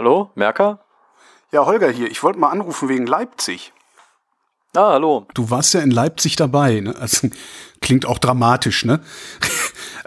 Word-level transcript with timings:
Hallo, 0.00 0.30
Merker? 0.34 0.80
Ja, 1.52 1.66
Holger 1.66 1.90
hier. 1.90 2.10
Ich 2.10 2.22
wollte 2.22 2.38
mal 2.38 2.48
anrufen 2.48 2.88
wegen 2.88 3.06
Leipzig. 3.06 3.74
Ah, 4.74 4.92
hallo. 4.92 5.26
Du 5.34 5.50
warst 5.50 5.74
ja 5.74 5.80
in 5.80 5.90
Leipzig 5.90 6.36
dabei. 6.36 6.80
Ne? 6.80 6.96
Also, 6.98 7.28
klingt 7.82 8.06
auch 8.06 8.16
dramatisch, 8.16 8.86
ne? 8.86 9.00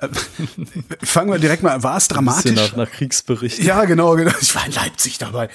Fangen 1.03 1.31
wir 1.31 1.37
direkt 1.37 1.61
mal 1.61 1.73
an. 1.73 1.83
War 1.83 1.95
es 1.95 2.07
dramatisch? 2.07 2.55
Nach, 2.55 2.75
nach 2.75 2.89
Kriegsbericht. 2.89 3.59
Ja, 3.59 3.85
genau, 3.85 4.15
genau. 4.15 4.31
Ich 4.41 4.55
war 4.55 4.65
in 4.65 4.71
Leipzig 4.71 5.19
dabei. 5.19 5.47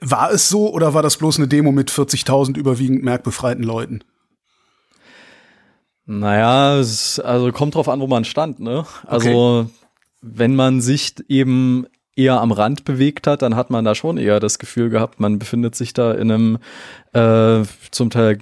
War 0.00 0.30
es 0.30 0.48
so 0.48 0.70
oder 0.70 0.94
war 0.94 1.02
das 1.02 1.16
bloß 1.16 1.38
eine 1.38 1.48
Demo 1.48 1.72
mit 1.72 1.90
40.000 1.90 2.56
überwiegend 2.56 3.02
merkbefreiten 3.02 3.64
Leuten? 3.64 4.04
Naja, 6.06 6.78
es, 6.78 7.18
also 7.18 7.50
kommt 7.50 7.74
drauf 7.74 7.88
an, 7.88 7.98
wo 7.98 8.06
man 8.06 8.24
stand, 8.24 8.60
ne? 8.60 8.86
Also, 9.04 9.62
okay. 9.62 9.70
wenn 10.22 10.54
man 10.54 10.80
sich 10.80 11.16
eben 11.28 11.88
eher 12.16 12.40
am 12.40 12.52
Rand 12.52 12.84
bewegt 12.84 13.26
hat, 13.26 13.42
dann 13.42 13.56
hat 13.56 13.70
man 13.70 13.84
da 13.84 13.94
schon 13.94 14.18
eher 14.18 14.40
das 14.40 14.58
Gefühl 14.58 14.90
gehabt, 14.90 15.20
man 15.20 15.38
befindet 15.38 15.74
sich 15.74 15.92
da 15.92 16.12
in 16.12 16.30
einem 16.30 16.58
äh, 17.12 17.66
zum 17.90 18.10
Teil 18.10 18.38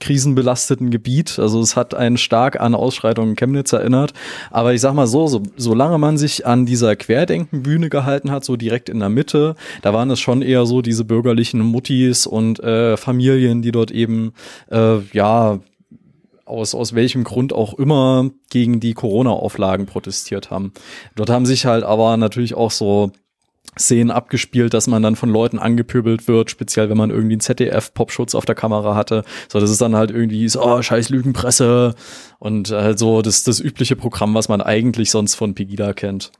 krisenbelasteten 0.00 0.90
Gebiet. 0.90 1.38
Also 1.38 1.60
es 1.60 1.76
hat 1.76 1.94
einen 1.94 2.16
stark 2.16 2.60
an 2.60 2.74
Ausschreitungen 2.74 3.30
in 3.30 3.36
Chemnitz 3.36 3.72
erinnert. 3.72 4.12
Aber 4.50 4.74
ich 4.74 4.80
sag 4.80 4.94
mal 4.94 5.06
so, 5.06 5.26
so, 5.26 5.42
solange 5.56 5.98
man 5.98 6.18
sich 6.18 6.46
an 6.46 6.66
dieser 6.66 6.96
Querdenkenbühne 6.96 7.88
gehalten 7.88 8.30
hat, 8.30 8.44
so 8.44 8.56
direkt 8.56 8.88
in 8.88 9.00
der 9.00 9.08
Mitte, 9.08 9.54
da 9.82 9.94
waren 9.94 10.10
es 10.10 10.20
schon 10.20 10.42
eher 10.42 10.66
so 10.66 10.82
diese 10.82 11.04
bürgerlichen 11.04 11.60
Muttis 11.60 12.26
und 12.26 12.60
äh, 12.60 12.96
Familien, 12.96 13.62
die 13.62 13.72
dort 13.72 13.90
eben 13.90 14.32
äh, 14.70 14.98
ja 15.12 15.60
aus, 16.46 16.74
aus 16.74 16.94
welchem 16.94 17.24
Grund 17.24 17.52
auch 17.52 17.74
immer 17.74 18.30
gegen 18.50 18.80
die 18.80 18.94
Corona-Auflagen 18.94 19.86
protestiert 19.86 20.50
haben. 20.50 20.72
Dort 21.16 21.28
haben 21.28 21.44
sich 21.44 21.66
halt 21.66 21.84
aber 21.84 22.16
natürlich 22.16 22.54
auch 22.54 22.70
so 22.70 23.12
Szenen 23.78 24.10
abgespielt, 24.10 24.72
dass 24.72 24.86
man 24.86 25.02
dann 25.02 25.16
von 25.16 25.28
Leuten 25.28 25.58
angepöbelt 25.58 26.28
wird, 26.28 26.50
speziell 26.50 26.88
wenn 26.88 26.96
man 26.96 27.10
irgendwie 27.10 27.34
einen 27.34 27.40
ZDF-Popschutz 27.40 28.34
auf 28.34 28.46
der 28.46 28.54
Kamera 28.54 28.94
hatte. 28.94 29.24
So, 29.52 29.60
das 29.60 29.70
ist 29.70 29.80
dann 29.80 29.96
halt 29.96 30.10
irgendwie 30.10 30.48
so, 30.48 30.62
oh, 30.62 30.80
scheiß 30.80 31.10
Lügenpresse 31.10 31.94
und 32.38 32.70
halt 32.70 32.98
so 32.98 33.20
das, 33.20 33.42
das 33.42 33.60
übliche 33.60 33.96
Programm, 33.96 34.34
was 34.34 34.48
man 34.48 34.62
eigentlich 34.62 35.10
sonst 35.10 35.34
von 35.34 35.54
Pegida 35.54 35.92
kennt. 35.92 36.32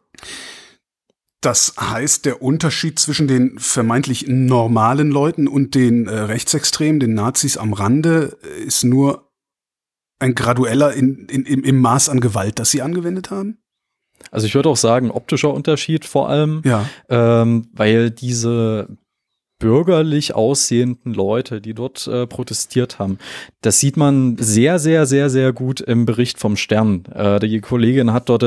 Das 1.42 1.74
heißt, 1.78 2.24
der 2.24 2.42
Unterschied 2.42 2.98
zwischen 2.98 3.28
den 3.28 3.58
vermeintlich 3.58 4.26
normalen 4.26 5.10
Leuten 5.10 5.46
und 5.46 5.74
den 5.74 6.08
äh, 6.08 6.18
Rechtsextremen, 6.18 6.98
den 6.98 7.14
Nazis 7.14 7.56
am 7.58 7.72
Rande, 7.74 8.38
ist 8.64 8.82
nur 8.84 9.25
ein 10.18 10.34
gradueller 10.34 10.92
in, 10.92 11.26
in, 11.28 11.44
im, 11.44 11.64
im 11.64 11.80
Maß 11.80 12.08
an 12.08 12.20
Gewalt, 12.20 12.58
das 12.58 12.70
sie 12.70 12.82
angewendet 12.82 13.30
haben? 13.30 13.58
Also 14.30 14.46
ich 14.46 14.54
würde 14.54 14.68
auch 14.68 14.76
sagen, 14.76 15.10
optischer 15.10 15.52
Unterschied 15.52 16.04
vor 16.04 16.28
allem, 16.28 16.62
ja. 16.64 16.88
ähm, 17.08 17.68
weil 17.72 18.10
diese 18.10 18.88
bürgerlich 19.58 20.34
aussehenden 20.34 21.14
Leute, 21.14 21.60
die 21.60 21.72
dort 21.72 22.06
äh, 22.06 22.26
protestiert 22.26 22.98
haben. 22.98 23.18
Das 23.62 23.80
sieht 23.80 23.96
man 23.96 24.36
sehr, 24.38 24.78
sehr, 24.78 25.06
sehr, 25.06 25.30
sehr 25.30 25.52
gut 25.52 25.80
im 25.80 26.04
Bericht 26.04 26.38
vom 26.38 26.56
Stern. 26.56 27.04
Äh, 27.06 27.40
die 27.40 27.60
Kollegin 27.60 28.12
hat 28.12 28.28
dort 28.28 28.42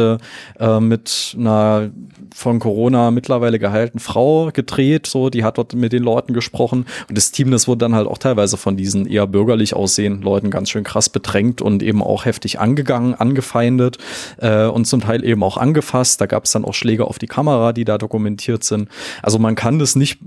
äh, 0.60 0.80
mit 0.80 1.36
einer 1.38 1.90
von 2.34 2.60
Corona 2.60 3.10
mittlerweile 3.10 3.58
geheilten 3.58 4.00
Frau 4.00 4.52
gedreht, 4.52 5.08
so, 5.08 5.30
die 5.32 5.44
hat 5.44 5.58
dort 5.58 5.74
mit 5.74 5.94
den 5.94 6.04
Leuten 6.04 6.34
gesprochen 6.34 6.86
und 7.08 7.18
das 7.18 7.32
Team, 7.32 7.50
das 7.50 7.68
wurde 7.68 7.80
dann 7.80 7.96
halt 7.96 8.08
auch 8.08 8.20
teilweise 8.20 8.58
von 8.58 8.78
diesen 8.78 9.08
eher 9.08 9.26
bürgerlich 9.26 9.74
aussehenden 9.74 10.22
Leuten 10.22 10.52
ganz 10.52 10.70
schön 10.70 10.84
krass 10.84 11.10
bedrängt 11.10 11.62
und 11.62 11.82
eben 11.82 12.04
auch 12.04 12.26
heftig 12.26 12.60
angegangen, 12.60 13.16
angefeindet 13.16 13.98
äh, 14.38 14.66
und 14.66 14.86
zum 14.86 15.02
Teil 15.02 15.26
eben 15.26 15.42
auch 15.44 15.58
angefasst. 15.58 16.22
Da 16.22 16.28
gab 16.28 16.46
es 16.46 16.52
dann 16.52 16.66
auch 16.66 16.74
Schläge 16.74 17.06
auf 17.06 17.18
die 17.18 17.28
Kamera, 17.28 17.74
die 17.74 17.86
da 17.86 17.98
dokumentiert 17.98 18.64
sind. 18.64 18.90
Also 19.24 19.40
man 19.40 19.56
kann 19.56 19.80
das 19.80 19.96
nicht 19.96 20.20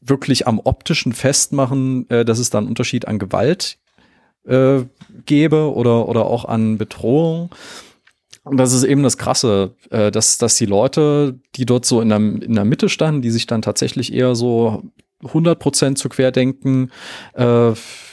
wirklich 0.00 0.46
am 0.46 0.60
optischen 0.60 1.12
festmachen, 1.12 2.08
äh, 2.10 2.24
dass 2.24 2.38
es 2.38 2.50
da 2.50 2.58
einen 2.58 2.68
Unterschied 2.68 3.08
an 3.08 3.18
Gewalt 3.18 3.78
äh, 4.46 4.80
gäbe 5.24 5.74
oder, 5.74 6.08
oder 6.08 6.26
auch 6.26 6.44
an 6.44 6.78
Bedrohung. 6.78 7.50
Und 8.44 8.58
das 8.58 8.72
ist 8.72 8.84
eben 8.84 9.02
das 9.02 9.18
Krasse, 9.18 9.74
äh, 9.90 10.10
dass, 10.10 10.38
dass 10.38 10.56
die 10.56 10.66
Leute, 10.66 11.38
die 11.56 11.66
dort 11.66 11.84
so 11.84 12.00
in 12.00 12.10
der, 12.10 12.18
in 12.18 12.54
der 12.54 12.64
Mitte 12.64 12.88
standen, 12.88 13.22
die 13.22 13.30
sich 13.30 13.46
dann 13.46 13.62
tatsächlich 13.62 14.12
eher 14.12 14.36
so 14.36 14.84
100 15.24 15.58
Prozent 15.58 15.98
zu 15.98 16.08
Querdenken 16.08 16.92
äh, 17.34 17.72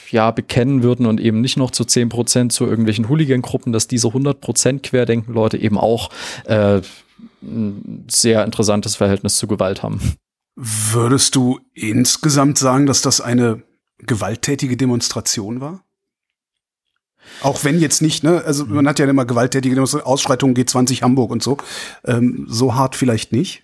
ja, 0.10 0.32
bekennen 0.32 0.84
würden 0.84 1.06
und 1.06 1.20
eben 1.20 1.42
nicht 1.42 1.58
noch 1.58 1.72
zu 1.72 1.86
10 1.86 2.10
Prozent 2.10 2.54
zu 2.54 2.66
irgendwelchen 2.66 3.10
Hooligan-Gruppen, 3.10 3.74
dass 3.74 3.88
diese 3.88 4.08
100 4.08 4.42
Prozent 4.42 4.84
Querdenken-Leute 4.84 5.58
eben 5.58 5.78
auch 5.78 6.10
äh, 6.46 6.82
ein 7.42 8.06
sehr 8.10 8.44
interessantes 8.46 8.96
Verhältnis 8.96 9.38
zu 9.38 9.48
Gewalt 9.48 9.84
haben. 9.84 10.16
Würdest 10.56 11.36
du 11.36 11.60
insgesamt 11.74 12.58
sagen, 12.58 12.86
dass 12.86 13.02
das 13.02 13.22
eine 13.22 13.64
gewalttätige 13.98 14.78
Demonstration 14.78 15.62
war? 15.62 15.84
Auch 17.42 17.64
wenn 17.64 17.80
jetzt 17.80 18.02
nicht, 18.02 18.24
ne? 18.24 18.44
Also 18.46 18.66
man 18.66 18.88
hat 18.88 19.00
ja 19.00 19.06
immer 19.06 19.26
gewalttätige 19.26 19.76
Demonstrationen, 19.76 20.12
Ausschreitungen 20.12 20.56
G20 20.56 21.02
Hamburg 21.02 21.32
und 21.32 21.42
so. 21.42 21.58
Ähm, 22.06 22.46
so 22.50 22.76
hart 22.76 22.96
vielleicht 22.96 23.32
nicht. 23.32 23.64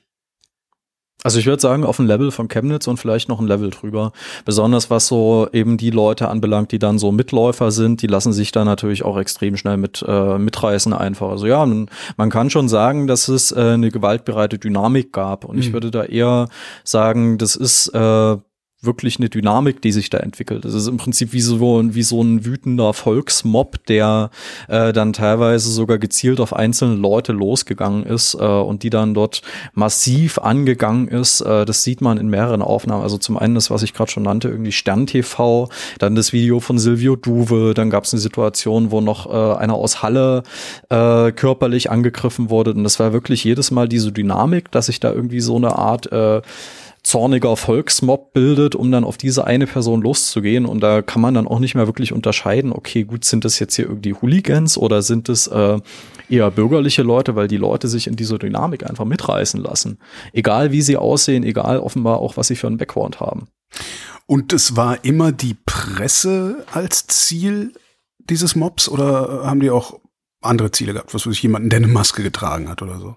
Also 1.21 1.37
ich 1.37 1.45
würde 1.45 1.61
sagen, 1.61 1.83
auf 1.83 1.99
ein 1.99 2.07
Level 2.07 2.31
von 2.31 2.47
Chemnitz 2.47 2.87
und 2.87 2.97
vielleicht 2.97 3.27
noch 3.27 3.41
ein 3.41 3.47
Level 3.47 3.71
drüber. 3.71 4.13
Besonders 4.45 4.89
was 4.89 5.07
so 5.07 5.49
eben 5.51 5.77
die 5.77 5.89
Leute 5.89 6.29
anbelangt, 6.29 6.71
die 6.71 6.79
dann 6.79 6.97
so 6.97 7.11
Mitläufer 7.11 7.71
sind, 7.71 8.01
die 8.01 8.07
lassen 8.07 8.31
sich 8.31 8.53
da 8.53 8.63
natürlich 8.63 9.03
auch 9.03 9.17
extrem 9.17 9.57
schnell 9.57 9.75
mit 9.75 10.03
äh, 10.07 10.37
mitreißen 10.37 10.93
einfach. 10.93 11.29
Also 11.29 11.45
ja, 11.45 11.65
man 11.65 12.29
kann 12.29 12.49
schon 12.49 12.69
sagen, 12.69 13.07
dass 13.07 13.27
es 13.27 13.51
äh, 13.51 13.59
eine 13.59 13.91
gewaltbereite 13.91 14.59
Dynamik 14.59 15.11
gab. 15.11 15.43
Und 15.43 15.57
mhm. 15.57 15.61
ich 15.61 15.73
würde 15.73 15.91
da 15.91 16.03
eher 16.03 16.47
sagen, 16.85 17.37
das 17.37 17.57
ist 17.57 17.89
äh, 17.89 18.37
wirklich 18.81 19.19
eine 19.19 19.29
Dynamik, 19.29 19.81
die 19.81 19.91
sich 19.91 20.09
da 20.09 20.19
entwickelt. 20.19 20.63
Das 20.63 20.73
ist 20.73 20.87
im 20.87 20.95
Prinzip 20.95 21.33
wie 21.33 21.41
so, 21.41 21.59
wie 21.59 22.03
so 22.03 22.23
ein 22.23 22.45
wütender 22.45 22.93
Volksmob, 22.93 23.85
der 23.87 24.29
äh, 24.69 24.93
dann 24.93 25.11
teilweise 25.11 25.69
sogar 25.69 25.97
gezielt 25.97 26.39
auf 26.39 26.53
einzelne 26.53 26.95
Leute 26.95 27.33
losgegangen 27.33 28.05
ist 28.05 28.35
äh, 28.35 28.37
und 28.37 28.83
die 28.83 28.89
dann 28.89 29.13
dort 29.13 29.41
massiv 29.73 30.37
angegangen 30.37 31.09
ist. 31.09 31.41
Äh, 31.41 31.65
das 31.65 31.83
sieht 31.83 31.99
man 31.99 32.17
in 32.17 32.29
mehreren 32.29 32.61
Aufnahmen. 32.61 33.03
Also 33.03 33.17
zum 33.17 33.37
einen 33.37 33.55
das, 33.55 33.69
was 33.69 33.83
ich 33.83 33.93
gerade 33.93 34.11
schon 34.11 34.23
nannte, 34.23 34.47
irgendwie 34.47 34.71
Stern 34.71 35.07
TV, 35.07 35.67
dann 35.97 36.15
das 36.15 36.31
Video 36.31 36.61
von 36.61 36.79
Silvio 36.79 37.17
Duve, 37.17 37.73
dann 37.73 37.89
gab 37.89 38.05
es 38.05 38.13
eine 38.13 38.21
Situation, 38.21 38.91
wo 38.91 39.01
noch 39.01 39.29
äh, 39.29 39.57
einer 39.57 39.73
aus 39.73 40.01
Halle 40.01 40.43
äh, 40.89 41.33
körperlich 41.33 41.91
angegriffen 41.91 42.49
wurde. 42.49 42.71
Und 42.71 42.85
das 42.85 42.97
war 43.01 43.11
wirklich 43.11 43.43
jedes 43.43 43.71
Mal 43.71 43.89
diese 43.89 44.13
Dynamik, 44.13 44.71
dass 44.71 44.85
sich 44.85 45.01
da 45.01 45.11
irgendwie 45.11 45.41
so 45.41 45.57
eine 45.57 45.77
Art 45.77 46.09
äh, 46.13 46.41
zorniger 47.03 47.55
Volksmob 47.55 48.33
bildet, 48.33 48.75
um 48.75 48.91
dann 48.91 49.03
auf 49.03 49.17
diese 49.17 49.45
eine 49.45 49.67
Person 49.67 50.01
loszugehen. 50.01 50.65
Und 50.65 50.81
da 50.81 51.01
kann 51.01 51.21
man 51.21 51.33
dann 51.33 51.47
auch 51.47 51.59
nicht 51.59 51.75
mehr 51.75 51.87
wirklich 51.87 52.13
unterscheiden, 52.13 52.71
okay, 52.71 53.03
gut, 53.03 53.25
sind 53.25 53.45
das 53.45 53.59
jetzt 53.59 53.75
hier 53.75 53.85
irgendwie 53.85 54.13
Hooligans 54.13 54.77
oder 54.77 55.01
sind 55.01 55.29
es 55.29 55.47
äh, 55.47 55.79
eher 56.29 56.51
bürgerliche 56.51 57.03
Leute, 57.03 57.35
weil 57.35 57.47
die 57.47 57.57
Leute 57.57 57.87
sich 57.87 58.07
in 58.07 58.15
dieser 58.15 58.37
Dynamik 58.37 58.87
einfach 58.89 59.05
mitreißen 59.05 59.61
lassen. 59.61 59.99
Egal 60.33 60.71
wie 60.71 60.81
sie 60.81 60.97
aussehen, 60.97 61.43
egal 61.43 61.79
offenbar 61.79 62.19
auch, 62.19 62.37
was 62.37 62.47
sie 62.47 62.55
für 62.55 62.67
einen 62.67 62.77
Background 62.77 63.19
haben. 63.19 63.47
Und 64.25 64.53
es 64.53 64.75
war 64.75 65.03
immer 65.03 65.31
die 65.31 65.55
Presse 65.65 66.65
als 66.71 67.07
Ziel 67.07 67.73
dieses 68.19 68.55
Mobs 68.55 68.87
oder 68.87 69.41
haben 69.43 69.59
die 69.59 69.71
auch 69.71 69.99
andere 70.41 70.71
Ziele 70.71 70.93
gehabt? 70.93 71.13
Was 71.13 71.25
weiß 71.25 71.33
ich, 71.33 71.43
jemanden, 71.43 71.69
der 71.69 71.77
eine 71.77 71.87
Maske 71.87 72.23
getragen 72.23 72.69
hat 72.69 72.81
oder 72.81 72.99
so? 72.99 73.15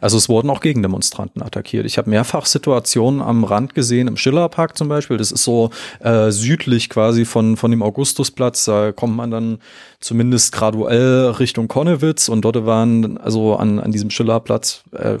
Also 0.00 0.16
es 0.16 0.28
wurden 0.28 0.50
auch 0.50 0.60
Gegendemonstranten 0.60 1.42
attackiert. 1.42 1.86
Ich 1.86 1.98
habe 1.98 2.10
mehrfach 2.10 2.46
Situationen 2.46 3.22
am 3.22 3.44
Rand 3.44 3.74
gesehen, 3.74 4.08
im 4.08 4.16
Schillerpark 4.16 4.76
zum 4.76 4.88
Beispiel. 4.88 5.16
Das 5.16 5.32
ist 5.32 5.44
so 5.44 5.70
äh, 6.00 6.30
südlich 6.30 6.88
quasi 6.88 7.24
von, 7.24 7.56
von 7.56 7.70
dem 7.70 7.82
Augustusplatz. 7.82 8.64
Da 8.66 8.92
kommt 8.92 9.16
man 9.16 9.30
dann 9.30 9.58
zumindest 10.00 10.52
graduell 10.52 11.30
Richtung 11.38 11.68
Konnewitz 11.68 12.28
und 12.28 12.44
dort 12.44 12.66
waren 12.66 13.18
also 13.18 13.56
an, 13.56 13.78
an 13.78 13.92
diesem 13.92 14.10
Schillerplatz 14.10 14.84
äh, 14.92 15.18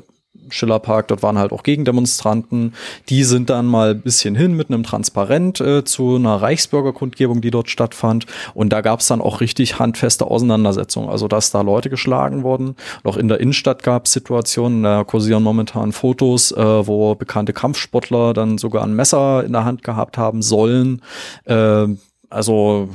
Schillerpark, 0.48 1.08
dort 1.08 1.22
waren 1.22 1.38
halt 1.38 1.52
auch 1.52 1.62
Gegendemonstranten. 1.62 2.74
Die 3.08 3.24
sind 3.24 3.50
dann 3.50 3.66
mal 3.66 3.90
ein 3.90 4.02
bisschen 4.02 4.34
hin 4.34 4.54
mit 4.54 4.70
einem 4.70 4.82
Transparent 4.82 5.60
äh, 5.60 5.84
zu 5.84 6.16
einer 6.16 6.36
Reichsbürgerkundgebung, 6.36 7.40
die 7.40 7.50
dort 7.50 7.70
stattfand. 7.70 8.26
Und 8.54 8.72
da 8.72 8.80
gab 8.80 9.00
es 9.00 9.08
dann 9.08 9.20
auch 9.20 9.40
richtig 9.40 9.78
handfeste 9.78 10.26
Auseinandersetzungen. 10.26 11.08
Also, 11.08 11.28
dass 11.28 11.50
da 11.50 11.60
Leute 11.60 11.90
geschlagen 11.90 12.42
wurden. 12.42 12.76
auch 13.04 13.16
in 13.16 13.28
der 13.28 13.40
Innenstadt 13.40 13.82
gab 13.82 14.06
es 14.06 14.12
Situationen, 14.12 14.82
da 14.82 15.04
kursieren 15.04 15.42
momentan 15.42 15.92
Fotos, 15.92 16.52
äh, 16.52 16.86
wo 16.86 17.14
bekannte 17.14 17.52
Kampfsportler 17.52 18.32
dann 18.32 18.58
sogar 18.58 18.84
ein 18.84 18.94
Messer 18.94 19.44
in 19.44 19.52
der 19.52 19.64
Hand 19.64 19.82
gehabt 19.82 20.18
haben 20.18 20.42
sollen. 20.42 21.02
Äh, 21.44 21.86
also, 22.30 22.88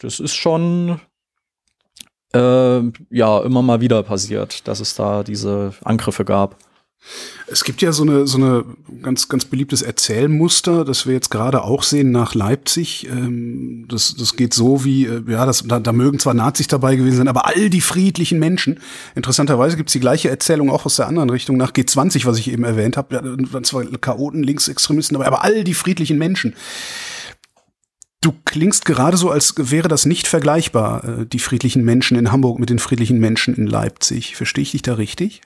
das 0.00 0.20
ist 0.20 0.34
schon 0.34 1.00
äh, 2.34 2.80
ja 3.10 3.40
immer 3.40 3.62
mal 3.62 3.80
wieder 3.80 4.02
passiert, 4.02 4.66
dass 4.68 4.80
es 4.80 4.94
da 4.94 5.22
diese 5.22 5.72
Angriffe 5.82 6.24
gab. 6.24 6.56
Es 7.46 7.64
gibt 7.64 7.80
ja 7.80 7.92
so 7.92 8.02
eine, 8.02 8.26
so 8.26 8.36
eine 8.36 8.64
ganz, 9.02 9.28
ganz 9.28 9.46
beliebtes 9.46 9.80
Erzählmuster, 9.80 10.84
das 10.84 11.06
wir 11.06 11.14
jetzt 11.14 11.30
gerade 11.30 11.62
auch 11.62 11.82
sehen 11.82 12.10
nach 12.10 12.34
Leipzig. 12.34 13.08
Ähm, 13.08 13.86
das, 13.88 14.14
das 14.14 14.36
geht 14.36 14.52
so 14.52 14.84
wie, 14.84 15.06
äh, 15.06 15.22
ja, 15.26 15.46
das, 15.46 15.64
da, 15.66 15.80
da 15.80 15.92
mögen 15.92 16.18
zwar 16.18 16.34
Nazis 16.34 16.66
dabei 16.66 16.96
gewesen 16.96 17.16
sein, 17.16 17.28
aber 17.28 17.46
all 17.46 17.70
die 17.70 17.80
friedlichen 17.80 18.38
Menschen. 18.38 18.80
Interessanterweise 19.14 19.76
gibt's 19.76 19.92
die 19.92 20.00
gleiche 20.00 20.28
Erzählung 20.28 20.70
auch 20.70 20.84
aus 20.84 20.96
der 20.96 21.06
anderen 21.06 21.30
Richtung 21.30 21.56
nach 21.56 21.72
G20, 21.72 22.26
was 22.26 22.38
ich 22.38 22.50
eben 22.50 22.64
erwähnt 22.64 22.96
habe. 22.96 23.14
Ja, 23.14 23.22
waren 23.24 23.64
zwar 23.64 23.84
Chaoten, 23.84 24.42
Linksextremisten 24.42 25.14
dabei, 25.14 25.26
aber 25.26 25.44
all 25.44 25.64
die 25.64 25.74
friedlichen 25.74 26.18
Menschen. 26.18 26.54
Du 28.20 28.32
klingst 28.44 28.84
gerade 28.84 29.16
so, 29.16 29.30
als 29.30 29.54
wäre 29.56 29.88
das 29.88 30.04
nicht 30.04 30.26
vergleichbar, 30.26 31.04
äh, 31.04 31.26
die 31.26 31.38
friedlichen 31.38 31.84
Menschen 31.84 32.18
in 32.18 32.30
Hamburg 32.30 32.58
mit 32.58 32.68
den 32.68 32.78
friedlichen 32.78 33.18
Menschen 33.18 33.54
in 33.54 33.66
Leipzig. 33.66 34.36
Verstehe 34.36 34.62
ich 34.62 34.72
dich 34.72 34.82
da 34.82 34.94
richtig? 34.94 35.40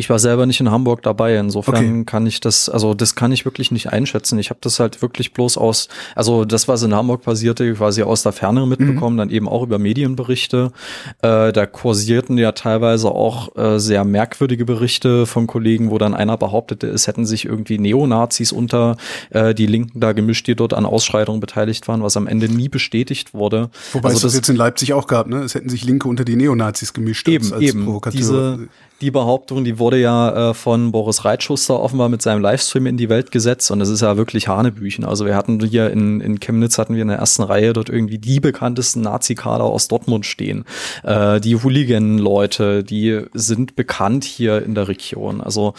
Ich 0.00 0.08
war 0.08 0.18
selber 0.18 0.46
nicht 0.46 0.58
in 0.60 0.70
Hamburg 0.70 1.02
dabei, 1.02 1.36
insofern 1.36 1.74
okay. 1.74 2.04
kann 2.06 2.26
ich 2.26 2.40
das, 2.40 2.70
also 2.70 2.94
das 2.94 3.16
kann 3.16 3.32
ich 3.32 3.44
wirklich 3.44 3.70
nicht 3.70 3.92
einschätzen. 3.92 4.38
Ich 4.38 4.48
habe 4.48 4.58
das 4.62 4.80
halt 4.80 5.02
wirklich 5.02 5.34
bloß 5.34 5.58
aus, 5.58 5.88
also 6.16 6.46
das, 6.46 6.68
was 6.68 6.82
in 6.82 6.94
Hamburg 6.94 7.20
passierte, 7.20 7.74
quasi 7.74 8.02
aus 8.02 8.22
der 8.22 8.32
Ferne 8.32 8.64
mitbekommen, 8.64 9.16
mhm. 9.16 9.18
dann 9.18 9.30
eben 9.30 9.46
auch 9.46 9.62
über 9.62 9.78
Medienberichte. 9.78 10.72
Äh, 11.20 11.52
da 11.52 11.66
kursierten 11.66 12.38
ja 12.38 12.52
teilweise 12.52 13.10
auch 13.10 13.54
äh, 13.58 13.78
sehr 13.78 14.06
merkwürdige 14.06 14.64
Berichte 14.64 15.26
von 15.26 15.46
Kollegen, 15.46 15.90
wo 15.90 15.98
dann 15.98 16.14
einer 16.14 16.38
behauptete, 16.38 16.86
es 16.86 17.06
hätten 17.06 17.26
sich 17.26 17.44
irgendwie 17.44 17.78
Neonazis 17.78 18.52
unter 18.52 18.96
äh, 19.28 19.54
die 19.54 19.66
Linken 19.66 20.00
da 20.00 20.12
gemischt, 20.12 20.46
die 20.46 20.54
dort 20.54 20.72
an 20.72 20.86
Ausschreitungen 20.86 21.42
beteiligt 21.42 21.88
waren, 21.88 22.02
was 22.02 22.16
am 22.16 22.26
Ende 22.26 22.48
nie 22.48 22.70
bestätigt 22.70 23.34
wurde. 23.34 23.68
Wobei 23.92 24.08
also 24.08 24.16
es 24.16 24.22
das 24.22 24.34
jetzt 24.34 24.48
in 24.48 24.56
Leipzig 24.56 24.94
auch 24.94 25.06
gab, 25.06 25.26
ne? 25.26 25.42
Es 25.42 25.54
hätten 25.54 25.68
sich 25.68 25.84
Linke 25.84 26.08
unter 26.08 26.24
die 26.24 26.36
Neonazis 26.36 26.94
gemischt. 26.94 27.28
Eben, 27.28 27.44
als, 27.44 27.52
als 27.52 27.62
eben. 27.62 28.00
Diese, 28.12 28.68
die 29.00 29.10
Behauptung, 29.10 29.64
die 29.64 29.78
wurde 29.78 29.98
ja 29.98 30.50
äh, 30.50 30.54
von 30.54 30.92
Boris 30.92 31.24
Reitschuster 31.24 31.80
offenbar 31.80 32.08
mit 32.08 32.22
seinem 32.22 32.42
Livestream 32.42 32.86
in 32.86 32.96
die 32.96 33.08
Welt 33.08 33.30
gesetzt 33.30 33.70
und 33.70 33.78
das 33.78 33.88
ist 33.88 34.02
ja 34.02 34.16
wirklich 34.16 34.48
Hanebüchen. 34.48 35.04
Also 35.04 35.24
wir 35.24 35.34
hatten 35.34 35.60
hier 35.60 35.90
in, 35.90 36.20
in 36.20 36.40
Chemnitz 36.40 36.78
hatten 36.78 36.94
wir 36.94 37.02
in 37.02 37.08
der 37.08 37.18
ersten 37.18 37.42
Reihe 37.42 37.72
dort 37.72 37.88
irgendwie 37.88 38.18
die 38.18 38.40
bekanntesten 38.40 39.00
Nazi-Kader 39.00 39.64
aus 39.64 39.88
Dortmund 39.88 40.26
stehen. 40.26 40.64
Äh, 41.02 41.40
die 41.40 41.56
Hooligan-Leute, 41.56 42.84
die 42.84 43.22
sind 43.32 43.76
bekannt 43.76 44.24
hier 44.24 44.62
in 44.62 44.74
der 44.74 44.88
Region. 44.88 45.40
Also 45.40 45.74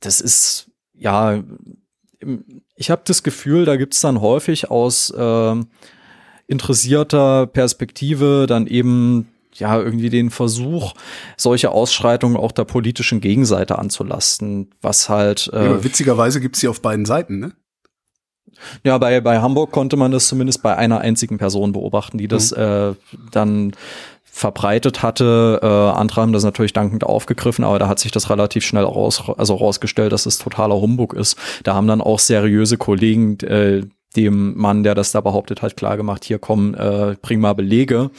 das 0.00 0.20
ist 0.20 0.70
ja, 0.94 1.42
ich 2.74 2.90
habe 2.90 3.02
das 3.04 3.22
Gefühl, 3.22 3.64
da 3.64 3.76
gibt's 3.76 4.00
dann 4.00 4.20
häufig 4.20 4.70
aus 4.70 5.10
äh, 5.10 5.54
interessierter 6.48 7.46
Perspektive 7.46 8.46
dann 8.48 8.66
eben 8.66 9.28
ja, 9.58 9.78
irgendwie 9.78 10.10
den 10.10 10.30
Versuch, 10.30 10.94
solche 11.36 11.70
Ausschreitungen 11.70 12.36
auch 12.36 12.52
der 12.52 12.64
politischen 12.64 13.20
Gegenseite 13.20 13.78
anzulasten, 13.78 14.70
was 14.80 15.08
halt. 15.08 15.50
Äh, 15.52 15.64
ja, 15.64 15.84
witzigerweise 15.84 16.40
gibt's 16.40 16.60
sie 16.60 16.68
auf 16.68 16.80
beiden 16.80 17.04
Seiten, 17.04 17.38
ne? 17.38 17.52
Ja, 18.82 18.98
bei, 18.98 19.20
bei 19.20 19.40
Hamburg 19.40 19.70
konnte 19.70 19.96
man 19.96 20.10
das 20.10 20.26
zumindest 20.28 20.62
bei 20.62 20.76
einer 20.76 21.00
einzigen 21.00 21.38
Person 21.38 21.72
beobachten, 21.72 22.18
die 22.18 22.28
das 22.28 22.50
mhm. 22.50 22.62
äh, 22.62 22.94
dann 23.30 23.72
verbreitet 24.24 25.02
hatte. 25.02 25.60
Äh, 25.62 25.66
andere 25.66 26.20
haben 26.20 26.32
das 26.32 26.44
natürlich 26.44 26.72
dankend 26.72 27.04
aufgegriffen, 27.04 27.64
aber 27.64 27.78
da 27.78 27.88
hat 27.88 27.98
sich 27.98 28.12
das 28.12 28.30
relativ 28.30 28.64
schnell 28.64 28.84
raus, 28.84 29.22
also 29.36 29.54
rausgestellt, 29.54 30.12
dass 30.12 30.26
es 30.26 30.38
totaler 30.38 30.80
Humbug 30.80 31.14
ist. 31.14 31.36
Da 31.64 31.74
haben 31.74 31.88
dann 31.88 32.00
auch 32.00 32.18
seriöse 32.18 32.76
Kollegen 32.76 33.38
äh, 33.40 33.82
dem 34.16 34.56
Mann, 34.56 34.84
der 34.84 34.94
das 34.94 35.12
da 35.12 35.20
behauptet 35.20 35.62
hat, 35.62 35.76
klargemacht, 35.76 36.24
hier 36.24 36.38
kommen, 36.38 36.74
äh, 36.74 37.16
bring 37.20 37.40
mal 37.40 37.54
Belege. 37.54 38.10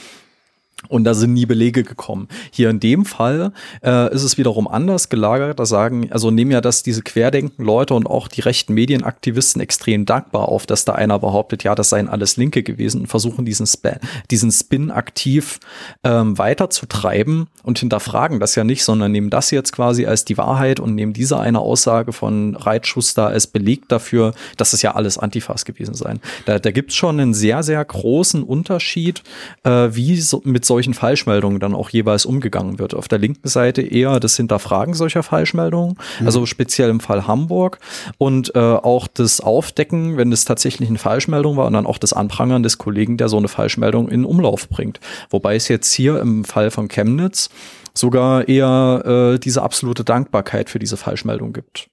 Und 0.88 1.04
da 1.04 1.14
sind 1.14 1.34
nie 1.34 1.46
Belege 1.46 1.84
gekommen. 1.84 2.28
Hier 2.52 2.70
in 2.70 2.80
dem 2.80 3.06
Fall 3.06 3.52
äh, 3.84 4.14
ist 4.14 4.24
es 4.24 4.38
wiederum 4.38 4.68
anders 4.68 5.10
gelagert. 5.10 5.60
Da 5.60 5.66
sagen, 5.66 6.12
also 6.12 6.32
nehmen 6.32 6.52
ja 6.52 6.62
das 6.62 6.84
diese 6.84 7.02
Querdenken-Leute 7.02 7.94
und 7.94 8.08
auch 8.08 8.28
die 8.28 8.42
rechten 8.42 8.74
Medienaktivisten 8.74 9.62
extrem 9.62 10.06
dankbar 10.06 10.50
auf, 10.50 10.66
dass 10.66 10.86
da 10.86 10.94
einer 10.94 11.20
behauptet, 11.20 11.64
ja, 11.64 11.76
das 11.76 11.90
seien 11.90 12.08
alles 12.08 12.38
Linke 12.38 12.64
gewesen 12.64 13.02
und 13.02 13.08
versuchen 13.08 13.46
diesen, 13.46 13.66
Sp 13.68 14.00
diesen 14.32 14.52
Spin 14.52 14.92
aktiv 14.92 15.60
ähm, 16.04 16.38
weiterzutreiben 16.38 17.48
und 17.64 17.80
hinterfragen 17.80 18.40
das 18.40 18.56
ja 18.56 18.64
nicht, 18.64 18.84
sondern 18.84 19.12
nehmen 19.12 19.30
das 19.30 19.52
jetzt 19.52 19.74
quasi 19.74 20.06
als 20.06 20.26
die 20.26 20.38
Wahrheit 20.38 20.80
und 20.80 20.96
nehmen 20.96 21.14
diese 21.14 21.40
eine 21.40 21.60
Aussage 21.60 22.14
von 22.14 22.56
Reitschuster 22.56 23.28
als 23.28 23.48
Beleg 23.48 23.88
dafür, 23.90 24.34
dass 24.58 24.74
es 24.74 24.82
ja 24.82 24.96
alles 24.96 25.18
Antifas 25.18 25.66
gewesen 25.66 25.94
sein. 25.94 26.20
Da, 26.46 26.60
da 26.60 26.72
gibt 26.72 26.92
es 26.92 26.96
schon 26.96 27.20
einen 27.20 27.34
sehr, 27.34 27.64
sehr 27.64 27.84
großen 27.84 28.44
Unterschied, 28.44 29.24
äh, 29.64 29.90
wie 29.92 30.20
so 30.22 30.42
mit 30.46 30.66
solchen 30.70 30.94
Falschmeldungen 30.94 31.60
dann 31.60 31.76
auch 31.76 31.90
jeweils 31.90 32.26
umgegangen 32.26 32.80
wird. 32.80 32.94
Auf 32.94 33.10
der 33.10 33.20
linken 33.20 33.50
Seite 33.50 33.82
eher 33.82 34.22
das 34.22 34.38
Hinterfragen 34.38 34.94
solcher 34.94 35.24
Falschmeldungen, 35.24 35.98
mhm. 36.20 36.26
also 36.26 36.46
speziell 36.46 36.90
im 36.90 37.02
Fall 37.02 37.28
Hamburg 37.28 37.80
und 38.18 38.56
äh, 38.56 38.60
auch 38.60 39.08
das 39.08 39.42
Aufdecken, 39.42 40.16
wenn 40.16 40.32
es 40.32 40.46
tatsächlich 40.46 40.88
eine 40.88 41.00
Falschmeldung 41.00 41.58
war 41.58 41.68
und 41.68 41.74
dann 41.74 41.86
auch 41.86 41.98
das 41.98 42.14
Anprangern 42.14 42.64
des 42.64 42.78
Kollegen, 42.78 43.18
der 43.18 43.28
so 43.28 43.38
eine 43.38 43.50
Falschmeldung 43.50 44.08
in 44.08 44.24
Umlauf 44.24 44.70
bringt. 44.70 45.02
Wobei 45.30 45.56
es 45.56 45.68
jetzt 45.68 45.92
hier 45.92 46.22
im 46.22 46.46
Fall 46.46 46.72
von 46.72 46.88
Chemnitz 46.88 47.50
sogar 47.94 48.48
eher 48.48 49.34
äh, 49.36 49.40
diese 49.40 49.62
absolute 49.64 50.06
Dankbarkeit 50.06 50.70
für 50.70 50.80
diese 50.80 50.96
Falschmeldung 50.96 51.52
gibt. 51.52 51.90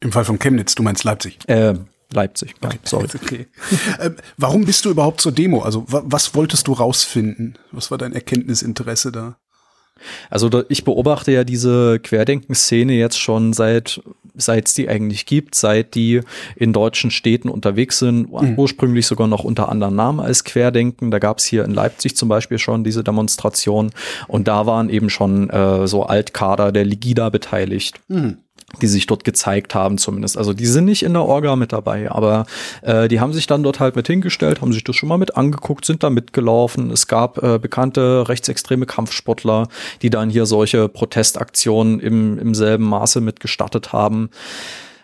Im 0.00 0.12
Fall 0.12 0.24
von 0.24 0.38
Chemnitz, 0.38 0.74
du 0.74 0.82
meinst 0.82 1.02
Leipzig? 1.04 1.38
Äh, 1.48 1.74
Leipzig. 2.12 2.54
Ja, 2.62 2.68
okay. 2.68 2.78
sorry. 2.84 3.06
Okay. 3.22 3.46
äh, 3.98 4.10
warum 4.36 4.64
bist 4.64 4.84
du 4.84 4.90
überhaupt 4.90 5.20
zur 5.20 5.32
Demo? 5.32 5.62
Also 5.62 5.84
was 5.86 6.34
wolltest 6.34 6.66
du 6.66 6.72
rausfinden? 6.72 7.58
Was 7.70 7.90
war 7.90 7.98
dein 7.98 8.12
Erkenntnisinteresse 8.12 9.12
da? 9.12 9.36
Also 10.30 10.48
da, 10.48 10.64
ich 10.68 10.84
beobachte 10.84 11.32
ja 11.32 11.44
diese 11.44 12.00
Querdenken-Szene 12.00 12.94
jetzt 12.94 13.20
schon 13.20 13.52
seit 13.52 14.00
seit 14.34 14.68
es 14.68 14.74
die 14.74 14.88
eigentlich 14.88 15.26
gibt, 15.26 15.54
seit 15.54 15.94
die 15.94 16.20
in 16.56 16.72
deutschen 16.72 17.10
Städten 17.10 17.48
unterwegs 17.48 17.98
sind, 17.98 18.32
mhm. 18.32 18.54
ursprünglich 18.56 19.06
sogar 19.06 19.26
noch 19.26 19.44
unter 19.44 19.68
anderem 19.68 19.94
Namen 19.94 20.20
als 20.20 20.44
Querdenken. 20.44 21.10
Da 21.10 21.18
gab 21.18 21.38
es 21.38 21.44
hier 21.44 21.64
in 21.64 21.72
Leipzig 21.72 22.16
zum 22.16 22.28
Beispiel 22.28 22.58
schon 22.58 22.84
diese 22.84 23.04
Demonstration 23.04 23.90
und 24.28 24.48
da 24.48 24.66
waren 24.66 24.88
eben 24.88 25.10
schon 25.10 25.50
äh, 25.50 25.86
so 25.86 26.04
Altkader 26.04 26.72
der 26.72 26.84
Ligida 26.84 27.28
beteiligt. 27.28 28.00
Mhm 28.08 28.38
die 28.80 28.86
sich 28.86 29.06
dort 29.06 29.24
gezeigt 29.24 29.74
haben 29.74 29.98
zumindest. 29.98 30.36
Also 30.36 30.52
die 30.52 30.66
sind 30.66 30.84
nicht 30.84 31.02
in 31.02 31.12
der 31.12 31.24
Orga 31.24 31.56
mit 31.56 31.72
dabei, 31.72 32.10
aber 32.10 32.46
äh, 32.82 33.08
die 33.08 33.20
haben 33.20 33.32
sich 33.32 33.46
dann 33.46 33.62
dort 33.62 33.80
halt 33.80 33.96
mit 33.96 34.06
hingestellt, 34.06 34.60
haben 34.60 34.72
sich 34.72 34.84
das 34.84 34.96
schon 34.96 35.08
mal 35.08 35.18
mit 35.18 35.36
angeguckt, 35.36 35.84
sind 35.84 36.02
da 36.02 36.10
mitgelaufen. 36.10 36.90
Es 36.90 37.06
gab 37.06 37.42
äh, 37.42 37.58
bekannte 37.58 38.28
rechtsextreme 38.28 38.86
Kampfsportler, 38.86 39.68
die 40.02 40.10
dann 40.10 40.30
hier 40.30 40.46
solche 40.46 40.88
Protestaktionen 40.88 42.00
im, 42.00 42.38
im 42.38 42.54
selben 42.54 42.84
Maße 42.84 43.20
mitgestattet 43.20 43.92
haben. 43.92 44.30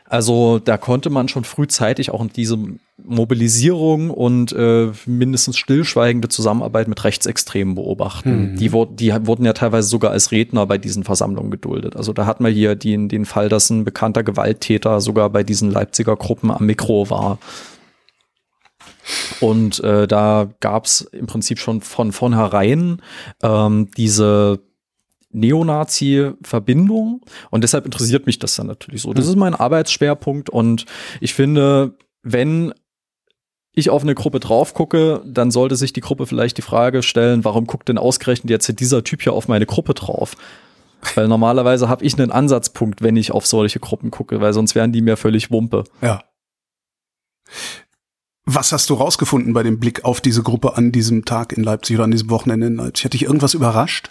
Also 0.08 0.58
da 0.58 0.76
konnte 0.76 1.10
man 1.10 1.28
schon 1.28 1.44
frühzeitig 1.44 2.10
auch 2.10 2.24
diese 2.28 2.58
Mobilisierung 3.02 4.10
und 4.10 4.52
äh, 4.52 4.90
mindestens 5.04 5.58
stillschweigende 5.58 6.28
Zusammenarbeit 6.28 6.88
mit 6.88 7.02
Rechtsextremen 7.04 7.74
beobachten. 7.74 8.52
Mhm. 8.52 8.56
Die, 8.56 8.70
die 8.70 9.26
wurden 9.26 9.44
ja 9.44 9.52
teilweise 9.52 9.88
sogar 9.88 10.12
als 10.12 10.30
Redner 10.30 10.66
bei 10.66 10.78
diesen 10.78 11.04
Versammlungen 11.04 11.50
geduldet. 11.50 11.96
Also 11.96 12.12
da 12.12 12.26
hat 12.26 12.40
man 12.40 12.52
hier 12.52 12.74
den, 12.76 13.08
den 13.08 13.24
Fall, 13.24 13.48
dass 13.48 13.70
ein 13.70 13.84
bekannter 13.84 14.22
Gewalttäter 14.22 15.00
sogar 15.00 15.30
bei 15.30 15.42
diesen 15.42 15.70
Leipziger 15.70 16.16
Gruppen 16.16 16.50
am 16.50 16.66
Mikro 16.66 17.10
war. 17.10 17.38
Und 19.40 19.80
äh, 19.80 20.06
da 20.06 20.48
gab 20.60 20.86
es 20.86 21.00
im 21.00 21.26
Prinzip 21.26 21.58
schon 21.58 21.80
von 21.80 22.12
vornherein 22.12 23.02
ähm, 23.42 23.90
diese 23.96 24.60
Neonazi-Verbindung 25.36 27.20
und 27.50 27.64
deshalb 27.64 27.84
interessiert 27.84 28.26
mich 28.26 28.38
das 28.38 28.56
dann 28.56 28.66
natürlich 28.66 29.02
so. 29.02 29.12
Das 29.12 29.26
ist 29.26 29.36
mein 29.36 29.54
Arbeitsschwerpunkt 29.54 30.50
und 30.50 30.86
ich 31.20 31.34
finde, 31.34 31.94
wenn 32.22 32.72
ich 33.72 33.90
auf 33.90 34.02
eine 34.02 34.14
Gruppe 34.14 34.40
drauf 34.40 34.72
gucke, 34.72 35.22
dann 35.26 35.50
sollte 35.50 35.76
sich 35.76 35.92
die 35.92 36.00
Gruppe 36.00 36.26
vielleicht 36.26 36.56
die 36.56 36.62
Frage 36.62 37.02
stellen, 37.02 37.44
warum 37.44 37.66
guckt 37.66 37.88
denn 37.88 37.98
ausgerechnet 37.98 38.50
jetzt 38.50 38.80
dieser 38.80 39.04
Typ 39.04 39.22
hier 39.22 39.34
auf 39.34 39.48
meine 39.48 39.66
Gruppe 39.66 39.92
drauf? 39.92 40.34
Weil 41.14 41.28
normalerweise 41.28 41.88
habe 41.88 42.04
ich 42.04 42.18
einen 42.18 42.32
Ansatzpunkt, 42.32 43.02
wenn 43.02 43.16
ich 43.16 43.32
auf 43.32 43.46
solche 43.46 43.78
Gruppen 43.78 44.10
gucke, 44.10 44.40
weil 44.40 44.54
sonst 44.54 44.74
wären 44.74 44.92
die 44.92 45.02
mir 45.02 45.18
völlig 45.18 45.50
Wumpe. 45.50 45.84
Ja. 46.00 46.24
Was 48.46 48.72
hast 48.72 48.88
du 48.90 48.94
rausgefunden 48.94 49.52
bei 49.52 49.62
dem 49.62 49.78
Blick 49.78 50.04
auf 50.04 50.20
diese 50.20 50.42
Gruppe 50.42 50.76
an 50.76 50.90
diesem 50.90 51.24
Tag 51.24 51.52
in 51.52 51.62
Leipzig 51.62 51.96
oder 51.96 52.04
an 52.04 52.12
diesem 52.12 52.30
Wochenende 52.30 52.68
in 52.68 52.76
Leipzig? 52.76 53.04
Hat 53.04 53.12
dich 53.12 53.24
irgendwas 53.24 53.54
überrascht? 53.54 54.10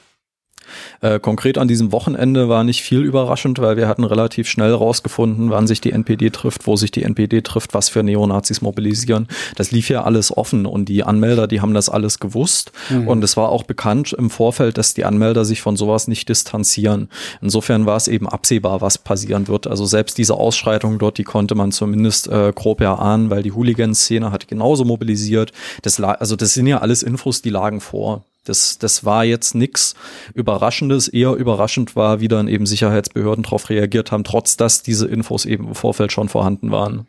Äh, 1.02 1.20
konkret 1.20 1.58
an 1.58 1.68
diesem 1.68 1.92
Wochenende 1.92 2.50
war 2.50 2.64
nicht 2.64 2.82
viel 2.82 3.02
überraschend, 3.02 3.60
weil 3.60 3.78
wir 3.78 3.88
hatten 3.88 4.04
relativ 4.04 4.48
schnell 4.48 4.74
rausgefunden, 4.74 5.50
wann 5.50 5.68
sich 5.68 5.82
die 5.82 5.92
NPD 5.92 6.30
trifft, 6.30 6.68
wo 6.68 6.76
sich 6.76 6.92
die 6.92 7.04
NPD 7.04 7.42
trifft, 7.42 7.74
was 7.74 7.90
für 7.90 8.04
Neonazis 8.04 8.62
mobilisieren. 8.62 9.28
Das 9.56 9.72
lief 9.72 9.90
ja 9.90 10.04
alles 10.04 10.36
offen 10.36 10.66
und 10.66 10.86
die 10.90 11.04
Anmelder, 11.04 11.48
die 11.48 11.62
haben 11.62 11.74
das 11.74 11.90
alles 11.90 12.20
gewusst. 12.20 12.72
Mhm. 12.90 13.08
Und 13.08 13.24
es 13.24 13.38
war 13.38 13.50
auch 13.50 13.64
bekannt 13.64 14.14
im 14.14 14.30
Vorfeld, 14.30 14.78
dass 14.78 14.94
die 14.94 15.06
Anmelder 15.06 15.46
sich 15.46 15.62
von 15.62 15.78
sowas 15.78 16.08
nicht 16.08 16.30
distanzieren. 16.30 17.10
Insofern 17.42 17.86
war 17.86 17.98
es 17.98 18.08
eben 18.08 18.28
absehbar, 18.28 18.82
was 18.82 18.98
passieren 18.98 19.48
wird. 19.48 19.68
Also 19.68 19.86
selbst 19.86 20.18
diese 20.18 20.36
Ausschreitung 20.36 21.00
dort, 21.00 21.18
die 21.18 21.24
konnte 21.24 21.56
man 21.56 21.72
zumindest 21.72 22.28
äh, 22.28 22.52
grob 22.54 22.82
erahnen, 22.82 23.30
weil 23.30 23.44
die 23.44 23.52
Hooligan-Szene 23.52 24.32
hat 24.32 24.48
genauso 24.48 24.86
mobilisiert. 24.86 25.52
Das 25.82 26.00
also 26.00 26.36
das 26.36 26.54
sind 26.54 26.68
ja 26.68 26.80
alles 26.80 27.04
Infos, 27.04 27.42
die 27.42 27.50
lagen 27.50 27.82
vor. 27.82 28.24
Das, 28.46 28.78
das 28.78 29.04
war 29.04 29.26
jetzt 29.26 29.56
nix 29.56 29.96
Überraschendes. 30.34 31.08
Eher 31.08 31.34
überraschend 31.34 31.96
war, 31.96 32.20
wie 32.20 32.28
dann 32.28 32.48
eben 32.48 32.66
Sicherheitsbehörden 32.66 33.44
darauf 33.44 33.70
reagiert 33.70 34.12
haben, 34.12 34.24
trotz 34.24 34.56
dass 34.58 34.84
diese 34.84 35.08
Infos 35.08 35.46
eben 35.46 35.68
im 35.68 35.76
Vorfeld 35.76 36.12
schon 36.12 36.30
vorhanden 36.30 36.72
waren. 36.72 37.08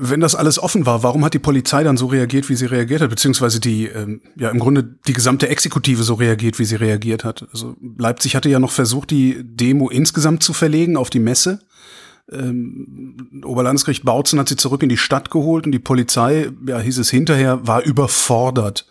Wenn 0.00 0.20
das 0.20 0.36
alles 0.36 0.60
offen 0.60 0.86
war, 0.86 1.02
warum 1.02 1.24
hat 1.24 1.34
die 1.34 1.40
Polizei 1.40 1.82
dann 1.82 1.96
so 1.96 2.06
reagiert, 2.06 2.48
wie 2.48 2.54
sie 2.54 2.66
reagiert 2.66 3.00
hat, 3.00 3.10
beziehungsweise 3.10 3.58
die, 3.58 3.86
ähm, 3.86 4.20
ja 4.36 4.48
im 4.50 4.60
Grunde 4.60 4.84
die 5.08 5.12
gesamte 5.12 5.48
Exekutive 5.48 6.04
so 6.04 6.14
reagiert, 6.14 6.60
wie 6.60 6.64
sie 6.64 6.76
reagiert 6.76 7.24
hat? 7.24 7.48
Also 7.52 7.74
Leipzig 7.98 8.36
hatte 8.36 8.48
ja 8.48 8.60
noch 8.60 8.70
versucht, 8.70 9.10
die 9.10 9.42
Demo 9.42 9.88
insgesamt 9.88 10.44
zu 10.44 10.52
verlegen 10.52 10.96
auf 10.96 11.10
die 11.10 11.18
Messe. 11.18 11.60
Ähm, 12.30 13.42
Oberlandesgericht 13.44 14.04
Bautzen 14.04 14.38
hat 14.38 14.48
sie 14.48 14.56
zurück 14.56 14.82
in 14.82 14.88
die 14.88 14.96
Stadt 14.96 15.30
geholt 15.30 15.66
und 15.66 15.72
die 15.72 15.78
Polizei, 15.78 16.50
ja 16.66 16.78
hieß 16.78 16.98
es 16.98 17.10
hinterher, 17.10 17.66
war 17.66 17.82
überfordert. 17.82 18.86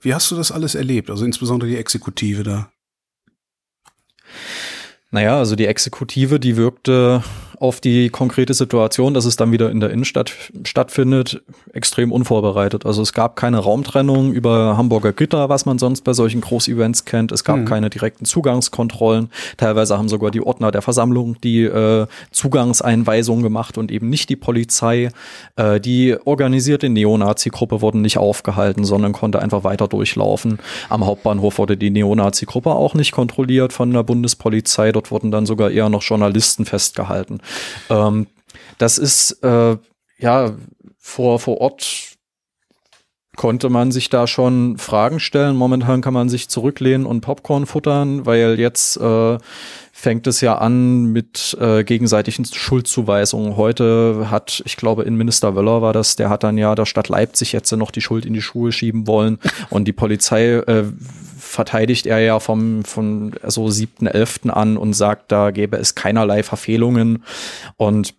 Wie 0.00 0.14
hast 0.14 0.30
du 0.30 0.36
das 0.36 0.52
alles 0.52 0.74
erlebt? 0.74 1.10
Also 1.10 1.24
insbesondere 1.24 1.70
die 1.70 1.76
Exekutive 1.76 2.42
da. 2.42 2.70
Naja, 5.10 5.38
also 5.38 5.56
die 5.56 5.66
Exekutive, 5.66 6.38
die 6.38 6.56
wirkte 6.56 7.22
auf 7.58 7.80
die 7.80 8.10
konkrete 8.10 8.54
Situation, 8.54 9.14
dass 9.14 9.24
es 9.24 9.36
dann 9.36 9.52
wieder 9.52 9.70
in 9.70 9.80
der 9.80 9.90
Innenstadt 9.90 10.32
stattfindet, 10.64 11.42
extrem 11.72 12.12
unvorbereitet. 12.12 12.86
Also 12.86 13.02
es 13.02 13.12
gab 13.12 13.36
keine 13.36 13.58
Raumtrennung 13.58 14.32
über 14.32 14.76
Hamburger 14.76 15.12
Gitter, 15.12 15.48
was 15.48 15.66
man 15.66 15.78
sonst 15.78 16.02
bei 16.02 16.12
solchen 16.12 16.40
Großevents 16.40 17.04
kennt. 17.04 17.32
Es 17.32 17.44
gab 17.44 17.58
mhm. 17.58 17.64
keine 17.64 17.90
direkten 17.90 18.24
Zugangskontrollen. 18.24 19.30
Teilweise 19.56 19.98
haben 19.98 20.08
sogar 20.08 20.30
die 20.30 20.40
Ordner 20.40 20.70
der 20.70 20.82
Versammlung 20.82 21.40
die 21.42 21.62
äh, 21.62 22.06
Zugangseinweisungen 22.30 23.42
gemacht 23.42 23.78
und 23.78 23.90
eben 23.90 24.08
nicht 24.10 24.28
die 24.28 24.36
Polizei. 24.36 25.10
Äh, 25.56 25.80
die 25.80 26.16
organisierte 26.24 26.88
Neonazi-Gruppe 26.88 27.80
wurde 27.80 27.98
nicht 27.98 28.18
aufgehalten, 28.18 28.84
sondern 28.84 29.12
konnte 29.12 29.40
einfach 29.40 29.64
weiter 29.64 29.88
durchlaufen. 29.88 30.58
Am 30.88 31.06
Hauptbahnhof 31.06 31.58
wurde 31.58 31.76
die 31.76 31.90
Neonazi-Gruppe 31.90 32.70
auch 32.70 32.94
nicht 32.94 33.12
kontrolliert 33.12 33.72
von 33.72 33.92
der 33.92 34.02
Bundespolizei. 34.02 34.92
Dort 34.92 35.10
wurden 35.10 35.30
dann 35.30 35.46
sogar 35.46 35.70
eher 35.70 35.88
noch 35.88 36.02
Journalisten 36.02 36.64
festgehalten. 36.64 37.40
Ähm, 37.90 38.26
das 38.78 38.98
ist 38.98 39.42
äh, 39.42 39.76
ja 40.18 40.54
vor, 40.98 41.38
vor 41.38 41.60
Ort 41.60 42.16
konnte 43.36 43.68
man 43.68 43.92
sich 43.92 44.08
da 44.08 44.26
schon 44.26 44.78
Fragen 44.78 45.20
stellen. 45.20 45.56
Momentan 45.56 46.00
kann 46.00 46.14
man 46.14 46.28
sich 46.28 46.48
zurücklehnen 46.48 47.06
und 47.06 47.20
Popcorn 47.20 47.66
futtern, 47.66 48.26
weil 48.26 48.58
jetzt 48.58 48.96
äh, 48.96 49.38
fängt 49.92 50.26
es 50.26 50.40
ja 50.40 50.58
an 50.58 51.12
mit 51.12 51.56
äh, 51.60 51.84
gegenseitigen 51.84 52.44
Schuldzuweisungen. 52.44 53.56
Heute 53.56 54.28
hat, 54.30 54.62
ich 54.64 54.76
glaube, 54.76 55.04
Innenminister 55.04 55.54
Wöller 55.54 55.82
war 55.82 55.92
das, 55.92 56.16
der 56.16 56.30
hat 56.30 56.42
dann 56.42 56.58
ja 56.58 56.74
der 56.74 56.86
Stadt 56.86 57.08
Leipzig 57.08 57.52
jetzt 57.52 57.70
noch 57.72 57.90
die 57.90 58.00
Schuld 58.00 58.26
in 58.26 58.32
die 58.32 58.42
Schuhe 58.42 58.72
schieben 58.72 59.06
wollen 59.06 59.38
und 59.70 59.86
die 59.86 59.92
Polizei 59.92 60.54
äh, 60.54 60.84
verteidigt 61.56 62.06
er 62.06 62.20
ja 62.20 62.38
vom 62.38 62.84
von 62.84 63.34
so 63.44 63.66
7.11. 63.66 64.50
an 64.50 64.76
und 64.76 64.92
sagt, 64.92 65.32
da 65.32 65.50
gäbe 65.50 65.76
es 65.76 65.96
keinerlei 65.96 66.42
Verfehlungen. 66.42 67.24
Und 67.76 68.14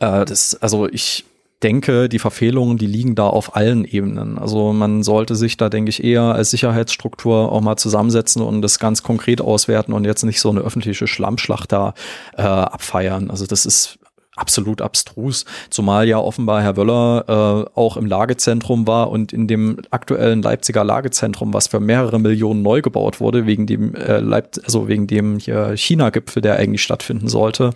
äh, 0.00 0.24
das, 0.26 0.54
also 0.60 0.86
ich 0.88 1.24
denke, 1.62 2.08
die 2.08 2.18
Verfehlungen, 2.18 2.76
die 2.76 2.86
liegen 2.86 3.14
da 3.14 3.28
auf 3.28 3.56
allen 3.56 3.84
Ebenen. 3.84 4.38
Also 4.38 4.72
man 4.72 5.02
sollte 5.02 5.36
sich 5.36 5.56
da, 5.56 5.70
denke 5.70 5.88
ich, 5.88 6.04
eher 6.04 6.22
als 6.22 6.50
Sicherheitsstruktur 6.50 7.50
auch 7.50 7.60
mal 7.62 7.76
zusammensetzen 7.76 8.42
und 8.42 8.60
das 8.60 8.78
ganz 8.78 9.02
konkret 9.02 9.40
auswerten 9.40 9.94
und 9.94 10.04
jetzt 10.04 10.24
nicht 10.24 10.40
so 10.40 10.50
eine 10.50 10.60
öffentliche 10.60 11.06
Schlammschlacht 11.06 11.72
da 11.72 11.94
äh, 12.36 12.42
abfeiern. 12.42 13.30
Also 13.30 13.46
das 13.46 13.64
ist 13.64 13.98
absolut 14.36 14.80
abstrus, 14.82 15.44
zumal 15.70 16.06
ja 16.06 16.18
offenbar 16.18 16.62
Herr 16.62 16.76
Wöller 16.76 17.24
äh, 17.26 17.78
auch 17.78 17.96
im 17.96 18.06
Lagezentrum 18.06 18.86
war 18.86 19.10
und 19.10 19.32
in 19.32 19.48
dem 19.48 19.78
aktuellen 19.90 20.42
Leipziger 20.42 20.84
Lagezentrum, 20.84 21.52
was 21.52 21.68
für 21.68 21.80
mehrere 21.80 22.20
Millionen 22.20 22.62
neu 22.62 22.82
gebaut 22.82 23.20
wurde, 23.20 23.46
wegen 23.46 23.66
dem 23.66 23.94
äh, 23.94 24.18
Leip 24.18 24.46
also 24.64 24.88
wegen 24.88 25.06
dem 25.06 25.38
China-Gipfel, 25.38 26.42
der 26.42 26.56
eigentlich 26.56 26.82
stattfinden 26.82 27.28
sollte, 27.28 27.70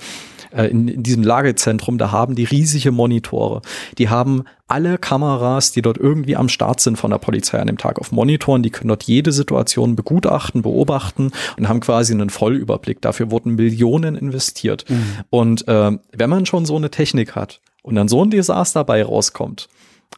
äh, 0.51 0.67
in, 0.67 0.89
in 0.89 1.03
diesem 1.03 1.23
Lagezentrum, 1.23 1.99
da 1.99 2.13
haben 2.13 2.35
die 2.35 2.45
riesige 2.45 2.93
Monitore. 2.93 3.63
Die 3.99 4.09
haben 4.09 4.45
alle 4.69 4.99
Kameras, 4.99 5.73
die 5.73 5.83
dort 5.83 5.99
irgendwie 5.99 6.37
am 6.37 6.49
Start 6.49 6.81
sind 6.81 6.97
von 6.97 7.11
der 7.11 7.19
Polizei 7.19 7.59
an 7.59 7.67
dem 7.67 7.79
Tag 7.79 7.99
auf 7.99 8.13
Monitoren, 8.13 8.63
die 8.63 8.71
können 8.71 8.89
dort 8.89 9.03
jede 9.03 9.33
Situation 9.33 9.97
begutachten, 9.97 10.63
beobachten 10.63 11.33
und 11.57 11.69
haben 11.69 11.81
quasi 11.81 12.13
einen 12.13 12.31
Vollüberblick. 12.31 13.01
Dafür 13.01 13.31
wurden 13.31 13.57
Millionen 13.57 14.17
investiert. 14.17 14.85
Mhm. 14.89 15.05
Und 15.31 15.69
äh, 15.69 15.93
wenn 16.13 16.31
man 16.31 16.47
schon 16.47 16.67
so 16.67 16.77
eine 16.77 16.91
Technik 16.91 17.35
hat 17.35 17.61
und 17.83 17.97
dann 17.97 18.09
so 18.09 18.25
ein 18.25 18.31
Desaster 18.31 18.81
dabei 18.81 19.05
rauskommt, 19.05 19.69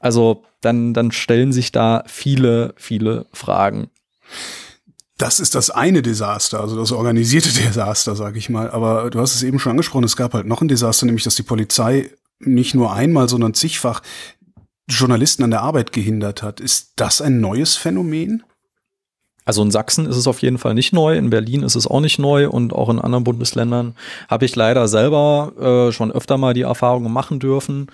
also 0.01 0.43
dann, 0.61 0.95
dann 0.95 1.13
stellen 1.13 1.53
sich 1.53 1.73
da 1.73 2.05
viele, 2.07 2.75
viele 2.77 3.27
Fragen. 3.33 3.89
Das 5.23 5.39
ist 5.39 5.55
das 5.55 5.71
eine 5.71 6.03
Desaster, 6.03 6.59
also 6.59 6.77
das 6.77 6.91
organisierte 6.91 7.53
Desaster, 7.53 8.17
sag 8.17 8.35
ich 8.35 8.51
mal. 8.51 8.69
Aber 8.73 9.09
du 9.09 9.21
hast 9.21 9.37
es 9.37 9.45
eben 9.45 9.61
schon 9.61 9.71
angesprochen, 9.71 10.03
es 10.03 10.17
gab 10.17 10.35
halt 10.35 10.47
noch 10.47 10.63
ein 10.63 10.67
Desaster, 10.67 11.07
nämlich 11.07 11.23
dass 11.23 11.37
die 11.37 11.45
Polizei 11.45 12.11
nicht 12.41 12.75
nur 12.75 12.93
einmal, 12.93 13.29
sondern 13.29 13.55
zigfach 13.55 14.03
Journalisten 14.89 15.45
an 15.45 15.53
der 15.53 15.63
Arbeit 15.63 15.93
gehindert 15.93 16.43
hat. 16.43 16.59
Ist 16.59 16.95
das 16.97 17.21
ein 17.21 17.41
neues 17.41 17.77
Phänomen? 17.77 18.43
Also 19.45 19.63
in 19.63 19.71
Sachsen 19.71 20.07
ist 20.07 20.17
es 20.17 20.27
auf 20.27 20.43
jeden 20.43 20.59
Fall 20.59 20.75
nicht 20.75 20.93
neu, 20.93 21.17
in 21.17 21.31
Berlin 21.31 21.63
ist 21.63 21.77
es 21.77 21.87
auch 21.87 22.01
nicht 22.01 22.19
neu 22.19 22.49
und 22.49 22.73
auch 22.73 22.89
in 22.89 22.99
anderen 22.99 23.23
Bundesländern 23.23 23.95
habe 24.29 24.45
ich 24.45 24.57
leider 24.57 24.89
selber 24.89 25.89
äh, 25.89 25.93
schon 25.93 26.11
öfter 26.11 26.37
mal 26.37 26.53
die 26.53 26.63
Erfahrungen 26.63 27.13
machen 27.13 27.39
dürfen. 27.39 27.87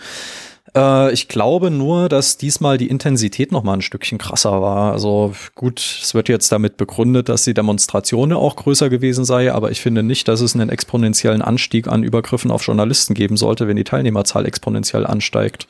Äh, 0.75 1.13
ich 1.13 1.29
glaube 1.29 1.71
nur, 1.71 2.09
dass 2.09 2.37
diesmal 2.37 2.79
die 2.79 2.89
Intensität 2.89 3.53
noch 3.53 3.63
mal 3.63 3.75
ein 3.75 3.83
Stückchen 3.83 4.19
krasser 4.19 4.61
war. 4.61 4.93
Also 4.93 5.35
gut, 5.55 5.81
es 5.81 6.15
wird 6.15 6.29
jetzt 6.29 6.51
damit 6.53 6.77
begründet, 6.77 7.29
dass 7.29 7.45
die 7.45 7.55
Demonstration 7.55 8.33
auch 8.33 8.57
größer 8.57 8.89
gewesen 8.89 9.25
sei, 9.25 9.53
aber 9.53 9.71
ich 9.71 9.81
finde 9.81 10.03
nicht, 10.03 10.29
dass 10.29 10.41
es 10.41 10.55
einen 10.55 10.69
exponentiellen 10.69 11.43
Anstieg 11.43 11.89
an 11.89 12.03
Übergriffen 12.03 12.51
auf 12.51 12.65
Journalisten 12.65 13.15
geben 13.15 13.37
sollte, 13.37 13.69
wenn 13.69 13.77
die 13.77 13.85
Teilnehmerzahl 13.85 14.47
exponentiell 14.47 15.07
ansteigt. 15.07 15.67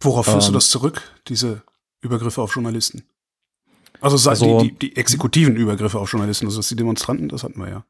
Worauf 0.00 0.26
führst 0.26 0.48
ähm, 0.48 0.52
du 0.52 0.58
das 0.58 0.68
zurück, 0.68 1.02
diese 1.28 1.62
Übergriffe 2.00 2.42
auf 2.42 2.54
Journalisten? 2.54 3.04
Also, 4.00 4.28
also 4.28 4.60
die, 4.60 4.72
die, 4.72 4.78
die 4.78 4.96
exekutiven 4.96 5.54
Übergriffe 5.54 5.98
auf 5.98 6.10
Journalisten, 6.10 6.46
also 6.46 6.58
dass 6.58 6.68
die 6.68 6.76
Demonstranten, 6.76 7.28
das 7.28 7.44
hatten 7.44 7.60
wir 7.60 7.68
ja. 7.68 7.84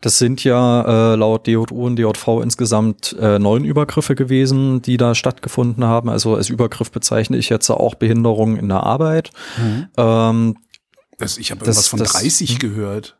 Das 0.00 0.18
sind 0.18 0.44
ja 0.44 1.12
äh, 1.12 1.16
laut 1.16 1.46
DJU 1.46 1.64
und 1.86 1.96
DJV 1.96 2.40
insgesamt 2.42 3.16
äh, 3.20 3.38
neun 3.38 3.64
Übergriffe 3.64 4.14
gewesen, 4.14 4.82
die 4.82 4.96
da 4.96 5.14
stattgefunden 5.14 5.84
haben. 5.84 6.08
Also 6.08 6.34
als 6.34 6.48
Übergriff 6.48 6.90
bezeichne 6.90 7.36
ich 7.36 7.48
jetzt 7.48 7.70
auch 7.70 7.94
Behinderung 7.94 8.56
in 8.56 8.68
der 8.68 8.82
Arbeit. 8.82 9.30
Mhm. 9.58 9.88
Ähm, 9.96 10.56
das, 11.18 11.38
ich 11.38 11.50
habe 11.50 11.60
irgendwas 11.60 11.88
von 11.88 11.98
das, 11.98 12.12
30 12.12 12.50
hm? 12.50 12.58
gehört. 12.58 13.15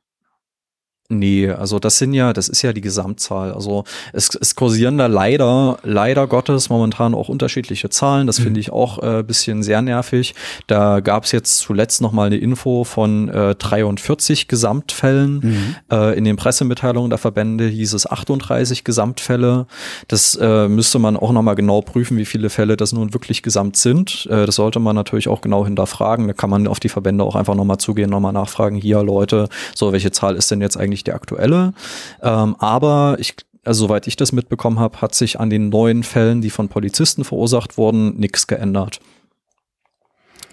Nee, 1.08 1.50
also 1.50 1.78
das 1.78 1.98
sind 1.98 2.14
ja, 2.14 2.32
das 2.32 2.48
ist 2.48 2.62
ja 2.62 2.72
die 2.72 2.80
Gesamtzahl. 2.80 3.52
Also 3.52 3.84
es, 4.12 4.34
es 4.34 4.56
kursieren 4.56 4.98
da 4.98 5.06
leider, 5.06 5.78
leider 5.84 6.26
Gottes 6.26 6.68
momentan 6.68 7.14
auch 7.14 7.28
unterschiedliche 7.28 7.90
Zahlen. 7.90 8.26
Das 8.26 8.40
mhm. 8.40 8.44
finde 8.44 8.60
ich 8.60 8.72
auch 8.72 9.02
äh, 9.02 9.22
bisschen 9.22 9.62
sehr 9.62 9.82
nervig. 9.82 10.34
Da 10.66 11.00
gab 11.00 11.25
es 11.25 11.32
jetzt 11.32 11.58
zuletzt 11.58 12.00
noch 12.00 12.12
mal 12.12 12.26
eine 12.26 12.38
Info 12.38 12.84
von 12.84 13.28
äh, 13.28 13.54
43 13.54 14.48
Gesamtfällen. 14.48 15.40
Mhm. 15.42 15.76
Äh, 15.90 16.18
in 16.18 16.25
den 16.25 16.36
Pressemitteilungen 16.36 17.10
der 17.10 17.18
Verbände 17.18 17.66
hieß 17.66 17.92
es 17.92 18.10
38 18.10 18.82
Gesamtfälle. 18.82 19.66
Das 20.08 20.34
äh, 20.34 20.68
müsste 20.68 20.98
man 20.98 21.16
auch 21.16 21.32
noch 21.32 21.42
mal 21.42 21.54
genau 21.54 21.82
prüfen, 21.82 22.16
wie 22.16 22.25
viele 22.25 22.50
Fälle 22.50 22.76
das 22.76 22.92
nun 22.92 23.14
wirklich 23.14 23.42
gesamt 23.42 23.76
sind. 23.76 24.26
Äh, 24.30 24.46
das 24.46 24.56
sollte 24.56 24.80
man 24.80 24.96
natürlich 24.96 25.28
auch 25.28 25.40
genau 25.40 25.64
hinterfragen. 25.64 26.26
Da 26.26 26.32
kann 26.32 26.50
man 26.50 26.66
auf 26.66 26.80
die 26.80 26.88
Verbände 26.88 27.22
auch 27.22 27.36
einfach 27.36 27.54
noch 27.54 27.64
mal 27.64 27.78
zugehen, 27.78 28.10
noch 28.10 28.20
mal 28.20 28.32
nachfragen. 28.32 28.76
Hier 28.76 29.02
Leute, 29.02 29.48
so 29.75 29.92
welche 29.92 30.10
Zahl 30.10 30.34
ist 30.34 30.50
denn 30.50 30.60
jetzt 30.60 30.76
eigentlich 30.76 30.95
nicht 30.96 31.06
der 31.06 31.14
aktuelle. 31.14 31.74
Ähm, 32.22 32.56
aber 32.58 33.16
ich 33.18 33.36
also 33.64 33.86
soweit 33.86 34.06
ich 34.06 34.14
das 34.14 34.30
mitbekommen 34.30 34.78
habe, 34.78 35.00
hat 35.00 35.14
sich 35.16 35.40
an 35.40 35.50
den 35.50 35.70
neuen 35.70 36.04
Fällen, 36.04 36.40
die 36.40 36.50
von 36.50 36.68
Polizisten 36.68 37.24
verursacht 37.24 37.76
wurden, 37.76 38.16
nichts 38.16 38.46
geändert. 38.46 39.00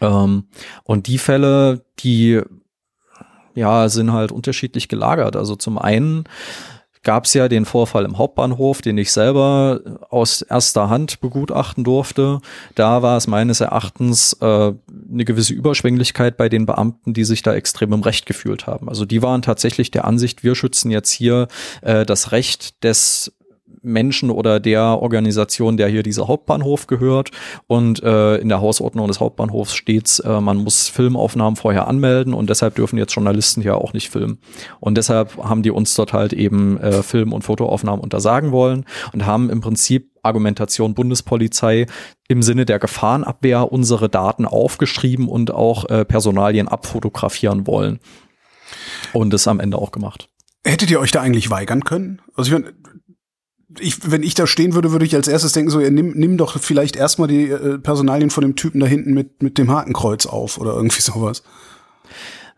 Ähm, 0.01 0.45
und 0.83 1.05
die 1.05 1.19
Fälle, 1.19 1.85
die 1.99 2.41
ja, 3.53 3.87
sind 3.87 4.11
halt 4.11 4.31
unterschiedlich 4.31 4.87
gelagert. 4.87 5.35
Also 5.35 5.55
zum 5.55 5.77
einen 5.77 6.23
gab 7.03 7.25
es 7.25 7.33
ja 7.33 7.47
den 7.47 7.65
Vorfall 7.65 8.05
im 8.05 8.17
Hauptbahnhof, 8.17 8.81
den 8.81 8.97
ich 8.97 9.11
selber 9.11 9.81
aus 10.09 10.41
erster 10.41 10.89
Hand 10.89 11.19
begutachten 11.19 11.83
durfte. 11.83 12.39
Da 12.75 13.01
war 13.01 13.17
es 13.17 13.27
meines 13.27 13.59
Erachtens 13.59 14.33
äh, 14.41 14.45
eine 14.45 15.25
gewisse 15.25 15.53
Überschwänglichkeit 15.53 16.37
bei 16.37 16.49
den 16.49 16.65
Beamten, 16.65 17.13
die 17.13 17.25
sich 17.25 17.41
da 17.41 17.53
extrem 17.53 17.93
im 17.93 18.01
Recht 18.01 18.25
gefühlt 18.25 18.67
haben. 18.67 18.89
Also 18.89 19.05
die 19.05 19.21
waren 19.21 19.41
tatsächlich 19.41 19.91
der 19.91 20.05
Ansicht, 20.05 20.43
wir 20.43 20.55
schützen 20.55 20.91
jetzt 20.91 21.11
hier 21.11 21.47
äh, 21.81 22.05
das 22.05 22.31
Recht 22.31 22.83
des 22.83 23.33
Menschen 23.81 24.29
oder 24.29 24.59
der 24.59 24.83
Organisation, 24.83 25.77
der 25.77 25.87
hier 25.87 26.03
dieser 26.03 26.27
Hauptbahnhof 26.27 26.87
gehört. 26.87 27.31
Und 27.67 28.01
äh, 28.03 28.37
in 28.37 28.49
der 28.49 28.61
Hausordnung 28.61 29.07
des 29.07 29.19
Hauptbahnhofs 29.19 29.73
steht, 29.73 30.21
äh, 30.25 30.39
man 30.39 30.57
muss 30.57 30.87
Filmaufnahmen 30.89 31.55
vorher 31.55 31.87
anmelden 31.87 32.33
und 32.33 32.49
deshalb 32.49 32.75
dürfen 32.75 32.97
jetzt 32.97 33.13
Journalisten 33.13 33.61
hier 33.61 33.77
auch 33.77 33.93
nicht 33.93 34.09
filmen. 34.09 34.39
Und 34.79 34.97
deshalb 34.97 35.37
haben 35.37 35.63
die 35.63 35.71
uns 35.71 35.93
dort 35.95 36.13
halt 36.13 36.33
eben 36.33 36.77
äh, 36.77 37.03
Film- 37.03 37.33
und 37.33 37.43
Fotoaufnahmen 37.43 38.01
untersagen 38.01 38.51
wollen 38.51 38.85
und 39.13 39.25
haben 39.25 39.49
im 39.49 39.61
Prinzip 39.61 40.11
Argumentation 40.23 40.93
Bundespolizei 40.93 41.85
im 42.27 42.41
Sinne 42.41 42.65
der 42.65 42.79
Gefahrenabwehr 42.79 43.71
unsere 43.71 44.09
Daten 44.09 44.45
aufgeschrieben 44.45 45.27
und 45.27 45.51
auch 45.51 45.89
äh, 45.89 46.05
Personalien 46.05 46.67
abfotografieren 46.67 47.67
wollen. 47.67 47.99
Und 49.11 49.33
das 49.33 49.47
am 49.47 49.59
Ende 49.59 49.77
auch 49.77 49.91
gemacht. 49.91 50.29
Hättet 50.65 50.89
ihr 50.89 50.99
euch 50.99 51.11
da 51.11 51.21
eigentlich 51.21 51.49
weigern 51.49 51.83
können? 51.83 52.21
Also 52.35 52.51
ich 52.55 52.61
meine, 52.61 52.73
ich, 53.79 54.11
wenn 54.11 54.23
ich 54.23 54.33
da 54.33 54.47
stehen 54.47 54.73
würde, 54.73 54.91
würde 54.91 55.05
ich 55.05 55.15
als 55.15 55.27
erstes 55.27 55.53
denken, 55.53 55.71
so, 55.71 55.79
ja, 55.79 55.89
nimm, 55.89 56.11
nimm 56.15 56.37
doch 56.37 56.59
vielleicht 56.59 56.95
erstmal 56.95 57.27
die 57.27 57.49
äh, 57.49 57.77
Personalien 57.79 58.29
von 58.29 58.41
dem 58.41 58.55
Typen 58.55 58.79
da 58.79 58.85
hinten 58.85 59.13
mit, 59.13 59.41
mit 59.41 59.57
dem 59.57 59.71
Hakenkreuz 59.71 60.25
auf 60.25 60.57
oder 60.57 60.73
irgendwie 60.73 61.01
sowas. 61.01 61.43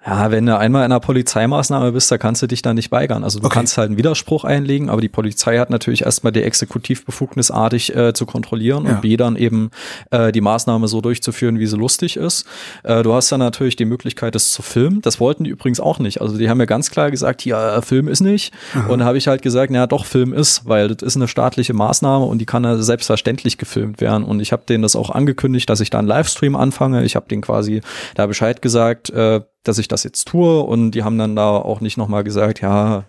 Ja, 0.06 0.30
wenn 0.30 0.46
du 0.46 0.58
einmal 0.58 0.82
in 0.82 0.92
einer 0.92 1.00
Polizeimaßnahme 1.00 1.92
bist, 1.92 2.12
da 2.12 2.20
kannst 2.20 2.42
du 2.44 2.48
dich 2.48 2.62
da 2.62 2.76
nicht 2.76 2.92
weigern. 2.92 3.24
Also 3.24 3.40
du 3.40 3.48
okay. 3.48 3.56
kannst 3.56 3.78
halt 3.78 3.88
einen 3.88 3.98
Widerspruch 3.98 4.44
einlegen, 4.44 4.90
aber 4.90 5.02
die 5.02 5.10
Polizei 5.10 5.58
hat 5.58 5.72
natürlich 5.72 6.04
erstmal 6.04 6.32
die 6.32 6.44
Exekutivbefugnis 6.44 7.50
artig 7.50 7.96
äh, 7.96 8.14
zu 8.14 8.28
kontrollieren 8.28 8.86
ja. 8.86 8.92
und 8.92 9.02
B 9.02 9.18
dann 9.18 9.36
eben 9.36 9.72
äh, 10.12 10.32
die 10.32 10.42
Maßnahme 10.42 10.88
so 10.88 11.02
durchzuführen, 11.02 11.58
wie 11.58 11.66
sie 11.66 11.76
lustig 11.76 12.18
ist. 12.18 12.46
Äh, 12.84 13.02
du 13.02 13.14
hast 13.14 13.32
dann 13.32 13.40
natürlich 13.40 13.78
die 13.78 13.86
Möglichkeit, 13.86 14.36
das 14.36 14.52
zu 14.52 14.62
filmen. 14.62 15.02
Das 15.02 15.20
wollten 15.20 15.44
die 15.44 15.50
übrigens 15.50 15.80
auch 15.80 15.98
nicht. 15.98 16.22
Also 16.22 16.38
die 16.38 16.50
haben 16.50 16.60
mir 16.60 16.68
ganz 16.68 16.92
klar 16.92 17.10
gesagt, 17.10 17.44
ja, 17.44 17.82
Film 17.82 18.08
ist 18.08 18.22
nicht. 18.22 18.54
Aha. 18.76 18.88
Und 18.88 19.00
da 19.00 19.06
habe 19.06 19.18
ich 19.18 19.28
halt 19.28 19.42
gesagt, 19.42 19.72
naja, 19.72 19.88
doch, 19.88 20.06
Film 20.06 20.34
ist, 20.34 20.68
weil 20.68 20.90
das 20.90 21.02
ist 21.02 21.16
eine 21.16 21.28
staatliche 21.28 21.74
Maßnahme 21.74 22.26
und 22.26 22.38
die 22.38 22.46
kann 22.46 22.64
ja 22.64 22.78
selbstverständlich 22.78 23.58
gefilmt 23.58 24.02
werden. 24.02 24.24
Und 24.24 24.40
ich 24.40 24.52
habe 24.52 24.64
denen 24.70 24.84
das 24.84 24.96
auch 24.96 25.10
angekündigt, 25.10 25.68
dass 25.68 25.80
ich 25.80 25.90
da 25.90 25.98
einen 25.98 26.08
Livestream 26.08 26.56
anfange. 26.56 27.04
Ich 27.06 27.16
habe 27.16 27.28
denen 27.28 27.42
quasi 27.42 27.82
da 28.14 28.28
Bescheid 28.28 28.62
gesagt, 28.62 29.10
äh, 29.10 29.42
dass 29.68 29.78
ich 29.78 29.88
das 29.88 30.04
jetzt 30.04 30.28
tue 30.28 30.62
und 30.62 30.92
die 30.92 31.04
haben 31.04 31.18
dann 31.18 31.36
da 31.36 31.50
auch 31.50 31.82
nicht 31.82 31.98
nochmal 31.98 32.24
gesagt, 32.24 32.62
ja, 32.62 33.06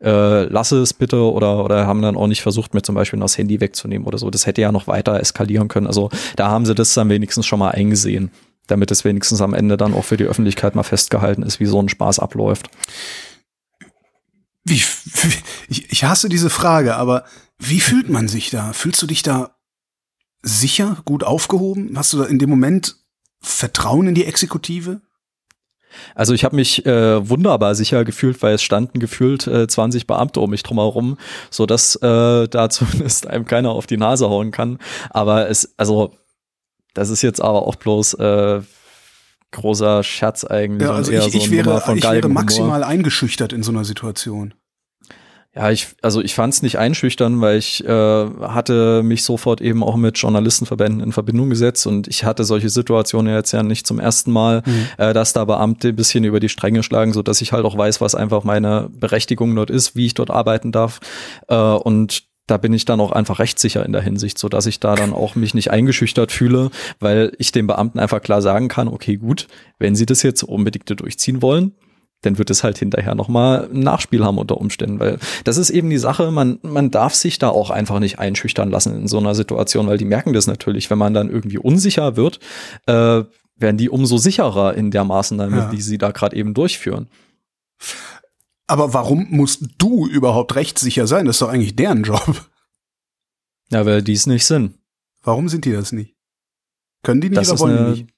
äh, 0.00 0.44
lass 0.44 0.72
es 0.72 0.94
bitte 0.94 1.30
oder, 1.30 1.64
oder 1.64 1.86
haben 1.86 2.02
dann 2.02 2.16
auch 2.16 2.26
nicht 2.26 2.42
versucht, 2.42 2.74
mir 2.74 2.82
zum 2.82 2.94
Beispiel 2.94 3.20
das 3.20 3.36
Handy 3.36 3.60
wegzunehmen 3.60 4.06
oder 4.06 4.18
so. 4.18 4.30
Das 4.30 4.46
hätte 4.46 4.62
ja 4.62 4.72
noch 4.72 4.86
weiter 4.86 5.20
eskalieren 5.20 5.68
können. 5.68 5.86
Also 5.86 6.10
da 6.36 6.48
haben 6.48 6.64
sie 6.64 6.74
das 6.74 6.94
dann 6.94 7.10
wenigstens 7.10 7.46
schon 7.46 7.58
mal 7.58 7.70
eingesehen, 7.70 8.30
damit 8.66 8.90
es 8.90 9.04
wenigstens 9.04 9.40
am 9.40 9.54
Ende 9.54 9.76
dann 9.76 9.94
auch 9.94 10.04
für 10.04 10.16
die 10.16 10.24
Öffentlichkeit 10.24 10.74
mal 10.74 10.82
festgehalten 10.82 11.42
ist, 11.42 11.60
wie 11.60 11.66
so 11.66 11.80
ein 11.80 11.88
Spaß 11.88 12.18
abläuft. 12.18 12.70
Wie, 14.64 14.82
ich, 15.68 15.92
ich 15.92 16.04
hasse 16.04 16.28
diese 16.28 16.50
Frage, 16.50 16.96
aber 16.96 17.24
wie 17.58 17.80
fühlt 17.80 18.08
man 18.08 18.28
sich 18.28 18.50
da? 18.50 18.72
Fühlst 18.72 19.02
du 19.02 19.06
dich 19.06 19.22
da 19.22 19.56
sicher, 20.42 21.02
gut 21.04 21.24
aufgehoben? 21.24 21.92
Hast 21.96 22.12
du 22.12 22.18
da 22.18 22.24
in 22.24 22.38
dem 22.38 22.48
Moment 22.48 22.96
Vertrauen 23.42 24.08
in 24.08 24.14
die 24.14 24.24
Exekutive? 24.24 25.02
Also 26.14 26.34
ich 26.34 26.44
habe 26.44 26.56
mich 26.56 26.86
äh, 26.86 27.28
wunderbar 27.28 27.74
sicher 27.74 28.04
gefühlt, 28.04 28.42
weil 28.42 28.54
es 28.54 28.62
standen 28.62 28.98
gefühlt 28.98 29.46
äh, 29.46 29.66
20 29.66 30.06
Beamte 30.06 30.40
um 30.40 30.50
mich 30.50 30.62
drumherum, 30.62 31.18
so 31.50 31.66
dass 31.66 31.96
äh, 31.96 32.48
da 32.48 32.68
zumindest 32.70 33.26
einem 33.26 33.44
keiner 33.44 33.70
auf 33.70 33.86
die 33.86 33.96
Nase 33.96 34.28
hauen 34.28 34.50
kann. 34.50 34.78
Aber 35.10 35.48
es, 35.48 35.74
also 35.76 36.12
das 36.94 37.10
ist 37.10 37.22
jetzt 37.22 37.40
aber 37.40 37.66
auch 37.66 37.76
bloß 37.76 38.14
äh, 38.14 38.60
großer 39.52 40.02
Scherz 40.02 40.44
eigentlich. 40.44 40.88
Ja, 40.88 40.94
also 40.94 41.12
ich, 41.12 41.20
so 41.20 41.38
ich, 41.38 41.50
wäre, 41.50 41.82
ich 41.94 42.02
wäre 42.04 42.28
maximal 42.28 42.84
eingeschüchtert 42.84 43.52
in 43.52 43.62
so 43.62 43.70
einer 43.70 43.84
Situation. 43.84 44.54
Ja, 45.52 45.68
ich, 45.72 45.88
also 46.00 46.20
ich 46.20 46.34
fand 46.34 46.54
es 46.54 46.62
nicht 46.62 46.78
einschüchtern, 46.78 47.40
weil 47.40 47.58
ich 47.58 47.84
äh, 47.84 47.88
hatte 47.88 49.02
mich 49.02 49.24
sofort 49.24 49.60
eben 49.60 49.82
auch 49.82 49.96
mit 49.96 50.16
Journalistenverbänden 50.16 51.00
in 51.00 51.10
Verbindung 51.10 51.50
gesetzt 51.50 51.88
und 51.88 52.06
ich 52.06 52.22
hatte 52.22 52.44
solche 52.44 52.68
Situationen 52.68 53.34
jetzt 53.34 53.50
ja 53.50 53.64
nicht 53.64 53.84
zum 53.84 53.98
ersten 53.98 54.30
Mal, 54.30 54.62
mhm. 54.64 54.86
äh, 54.96 55.12
dass 55.12 55.32
da 55.32 55.44
Beamte 55.44 55.88
ein 55.88 55.96
bisschen 55.96 56.22
über 56.22 56.38
die 56.38 56.48
Stränge 56.48 56.84
schlagen, 56.84 57.12
so 57.12 57.22
dass 57.22 57.40
ich 57.40 57.50
halt 57.50 57.64
auch 57.64 57.76
weiß, 57.76 58.00
was 58.00 58.14
einfach 58.14 58.44
meine 58.44 58.90
Berechtigung 58.92 59.52
dort 59.56 59.70
ist, 59.70 59.96
wie 59.96 60.06
ich 60.06 60.14
dort 60.14 60.30
arbeiten 60.30 60.70
darf. 60.70 61.00
Äh, 61.48 61.56
und 61.56 62.30
da 62.46 62.56
bin 62.56 62.72
ich 62.72 62.84
dann 62.84 63.00
auch 63.00 63.10
einfach 63.10 63.40
rechtssicher 63.40 63.84
in 63.84 63.92
der 63.92 64.02
Hinsicht, 64.02 64.38
so 64.38 64.48
dass 64.48 64.66
ich 64.66 64.78
da 64.78 64.94
dann 64.94 65.12
auch 65.12 65.34
mich 65.34 65.54
nicht 65.54 65.72
eingeschüchtert 65.72 66.30
fühle, 66.30 66.70
weil 67.00 67.32
ich 67.38 67.50
den 67.50 67.66
Beamten 67.66 67.98
einfach 67.98 68.22
klar 68.22 68.40
sagen 68.40 68.68
kann, 68.68 68.86
okay, 68.86 69.16
gut, 69.16 69.48
wenn 69.80 69.96
sie 69.96 70.06
das 70.06 70.22
jetzt 70.22 70.44
unbedingt 70.44 70.88
durchziehen 71.00 71.42
wollen, 71.42 71.74
dann 72.22 72.38
wird 72.38 72.50
es 72.50 72.62
halt 72.62 72.78
hinterher 72.78 73.14
nochmal 73.14 73.68
ein 73.72 73.80
Nachspiel 73.80 74.24
haben 74.24 74.38
unter 74.38 74.58
Umständen, 74.58 75.00
weil 75.00 75.18
das 75.44 75.56
ist 75.56 75.70
eben 75.70 75.88
die 75.90 75.98
Sache, 75.98 76.30
man, 76.30 76.58
man 76.62 76.90
darf 76.90 77.14
sich 77.14 77.38
da 77.38 77.48
auch 77.48 77.70
einfach 77.70 77.98
nicht 77.98 78.18
einschüchtern 78.18 78.70
lassen 78.70 78.94
in 78.94 79.08
so 79.08 79.18
einer 79.18 79.34
Situation, 79.34 79.86
weil 79.86 79.98
die 79.98 80.04
merken 80.04 80.32
das 80.32 80.46
natürlich, 80.46 80.90
wenn 80.90 80.98
man 80.98 81.14
dann 81.14 81.30
irgendwie 81.30 81.58
unsicher 81.58 82.16
wird, 82.16 82.40
äh, 82.86 83.24
werden 83.56 83.76
die 83.76 83.90
umso 83.90 84.18
sicherer 84.18 84.74
in 84.74 84.90
der 84.90 85.04
Maßnahme, 85.04 85.56
ja. 85.56 85.70
die 85.70 85.80
sie 85.80 85.98
da 85.98 86.10
gerade 86.10 86.36
eben 86.36 86.54
durchführen. 86.54 87.08
Aber 88.66 88.94
warum 88.94 89.26
musst 89.30 89.64
du 89.78 90.06
überhaupt 90.06 90.54
rechtssicher 90.54 91.06
sein? 91.06 91.26
Das 91.26 91.36
ist 91.36 91.42
doch 91.42 91.48
eigentlich 91.48 91.76
deren 91.76 92.04
Job. 92.04 92.48
Ja, 93.70 93.86
weil 93.86 94.02
die 94.02 94.12
es 94.12 94.26
nicht 94.26 94.46
sind. 94.46 94.74
Warum 95.22 95.48
sind 95.48 95.64
die 95.64 95.72
das 95.72 95.92
nicht? 95.92 96.14
Können 97.02 97.20
die 97.20 97.30
nicht 97.30 97.40
das 97.40 97.50
oder 97.50 97.60
wollen 97.60 97.78
eine, 97.78 97.94
die 97.94 98.02
nicht? 98.02 98.14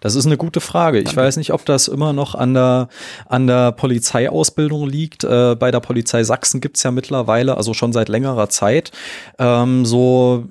Das 0.00 0.14
ist 0.14 0.26
eine 0.26 0.36
gute 0.36 0.60
Frage. 0.60 0.98
Ich 0.98 1.16
weiß 1.16 1.36
nicht, 1.36 1.52
ob 1.52 1.64
das 1.64 1.88
immer 1.88 2.12
noch 2.12 2.34
an 2.34 2.54
der, 2.54 2.88
an 3.26 3.46
der 3.46 3.72
Polizeiausbildung 3.72 4.88
liegt. 4.88 5.24
Äh, 5.24 5.56
bei 5.56 5.70
der 5.70 5.80
Polizei 5.80 6.24
Sachsen 6.24 6.60
gibt's 6.60 6.82
ja 6.82 6.90
mittlerweile, 6.90 7.56
also 7.56 7.74
schon 7.74 7.92
seit 7.92 8.08
längerer 8.08 8.48
Zeit, 8.48 8.92
ähm, 9.38 9.84
so 9.84 10.48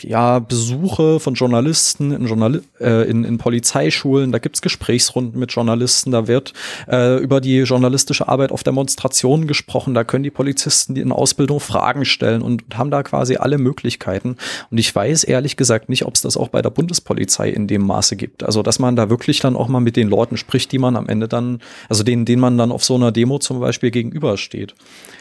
ja, 0.00 0.38
Besuche 0.38 1.20
von 1.20 1.34
Journalisten 1.34 2.12
in, 2.12 2.26
Journal 2.26 2.62
äh, 2.80 3.08
in, 3.08 3.24
in 3.24 3.38
Polizeischulen, 3.38 4.32
da 4.32 4.38
gibt's 4.38 4.62
Gesprächsrunden 4.62 5.38
mit 5.38 5.52
Journalisten, 5.52 6.10
da 6.10 6.26
wird 6.26 6.54
äh, 6.88 7.18
über 7.18 7.40
die 7.40 7.58
journalistische 7.60 8.28
Arbeit 8.28 8.50
auf 8.50 8.62
Demonstrationen 8.62 9.46
gesprochen, 9.46 9.92
da 9.92 10.04
können 10.04 10.24
die 10.24 10.30
Polizisten 10.30 10.94
die 10.94 11.02
in 11.02 11.12
Ausbildung 11.12 11.60
Fragen 11.60 12.04
stellen 12.04 12.40
und 12.42 12.62
haben 12.74 12.90
da 12.90 13.02
quasi 13.02 13.36
alle 13.36 13.58
Möglichkeiten. 13.58 14.36
Und 14.70 14.78
ich 14.78 14.94
weiß 14.94 15.24
ehrlich 15.24 15.56
gesagt 15.56 15.88
nicht, 15.88 16.06
ob 16.06 16.14
es 16.14 16.22
das 16.22 16.36
auch 16.36 16.48
bei 16.48 16.62
der 16.62 16.70
Bundespolizei 16.70 17.50
in 17.50 17.66
dem 17.66 17.86
Maße 17.86 18.16
gibt. 18.16 18.42
Also, 18.42 18.62
dass 18.62 18.78
man 18.78 18.96
da 18.96 19.10
wirklich 19.10 19.40
dann 19.40 19.56
auch 19.56 19.68
mal 19.68 19.80
mit 19.80 19.96
den 19.96 20.08
Leuten 20.08 20.36
spricht, 20.36 20.72
die 20.72 20.78
man 20.78 20.96
am 20.96 21.08
Ende 21.08 21.28
dann, 21.28 21.60
also 21.88 22.02
denen, 22.02 22.24
denen 22.24 22.40
man 22.40 22.56
dann 22.56 22.72
auf 22.72 22.84
so 22.84 22.94
einer 22.94 23.12
Demo 23.12 23.38
zum 23.38 23.60
Beispiel 23.60 23.90
gegenübersteht. 23.90 24.74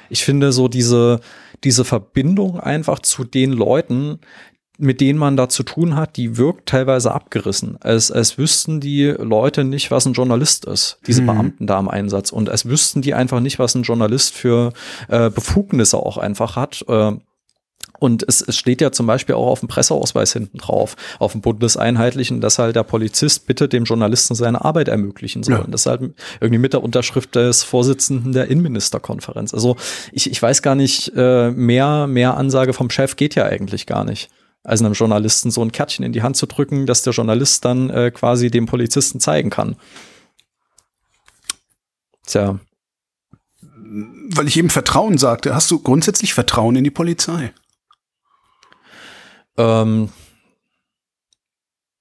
Ich 0.10 0.24
finde 0.24 0.52
so 0.52 0.68
diese, 0.68 1.20
diese 1.64 1.86
Verbindung 1.86 2.60
einfach 2.60 3.00
zu 3.00 3.24
den 3.24 3.52
Leuten, 3.52 4.20
mit 4.80 5.02
denen 5.02 5.20
man 5.20 5.38
da 5.38 5.50
zu 5.50 5.64
tun 5.64 5.96
hat, 5.96 6.18
die 6.18 6.38
wirkt 6.38 6.68
teilweise 6.68 7.14
abgerissen. 7.14 7.78
Als, 7.80 8.12
als 8.12 8.38
wüssten 8.38 8.80
die 8.80 9.06
Leute 9.06 9.64
nicht, 9.64 9.92
was 9.92 10.06
ein 10.06 10.14
Journalist 10.14 10.66
ist, 10.66 11.00
diese 11.06 11.22
mhm. 11.22 11.28
Beamten 11.28 11.68
da 11.68 11.80
im 11.80 11.88
Einsatz. 11.88 12.32
Und 12.32 12.50
als 12.50 12.66
wüssten 12.66 13.02
die 13.02 13.14
einfach 13.14 13.40
nicht, 13.40 13.60
was 13.60 13.76
ein 13.76 13.84
Journalist 13.84 14.34
für 14.34 14.74
äh, 15.10 15.30
Befugnisse 15.30 15.98
auch 15.98 16.18
einfach 16.18 16.56
hat. 16.56 16.84
Äh, 16.88 17.14
und 18.00 18.26
es, 18.28 18.42
es 18.42 18.58
steht 18.58 18.82
ja 18.82 18.92
zum 18.92 19.08
Beispiel 19.08 19.36
auch 19.36 19.48
auf 19.48 19.60
dem 19.62 19.70
Presseausweis 19.70 20.34
hinten 20.34 20.58
drauf, 20.58 20.96
auf 21.20 21.32
dem 21.32 21.42
bundeseinheitlichen, 21.42 22.42
dass 22.42 22.60
halt 22.60 22.76
der 22.76 22.84
Polizist 22.84 23.48
bitte 23.48 23.70
dem 23.70 23.86
Journalisten 23.86 24.36
seine 24.36 24.66
Arbeit 24.66 24.90
ermöglichen 24.90 25.44
soll. 25.44 25.60
Ja. 25.60 25.66
Das 25.68 25.82
ist 25.82 25.86
halt 25.86 26.14
irgendwie 26.42 26.60
mit 26.60 26.74
der 26.74 26.84
Unterschrift 26.84 27.36
des 27.36 27.64
Vorsitzenden 27.64 28.34
der 28.34 28.50
Innenministerkonferenz. 28.50 29.54
Also 29.54 29.78
ich, 30.12 30.30
ich 30.30 30.42
weiß 30.42 30.62
gar 30.62 30.76
nicht, 30.76 31.14
äh, 31.16 31.52
mehr, 31.52 32.08
mehr 32.08 32.36
Ansage 32.36 32.74
vom 32.74 32.90
Chef 32.90 33.16
geht 33.16 33.36
ja 33.36 33.46
eigentlich 33.46 33.86
gar 33.86 34.04
nicht 34.04 34.30
also 34.64 34.86
einem 34.86 34.94
Journalisten 34.94 35.52
so 35.52 35.62
ein 35.62 35.72
Kärtchen 35.72 36.06
in 36.06 36.14
die 36.14 36.24
Hand 36.24 36.38
zu 36.38 36.46
drücken, 36.46 36.86
dass 36.86 37.04
der 37.04 37.14
Journalist 37.14 37.66
dann 37.66 37.90
äh, 37.90 38.12
quasi 38.12 38.50
dem 38.50 38.66
Polizisten 38.66 39.20
zeigen 39.20 39.50
kann. 39.50 39.76
Tja. 42.26 42.60
Weil 43.72 44.48
ich 44.48 44.58
eben 44.58 44.70
Vertrauen 44.70 45.18
sagte, 45.18 45.54
hast 45.54 45.70
du 45.70 45.80
grundsätzlich 45.80 46.34
Vertrauen 46.34 46.78
in 46.78 46.84
die 46.86 46.92
Polizei? 46.92 47.54
Ähm, 49.58 50.10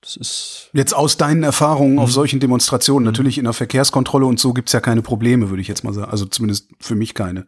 das 0.01 0.17
ist 0.17 0.71
Jetzt 0.73 0.95
aus 0.95 1.17
deinen 1.17 1.43
Erfahrungen 1.43 1.99
auf 1.99 2.09
mhm. 2.09 2.13
solchen 2.13 2.41
Demonstrationen, 2.41 3.05
mhm. 3.05 3.13
natürlich 3.13 3.39
in 3.39 3.45
der 3.45 3.53
Verkehrskontrolle 3.53 4.27
und 4.27 4.41
so 4.41 4.53
gibt's 4.53 4.73
ja 4.73 4.81
keine 4.81 5.03
Probleme, 5.03 5.51
würde 5.51 5.61
ich 5.61 5.69
jetzt 5.69 5.85
mal 5.85 5.93
sagen. 5.93 6.11
Also 6.11 6.25
zumindest 6.27 6.71
für 6.81 6.95
mich 6.95 7.15
keine. 7.15 7.47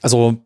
Also 0.00 0.44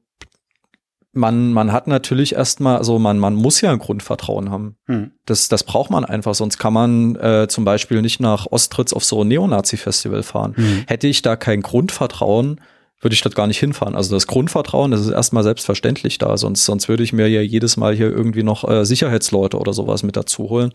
man, 1.13 1.53
man 1.53 1.73
hat 1.73 1.87
natürlich 1.87 2.35
erstmal, 2.35 2.77
also 2.77 2.99
man, 2.99 3.19
man 3.19 3.35
muss 3.35 3.61
ja 3.61 3.73
ein 3.73 3.79
Grundvertrauen 3.79 4.51
haben. 4.51 4.77
Hm. 4.87 5.13
Das, 5.25 5.49
das 5.49 5.65
braucht 5.65 5.91
man 5.91 6.05
einfach, 6.05 6.35
sonst 6.35 6.59
kann 6.59 6.73
man 6.73 7.17
äh, 7.17 7.47
zum 7.49 7.65
Beispiel 7.65 8.03
nicht 8.03 8.21
nach 8.21 8.47
Ostritz 8.51 8.93
auf 8.93 9.05
so 9.05 9.23
ein 9.23 9.29
Neonazi-Festival 9.29 10.23
fahren. 10.23 10.55
Hm. 10.57 10.85
Hätte 10.87 11.07
ich 11.07 11.23
da 11.23 11.37
kein 11.37 11.63
Grundvertrauen, 11.63 12.61
würde 13.01 13.15
ich 13.15 13.23
dort 13.23 13.35
gar 13.35 13.47
nicht 13.47 13.61
hinfahren. 13.61 13.95
Also 13.95 14.15
das 14.15 14.27
Grundvertrauen, 14.27 14.91
das 14.91 15.01
ist 15.01 15.11
erstmal 15.11 15.45
selbstverständlich 15.45 16.19
da, 16.19 16.37
sonst, 16.37 16.65
sonst 16.65 16.89
würde 16.89 17.03
ich 17.03 17.13
mir 17.13 17.29
ja 17.29 17.41
jedes 17.41 17.77
Mal 17.77 17.95
hier 17.95 18.11
irgendwie 18.11 18.43
noch 18.43 18.69
äh, 18.69 18.85
Sicherheitsleute 18.85 19.59
oder 19.59 19.73
sowas 19.73 20.03
mit 20.03 20.17
dazu 20.17 20.51
holen. 20.51 20.73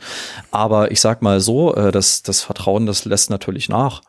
Aber 0.52 0.92
ich 0.92 1.02
sag 1.02 1.22
mal 1.22 1.42
so, 1.42 1.76
äh, 1.76 1.92
das, 1.92 2.24
das 2.24 2.42
Vertrauen, 2.42 2.86
das 2.86 3.06
lässt 3.06 3.30
natürlich 3.30 3.68
nach. 3.68 4.02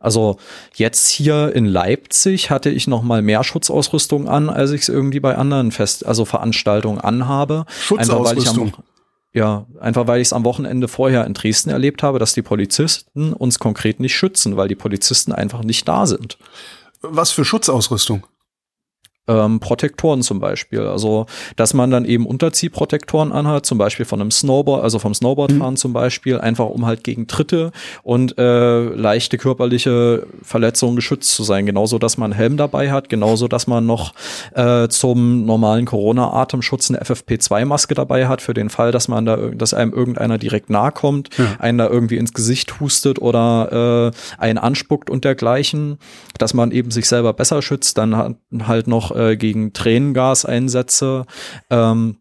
Also 0.00 0.36
jetzt 0.76 1.08
hier 1.08 1.54
in 1.54 1.66
Leipzig 1.66 2.50
hatte 2.50 2.70
ich 2.70 2.86
noch 2.86 3.02
mal 3.02 3.20
mehr 3.20 3.42
Schutzausrüstung 3.42 4.28
an, 4.28 4.48
als 4.48 4.70
ich 4.70 4.82
es 4.82 4.88
irgendwie 4.88 5.20
bei 5.20 5.36
anderen 5.36 5.72
Fest, 5.72 6.06
also 6.06 6.24
Veranstaltungen 6.24 7.00
anhabe. 7.00 7.66
Schutzausrüstung. 7.80 8.68
Einfach, 8.68 8.82
ja, 9.34 9.66
einfach 9.80 10.06
weil 10.06 10.20
ich 10.20 10.28
es 10.28 10.32
am 10.32 10.44
Wochenende 10.44 10.88
vorher 10.88 11.26
in 11.26 11.34
Dresden 11.34 11.70
erlebt 11.70 12.02
habe, 12.02 12.18
dass 12.18 12.32
die 12.32 12.42
Polizisten 12.42 13.32
uns 13.32 13.58
konkret 13.58 13.98
nicht 13.98 14.16
schützen, 14.16 14.56
weil 14.56 14.68
die 14.68 14.76
Polizisten 14.76 15.32
einfach 15.32 15.64
nicht 15.64 15.86
da 15.88 16.06
sind. 16.06 16.38
Was 17.00 17.30
für 17.30 17.44
Schutzausrüstung? 17.44 18.26
Ähm, 19.28 19.60
Protektoren 19.60 20.22
zum 20.22 20.40
Beispiel. 20.40 20.80
Also, 20.80 21.26
dass 21.56 21.74
man 21.74 21.90
dann 21.90 22.04
eben 22.04 22.26
Unterziehprotektoren 22.26 23.32
anhat, 23.32 23.66
zum 23.66 23.78
Beispiel 23.78 24.06
von 24.06 24.20
einem 24.20 24.30
Snowboard, 24.30 24.82
also 24.82 24.98
vom 24.98 25.14
Snowboardfahren 25.14 25.74
mhm. 25.74 25.78
zum 25.78 25.92
Beispiel, 25.92 26.38
einfach 26.38 26.66
um 26.66 26.86
halt 26.86 27.04
gegen 27.04 27.26
Tritte 27.26 27.70
und 28.02 28.36
äh, 28.38 28.84
leichte 28.84 29.38
körperliche 29.38 30.26
Verletzungen 30.42 30.96
geschützt 30.96 31.34
zu 31.34 31.44
sein. 31.44 31.66
Genauso, 31.66 31.98
dass 31.98 32.16
man 32.16 32.32
einen 32.32 32.38
Helm 32.38 32.56
dabei 32.56 32.90
hat, 32.90 33.08
genauso, 33.08 33.48
dass 33.48 33.66
man 33.66 33.86
noch 33.86 34.14
äh, 34.54 34.88
zum 34.88 35.44
normalen 35.44 35.84
Corona-Atemschutz 35.84 36.90
eine 36.90 37.00
FFP2-Maske 37.02 37.94
dabei 37.94 38.28
hat, 38.28 38.42
für 38.42 38.54
den 38.54 38.70
Fall, 38.70 38.92
dass 38.92 39.08
man 39.08 39.26
da, 39.26 39.36
dass 39.36 39.74
einem 39.74 39.92
irgendeiner 39.92 40.38
direkt 40.38 40.70
nahe 40.70 40.92
kommt, 40.92 41.36
ja. 41.36 41.56
einen 41.58 41.78
da 41.78 41.88
irgendwie 41.88 42.16
ins 42.16 42.32
Gesicht 42.32 42.80
hustet 42.80 43.20
oder 43.20 44.12
äh, 44.12 44.40
einen 44.40 44.58
anspuckt 44.58 45.10
und 45.10 45.24
dergleichen, 45.24 45.98
dass 46.38 46.54
man 46.54 46.70
eben 46.70 46.90
sich 46.90 47.08
selber 47.08 47.32
besser 47.32 47.62
schützt, 47.62 47.98
dann 47.98 48.36
halt 48.66 48.86
noch 48.86 49.14
äh, 49.18 49.36
gegen 49.36 49.72
Tränengaseinsätze. 49.72 51.26
Ähm, 51.70 52.18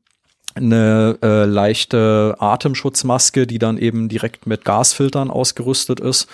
eine 0.56 1.20
äh, 1.22 1.46
leichte 1.46 2.36
Atemschutzmaske, 2.40 3.46
die 3.46 3.60
dann 3.60 3.78
eben 3.78 4.10
direkt 4.10 4.48
mit 4.48 4.66
Gasfiltern 4.66 5.30
ausgerüstet 5.30 6.00
ist. 6.00 6.28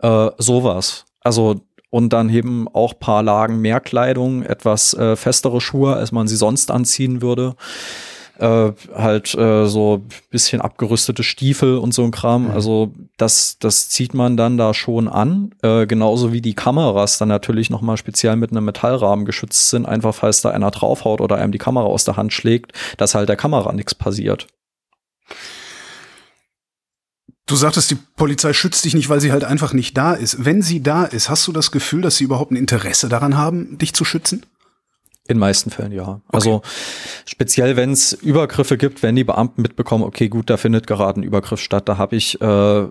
Äh, 0.00 0.30
sowas. 0.38 1.04
Also 1.20 1.60
und 1.90 2.12
dann 2.12 2.28
eben 2.30 2.68
auch 2.68 2.98
paar 2.98 3.22
Lagen 3.22 3.60
mehr 3.60 3.80
Kleidung, 3.80 4.42
etwas 4.42 4.92
äh, 4.94 5.14
festere 5.14 5.60
Schuhe, 5.60 5.94
als 5.94 6.10
man 6.10 6.26
sie 6.26 6.36
sonst 6.36 6.70
anziehen 6.70 7.22
würde 7.22 7.54
äh, 8.38 8.72
halt 8.94 9.34
äh, 9.34 9.66
so 9.66 10.02
bisschen 10.30 10.60
abgerüstete 10.60 11.22
Stiefel 11.22 11.78
und 11.78 11.94
so 11.94 12.04
ein 12.04 12.10
Kram. 12.10 12.44
Mhm. 12.44 12.50
Also 12.50 12.92
das, 13.16 13.58
das 13.58 13.88
zieht 13.88 14.14
man 14.14 14.36
dann 14.36 14.58
da 14.58 14.74
schon 14.74 15.08
an. 15.08 15.54
Äh, 15.62 15.86
genauso 15.86 16.32
wie 16.32 16.40
die 16.40 16.54
Kameras 16.54 17.18
dann 17.18 17.28
natürlich 17.28 17.70
nochmal 17.70 17.96
speziell 17.96 18.36
mit 18.36 18.50
einem 18.50 18.64
Metallrahmen 18.64 19.24
geschützt 19.24 19.70
sind, 19.70 19.86
einfach 19.86 20.14
falls 20.14 20.40
da 20.40 20.50
einer 20.50 20.70
draufhaut 20.70 21.20
oder 21.20 21.36
einem 21.36 21.52
die 21.52 21.58
Kamera 21.58 21.86
aus 21.86 22.04
der 22.04 22.16
Hand 22.16 22.32
schlägt, 22.32 22.72
dass 22.96 23.14
halt 23.14 23.28
der 23.28 23.36
Kamera 23.36 23.72
nichts 23.72 23.94
passiert. 23.94 24.46
Du 27.48 27.54
sagtest, 27.54 27.92
die 27.92 27.98
Polizei 28.16 28.52
schützt 28.52 28.84
dich 28.84 28.94
nicht, 28.94 29.08
weil 29.08 29.20
sie 29.20 29.30
halt 29.30 29.44
einfach 29.44 29.72
nicht 29.72 29.96
da 29.96 30.14
ist. 30.14 30.44
Wenn 30.44 30.62
sie 30.62 30.82
da 30.82 31.04
ist, 31.04 31.30
hast 31.30 31.46
du 31.46 31.52
das 31.52 31.70
Gefühl, 31.70 32.02
dass 32.02 32.16
sie 32.16 32.24
überhaupt 32.24 32.50
ein 32.50 32.56
Interesse 32.56 33.08
daran 33.08 33.36
haben, 33.36 33.78
dich 33.78 33.94
zu 33.94 34.04
schützen? 34.04 34.44
In 35.28 35.38
meisten 35.38 35.70
Fällen 35.70 35.92
ja. 35.92 36.02
Okay. 36.08 36.22
Also 36.28 36.62
speziell, 37.24 37.76
wenn 37.76 37.92
es 37.92 38.12
Übergriffe 38.12 38.76
gibt, 38.76 39.02
wenn 39.02 39.16
die 39.16 39.24
Beamten 39.24 39.62
mitbekommen, 39.62 40.04
okay, 40.04 40.28
gut, 40.28 40.50
da 40.50 40.56
findet 40.56 40.86
gerade 40.86 41.20
ein 41.20 41.22
Übergriff 41.22 41.60
statt, 41.60 41.88
da 41.88 41.98
habe 41.98 42.16
ich 42.16 42.40
äh, 42.40 42.88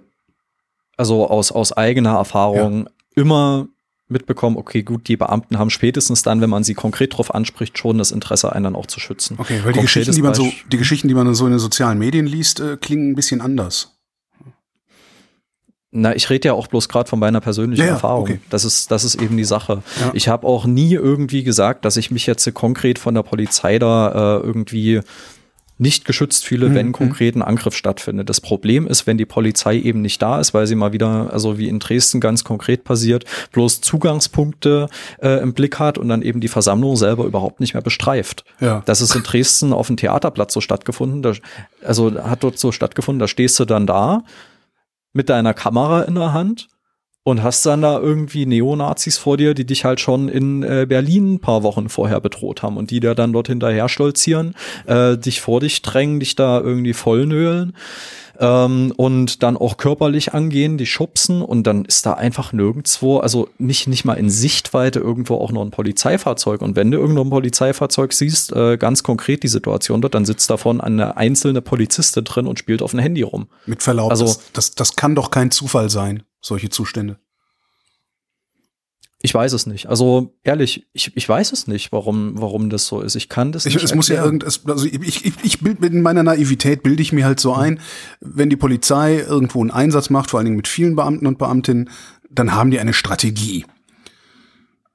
also 0.98 1.30
aus, 1.30 1.52
aus 1.52 1.74
eigener 1.74 2.16
Erfahrung 2.16 2.84
ja. 2.86 3.22
immer 3.22 3.68
mitbekommen, 4.08 4.56
okay, 4.58 4.84
gut, 4.84 5.08
die 5.08 5.18
Beamten 5.18 5.58
haben 5.58 5.70
spätestens 5.70 6.22
dann, 6.22 6.40
wenn 6.42 6.50
man 6.50 6.64
sie 6.64 6.76
konkret 6.76 7.18
drauf 7.18 7.34
anspricht, 7.34 7.78
schon 7.78 7.98
das 7.98 8.12
Interesse, 8.12 8.54
einen 8.54 8.66
dann 8.66 8.76
auch 8.76 8.86
zu 8.86 9.00
schützen. 9.00 9.36
Okay, 9.40 9.62
weil 9.64 9.74
die 9.74 9.82
Geschichten, 9.82 10.14
die 10.14 10.22
man 10.22 10.36
so, 10.36 10.52
die 10.72 10.78
Geschichten, 10.78 11.08
die 11.08 11.16
man 11.16 11.34
so 11.34 11.46
in 11.46 11.52
den 11.52 11.60
sozialen 11.60 11.98
Medien 11.98 12.28
liest, 12.28 12.60
äh, 12.60 12.78
klingen 12.78 13.12
ein 13.12 13.16
bisschen 13.16 13.42
anders. 13.42 13.95
Na, 15.98 16.14
ich 16.14 16.30
rede 16.30 16.50
ja 16.50 16.54
auch 16.54 16.68
bloß 16.68 16.90
gerade 16.90 17.10
von 17.10 17.20
meiner 17.20 17.40
persönlichen 17.40 17.86
ja, 17.86 17.92
Erfahrung. 17.92 18.24
Okay. 18.24 18.40
Das 18.50 18.66
ist, 18.66 18.92
das 18.92 19.06
ist 19.06 19.16
eben 19.16 19.38
die 19.38 19.46
Sache. 19.46 19.82
Ja. 20.02 20.12
Ich 20.14 20.28
habe 20.28 20.46
auch 20.46 20.66
nie 20.66 20.94
irgendwie 20.94 21.44
gesagt, 21.44 21.86
dass 21.86 21.96
ich 21.96 22.12
mich 22.12 22.26
jetzt 22.26 22.54
konkret 22.54 23.00
von 23.00 23.16
der 23.16 23.24
Polizei 23.24 23.80
da 23.80 24.40
äh, 24.40 24.46
irgendwie 24.46 25.00
nicht 25.78 26.04
geschützt 26.04 26.46
fühle, 26.46 26.70
mhm. 26.70 26.76
wenn 26.76 26.92
konkret 26.92 27.36
ein 27.36 27.42
Angriff 27.42 27.76
stattfindet. 27.76 28.30
Das 28.30 28.42
Problem 28.42 28.88
ist, 28.88 29.08
wenn 29.08 29.18
die 29.18 29.26
Polizei 29.26 29.78
eben 29.78 30.02
nicht 30.02 30.22
da 30.22 30.40
ist, 30.40 30.54
weil 30.54 30.68
sie 30.68 30.76
mal 30.76 30.92
wieder, 30.92 31.32
also 31.32 31.58
wie 31.58 31.70
in 31.70 31.80
Dresden 31.80 32.20
ganz 32.20 32.44
konkret 32.44 32.84
passiert, 32.84 33.24
bloß 33.54 33.80
Zugangspunkte 33.80 34.90
äh, 35.22 35.42
im 35.42 35.54
Blick 35.54 35.80
hat 35.80 35.98
und 35.98 36.10
dann 36.10 36.22
eben 36.22 36.42
die 36.42 36.50
Versammlung 36.50 36.98
selber 36.98 37.24
überhaupt 37.24 37.62
nicht 37.62 37.74
mehr 37.74 37.84
bestreift. 37.84 38.44
Ja. 38.60 38.84
Das 38.86 39.00
ist 39.00 39.16
in 39.16 39.24
Dresden 39.24 39.72
auf 39.72 39.88
dem 39.88 39.98
Theaterplatz 39.98 40.54
so 40.54 40.62
stattgefunden, 40.62 41.22
da, 41.22 41.34
also 41.86 42.22
hat 42.24 42.44
dort 42.44 42.60
so 42.60 42.74
stattgefunden, 42.74 43.20
da 43.20 43.28
stehst 43.28 43.60
du 43.60 43.66
dann 43.66 43.88
da 43.88 44.24
mit 45.16 45.30
deiner 45.30 45.54
Kamera 45.54 46.04
in 46.04 46.16
der 46.16 46.34
Hand 46.34 46.68
und 47.24 47.42
hast 47.42 47.66
dann 47.66 47.82
da 47.82 48.00
irgendwie 48.00 48.46
Neonazis 48.46 49.18
vor 49.18 49.38
dir, 49.38 49.56
die 49.56 49.66
dich 49.66 49.86
halt 49.86 50.00
schon 50.00 50.30
in 50.30 50.62
äh, 50.62 50.86
Berlin 50.88 51.36
ein 51.36 51.40
paar 51.40 51.64
Wochen 51.64 51.90
vorher 51.90 52.20
bedroht 52.20 52.62
haben 52.62 52.78
und 52.78 52.92
die 52.92 53.00
da 53.00 53.16
dann 53.16 53.34
dort 53.34 53.48
hinterher 53.48 53.90
stolzieren, 53.90 54.54
äh, 54.86 55.18
dich 55.18 55.42
vor 55.42 55.62
dich 55.62 55.82
drängen, 55.82 56.20
dich 56.20 56.36
da 56.36 56.60
irgendwie 56.60 56.94
vollnölen 56.94 57.74
ähm, 58.40 58.94
und 58.96 59.44
dann 59.44 59.58
auch 59.58 59.78
körperlich 59.78 60.34
angehen, 60.34 60.78
die 60.78 60.86
schubsen 60.86 61.42
und 61.42 61.64
dann 61.64 61.86
ist 61.86 62.06
da 62.06 62.14
einfach 62.14 62.54
nirgendwo, 62.54 63.20
also 63.20 63.50
nicht, 63.58 63.88
nicht 63.88 64.06
mal 64.06 64.16
in 64.16 64.30
Sichtweite 64.30 65.00
irgendwo 65.00 65.36
auch 65.36 65.52
noch 65.52 65.62
ein 65.62 65.72
Polizeifahrzeug. 65.72 66.62
Und 66.62 66.76
wenn 66.76 66.92
du 66.92 66.98
irgendwo 66.98 67.22
ein 67.22 67.30
Polizeifahrzeug 67.30 68.14
siehst, 68.14 68.54
äh, 68.54 68.78
ganz 68.78 69.04
konkret 69.04 69.44
die 69.44 69.48
Situation 69.48 70.02
dort, 70.02 70.16
dann 70.16 70.26
sitzt 70.26 70.50
davon 70.50 70.82
eine 70.82 71.18
einzelne 71.18 71.62
Polizistin 71.62 72.24
drin 72.24 72.48
und 72.48 72.60
spielt 72.60 72.82
auf 72.82 72.94
ein 72.94 73.00
Handy 73.00 73.22
rum. 73.22 73.48
Mit 73.66 73.84
Verlaub, 73.84 74.12
also, 74.12 74.26
das, 74.26 74.40
das, 74.54 74.76
das 74.76 74.96
kann 74.96 75.16
doch 75.16 75.32
kein 75.32 75.52
Zufall 75.52 75.90
sein, 75.90 76.24
solche 76.42 76.70
Zustände. 76.70 77.18
Ich 79.22 79.34
weiß 79.34 79.54
es 79.54 79.66
nicht. 79.66 79.88
Also 79.88 80.36
ehrlich, 80.44 80.88
ich, 80.94 81.16
ich 81.16 81.28
weiß 81.28 81.52
es 81.52 81.68
nicht, 81.68 81.92
warum, 81.92 82.34
warum 82.36 82.70
das 82.70 82.86
so 82.86 83.02
ist. 83.02 83.16
Ich 83.16 83.30
kann 83.30 83.52
das 83.52 83.66
ich, 83.66 83.74
nicht. 83.74 83.84
Es 83.84 83.96
muss 83.96 84.08
ja 84.08 84.24
irgend, 84.24 84.44
also 84.44 84.86
ich, 84.86 85.26
ich, 85.26 85.34
ich 85.42 85.60
bild 85.62 85.80
mit 85.82 85.94
meiner 85.94 86.22
Naivität 86.22 86.84
bilde 86.84 87.02
ich 87.02 87.12
mir 87.12 87.26
halt 87.26 87.40
so 87.40 87.54
ein, 87.54 87.80
wenn 88.20 88.50
die 88.50 88.56
Polizei 88.56 89.20
irgendwo 89.20 89.62
einen 89.62 89.72
Einsatz 89.72 90.10
macht, 90.10 90.30
vor 90.30 90.40
allen 90.40 90.46
Dingen 90.46 90.58
mit 90.58 90.68
vielen 90.68 90.96
Beamten 90.96 91.28
und 91.28 91.38
Beamtinnen, 91.38 91.90
dann 92.30 92.54
haben 92.54 92.72
die 92.72 92.80
eine 92.80 92.94
Strategie. 92.94 93.66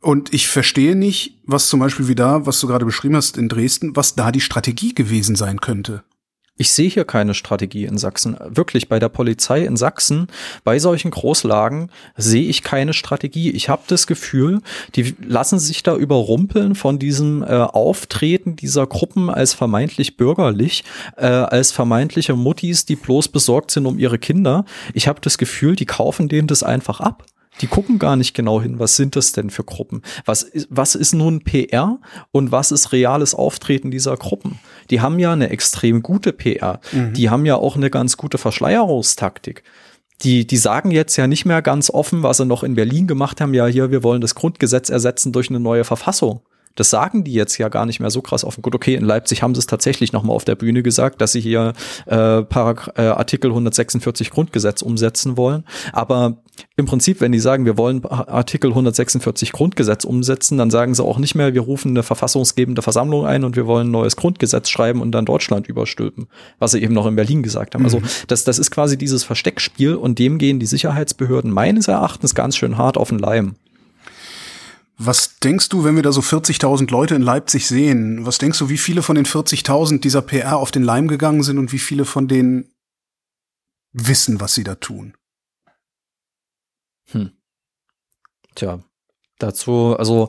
Und 0.00 0.33
ich 0.33 0.48
verstehe 0.48 0.96
nicht, 0.96 1.38
was 1.44 1.68
zum 1.68 1.80
Beispiel 1.80 2.09
wie 2.09 2.14
da, 2.14 2.46
was 2.46 2.61
du 2.61 2.66
gerade 2.66 2.87
beschrieben 2.87 3.16
hast 3.16 3.37
in 3.37 3.48
Dresden, 3.48 3.96
was 3.96 4.14
da 4.14 4.33
die 4.33 4.40
Strategie 4.40 4.94
gewesen 4.94 5.37
sein 5.37 5.61
könnte. 5.61 6.02
Ich 6.61 6.73
sehe 6.73 6.90
hier 6.90 7.07
keine 7.07 7.33
Strategie 7.33 7.87
in 7.87 7.96
Sachsen. 7.96 8.37
Wirklich, 8.46 8.90
bei 8.90 8.99
der 8.99 9.09
Polizei 9.09 9.64
in 9.64 9.79
Sachsen, 9.79 10.27
bei 10.62 10.79
solchen 10.79 11.11
Großlagen 11.11 11.90
sehe 12.18 12.51
ich 12.51 12.62
keine 12.62 12.92
Strategie. 12.92 13.51
Ich 13.51 13.70
habe 13.70 13.81
das 13.87 14.07
Gefühl, 14.07 14.61
die 14.94 15.14
lassen 15.27 15.59
sich 15.59 15.83
da 15.83 15.96
überrumpeln 15.96 16.75
von 16.75 16.99
diesem 16.99 17.42
äh, 17.42 17.46
Auftreten 17.46 18.57
dieser 18.57 18.87
Gruppen 18.87 19.31
als 19.31 19.55
vermeintlich 19.55 20.18
bürgerlich, 20.18 20.85
äh, 21.16 21.29
als 21.29 21.73
vermeintliche 21.73 22.37
Muttis, 22.37 22.85
die 22.85 22.96
bloß 22.96 23.29
besorgt 23.29 23.70
sind 23.70 23.87
um 23.87 23.99
ihre 23.99 24.18
Kinder. 24.18 24.66
Ich 24.92 25.09
habe 25.09 25.23
das 25.23 25.38
Gefühl, 25.38 25.77
die 25.77 25.87
kaufen 25.87 26.29
denen 26.29 26.46
das 26.46 26.62
einfach 26.62 27.01
ab. 27.01 27.25
Die 27.61 27.66
gucken 27.66 27.99
gar 27.99 28.16
nicht 28.16 28.35
genau 28.35 28.61
hin, 28.61 28.79
was 28.79 28.96
sind 28.96 29.16
das 29.16 29.33
denn 29.33 29.51
für 29.51 29.64
Gruppen? 29.64 30.03
Was, 30.25 30.42
ist, 30.42 30.68
was 30.70 30.94
ist 30.94 31.14
nun 31.14 31.40
PR 31.40 31.99
und 32.33 32.53
was 32.53 32.73
ist 32.73 32.92
reales 32.92 33.35
Auftreten 33.35 33.90
dieser 33.90 34.16
Gruppen? 34.16 34.59
Die 34.90 35.01
haben 35.01 35.18
ja 35.18 35.33
eine 35.33 35.51
extrem 35.51 36.03
gute 36.03 36.33
PR. 36.33 36.81
Mhm. 36.92 37.12
Die 37.12 37.31
haben 37.31 37.46
ja 37.46 37.57
auch 37.57 37.77
eine 37.77 37.90
ganz 37.90 38.16
gute 38.16 38.38
Verschleierungstaktik. 38.38 39.62
Die, 40.23 40.46
die 40.46 40.57
sagen 40.57 40.90
jetzt 40.90 41.16
ja 41.16 41.27
nicht 41.27 41.46
mehr 41.46 41.62
ganz 41.62 41.90
offen, 41.90 42.23
was 42.23 42.37
sie 42.37 42.44
noch 42.44 42.62
in 42.62 42.75
Berlin 42.75 43.07
gemacht 43.07 43.40
haben. 43.40 43.55
Ja, 43.55 43.66
hier, 43.66 43.90
wir 43.90 44.03
wollen 44.03 44.20
das 44.20 44.35
Grundgesetz 44.35 44.90
ersetzen 44.90 45.33
durch 45.33 45.49
eine 45.49 45.61
neue 45.61 45.85
Verfassung. 45.85 46.40
Das 46.74 46.90
sagen 46.90 47.24
die 47.24 47.33
jetzt 47.33 47.59
ja 47.59 47.68
gar 47.68 47.87
nicht 47.87 48.00
mehr 48.00 48.11
so 48.11 48.22
krass 48.22 48.44
offen. 48.44 48.62
Gut, 48.62 48.74
okay, 48.74 48.94
in 48.94 49.04
Leipzig 49.04 49.42
haben 49.42 49.54
sie 49.54 49.61
es 49.61 49.66
tatsächlich 49.66 50.12
noch 50.12 50.22
mal 50.22 50.33
auf 50.33 50.44
der 50.44 50.56
Bühne 50.56 50.83
gesagt, 50.83 51.20
dass 51.20 51.33
sie 51.33 51.40
hier 51.40 51.72
äh, 52.06 52.42
Parag 52.42 52.92
äh, 52.96 53.02
Artikel 53.02 53.50
146 53.50 54.30
Grundgesetz 54.30 54.83
umsetzen 54.83 55.37
wollen. 55.37 55.64
Aber 55.92 56.38
im 56.76 56.87
Prinzip, 56.87 57.20
wenn 57.20 57.33
die 57.33 57.38
sagen, 57.38 57.64
wir 57.64 57.78
wollen 57.78 58.04
Artikel 58.04 58.70
146 58.70 59.52
Grundgesetz 59.52 60.04
umsetzen, 60.04 60.59
dann 60.59 60.70
sagen 60.70 60.94
sie 60.94 61.02
auch 61.02 61.18
nicht 61.18 61.35
mehr, 61.35 61.54
wir 61.54 61.62
rufen 61.62 61.90
eine 61.90 62.02
verfassungsgebende 62.02 62.83
Versammlung 62.83 63.24
ein 63.24 63.44
und 63.44 63.56
wir 63.56 63.66
wollen 63.66 63.88
ein 63.88 63.92
neues 63.92 64.16
Grundgesetz 64.16 64.68
schreiben 64.68 65.00
und 65.00 65.12
dann 65.12 65.24
Deutschland 65.24 65.68
überstülpen, 65.68 66.26
was 66.59 66.72
sie 66.72 66.83
eben 66.83 66.92
noch 66.92 67.06
in 67.06 67.16
Berlin 67.16 67.42
gesagt 67.42 67.74
haben. 67.74 67.85
Also 67.85 67.98
mhm. 67.98 68.00
Also 68.00 68.24
das, 68.28 68.44
das 68.44 68.59
ist 68.59 68.70
quasi 68.70 68.96
dieses 68.96 69.24
Versteckspiel 69.24 69.94
und 69.94 70.18
dem 70.18 70.38
gehen 70.38 70.59
die 70.59 70.66
Sicherheitsbehörden 70.66 71.50
meines 71.50 71.88
Erachtens 71.88 72.35
ganz 72.35 72.56
schön 72.56 72.76
hart 72.78 72.96
auf 72.96 73.09
den 73.09 73.18
Leim. 73.18 73.54
Was 75.02 75.38
denkst 75.38 75.70
du, 75.70 75.82
wenn 75.82 75.96
wir 75.96 76.02
da 76.02 76.12
so 76.12 76.20
40.000 76.20 76.90
Leute 76.90 77.14
in 77.14 77.22
Leipzig 77.22 77.66
sehen? 77.66 78.26
Was 78.26 78.36
denkst 78.36 78.58
du, 78.58 78.68
wie 78.68 78.76
viele 78.76 79.00
von 79.02 79.16
den 79.16 79.24
40.000 79.24 80.00
dieser 80.00 80.20
PR 80.20 80.58
auf 80.58 80.72
den 80.72 80.82
Leim 80.82 81.08
gegangen 81.08 81.42
sind 81.42 81.56
und 81.56 81.72
wie 81.72 81.78
viele 81.78 82.04
von 82.04 82.28
denen 82.28 82.70
wissen, 83.92 84.40
was 84.40 84.54
sie 84.54 84.62
da 84.62 84.74
tun? 84.74 85.16
Hm. 87.12 87.32
Tja, 88.54 88.80
Dazu, 89.42 89.96
also 89.98 90.29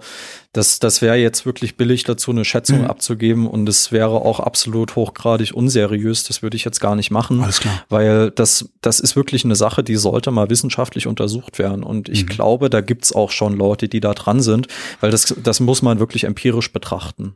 das, 0.54 0.80
das 0.80 1.02
wäre 1.02 1.15
jetzt 1.15 1.45
wirklich 1.45 1.78
billig 1.78 2.04
dazu, 2.04 2.32
eine 2.32 2.43
Schätzung 2.43 2.80
mhm. 2.80 2.88
abzugeben 2.88 3.47
und 3.47 3.69
es 3.69 3.91
wäre 3.91 4.10
auch 4.10 4.39
absolut 4.39 4.95
hochgradig 4.95 5.54
unseriös. 5.54 6.24
Das 6.24 6.41
würde 6.41 6.58
ich 6.58 6.65
jetzt 6.65 6.82
gar 6.82 6.95
nicht 6.95 7.12
machen. 7.12 7.41
Alles 7.41 7.60
klar. 7.60 7.84
Weil 7.89 8.32
das, 8.32 8.69
das 8.82 9.00
ist 9.00 9.15
wirklich 9.15 9.45
eine 9.45 9.56
Sache, 9.56 9.84
die 9.84 9.95
sollte 9.95 10.32
mal 10.32 10.50
wissenschaftlich 10.50 11.08
untersucht 11.08 11.60
werden. 11.60 11.84
Und 11.84 12.10
ich 12.10 12.24
mhm. 12.24 12.30
glaube, 12.30 12.69
da 12.69 12.82
gibt's 12.82 13.13
auch 13.13 13.32
schon 13.32 13.56
Leute, 13.56 13.88
die 13.88 14.00
da 14.00 14.13
dran 14.13 14.41
sind, 14.41 14.67
weil 15.00 15.12
das, 15.12 15.34
das 15.41 15.60
muss 15.60 15.82
man 15.82 16.00
wirklich 16.00 16.26
empirisch 16.26 16.74
betrachten. 16.74 17.36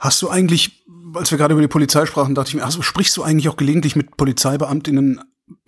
Hast 0.00 0.22
du 0.22 0.28
eigentlich, 0.28 0.84
als 1.14 1.30
wir 1.30 1.38
gerade 1.38 1.52
über 1.52 1.62
die 1.62 1.68
Polizei 1.68 2.06
sprachen, 2.06 2.34
dachte 2.34 2.48
ich 2.48 2.54
mir, 2.54 2.64
also 2.64 2.82
sprichst 2.82 3.16
du 3.16 3.22
eigentlich 3.22 3.48
auch 3.48 3.56
gelegentlich 3.56 3.94
mit 3.94 4.16
Polizeibeamtinnen 4.16 5.20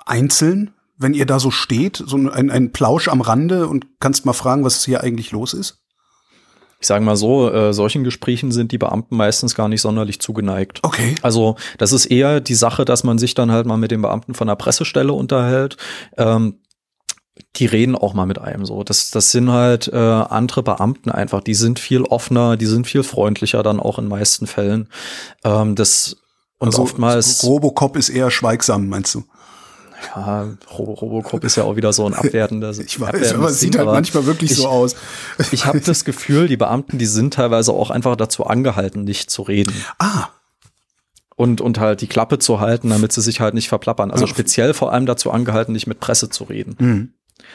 einzeln? 0.06 0.72
Wenn 1.00 1.14
ihr 1.14 1.26
da 1.26 1.40
so 1.40 1.50
steht, 1.50 2.02
so 2.06 2.16
ein, 2.16 2.50
ein 2.50 2.72
Plausch 2.72 3.08
am 3.08 3.20
Rande 3.20 3.66
und 3.66 3.86
kannst 4.00 4.26
mal 4.26 4.32
fragen, 4.32 4.64
was 4.64 4.84
hier 4.84 5.02
eigentlich 5.02 5.32
los 5.32 5.54
ist? 5.54 5.80
ich 6.80 6.86
sage 6.86 7.04
mal 7.04 7.16
so, 7.16 7.50
äh, 7.52 7.74
solchen 7.74 8.04
Gesprächen 8.04 8.52
sind 8.52 8.72
die 8.72 8.78
Beamten 8.78 9.14
meistens 9.14 9.54
gar 9.54 9.68
nicht 9.68 9.82
sonderlich 9.82 10.18
zugeneigt. 10.18 10.80
Okay. 10.82 11.14
Also 11.20 11.56
das 11.76 11.92
ist 11.92 12.06
eher 12.06 12.40
die 12.40 12.54
Sache, 12.54 12.86
dass 12.86 13.04
man 13.04 13.18
sich 13.18 13.34
dann 13.34 13.52
halt 13.52 13.66
mal 13.66 13.76
mit 13.76 13.90
den 13.90 14.00
Beamten 14.00 14.32
von 14.32 14.48
der 14.48 14.56
Pressestelle 14.56 15.12
unterhält. 15.12 15.76
Ähm, 16.16 16.60
die 17.56 17.66
reden 17.66 17.96
auch 17.96 18.14
mal 18.14 18.24
mit 18.24 18.38
einem 18.38 18.64
so. 18.64 18.82
Das, 18.82 19.10
das 19.10 19.30
sind 19.30 19.50
halt 19.50 19.88
äh, 19.88 19.96
andere 19.96 20.62
Beamten 20.62 21.10
einfach. 21.10 21.42
Die 21.42 21.54
sind 21.54 21.78
viel 21.78 22.02
offener, 22.02 22.56
die 22.56 22.66
sind 22.66 22.86
viel 22.86 23.02
freundlicher 23.02 23.62
dann 23.62 23.78
auch 23.78 23.98
in 23.98 24.08
meisten 24.08 24.46
Fällen. 24.46 24.88
Ähm, 25.44 25.74
das 25.74 26.16
und 26.58 26.68
also, 26.68 26.82
oftmals. 26.82 27.44
Robocop 27.44 27.96
ist 27.96 28.08
eher 28.08 28.30
schweigsam, 28.30 28.88
meinst 28.88 29.14
du? 29.14 29.24
Ja, 30.14 30.48
Robocop 30.78 31.44
ist 31.44 31.56
ja 31.56 31.64
auch 31.64 31.76
wieder 31.76 31.92
so 31.92 32.06
ein 32.06 32.14
abwertender. 32.14 32.70
Ich 32.80 32.98
weiß, 32.98 33.34
aber 33.34 33.48
es 33.48 33.60
sieht 33.60 33.76
halt 33.76 33.86
manchmal 33.86 34.26
wirklich 34.26 34.52
ich, 34.52 34.56
so 34.56 34.68
aus. 34.68 34.96
Ich 35.52 35.66
habe 35.66 35.80
das 35.80 36.04
Gefühl, 36.04 36.48
die 36.48 36.56
Beamten, 36.56 36.98
die 36.98 37.06
sind 37.06 37.34
teilweise 37.34 37.72
auch 37.72 37.90
einfach 37.90 38.16
dazu 38.16 38.46
angehalten, 38.46 39.04
nicht 39.04 39.30
zu 39.30 39.42
reden. 39.42 39.74
Ah. 39.98 40.28
Und, 41.36 41.60
und 41.60 41.78
halt 41.78 42.00
die 42.00 42.06
Klappe 42.06 42.38
zu 42.38 42.60
halten, 42.60 42.90
damit 42.90 43.12
sie 43.12 43.22
sich 43.22 43.40
halt 43.40 43.54
nicht 43.54 43.68
verplappern. 43.68 44.10
Also 44.10 44.26
speziell 44.26 44.74
vor 44.74 44.92
allem 44.92 45.06
dazu 45.06 45.30
angehalten, 45.30 45.72
nicht 45.72 45.86
mit 45.86 46.00
Presse 46.00 46.28
zu 46.28 46.44
reden. 46.44 46.76
Mhm. 46.78 47.12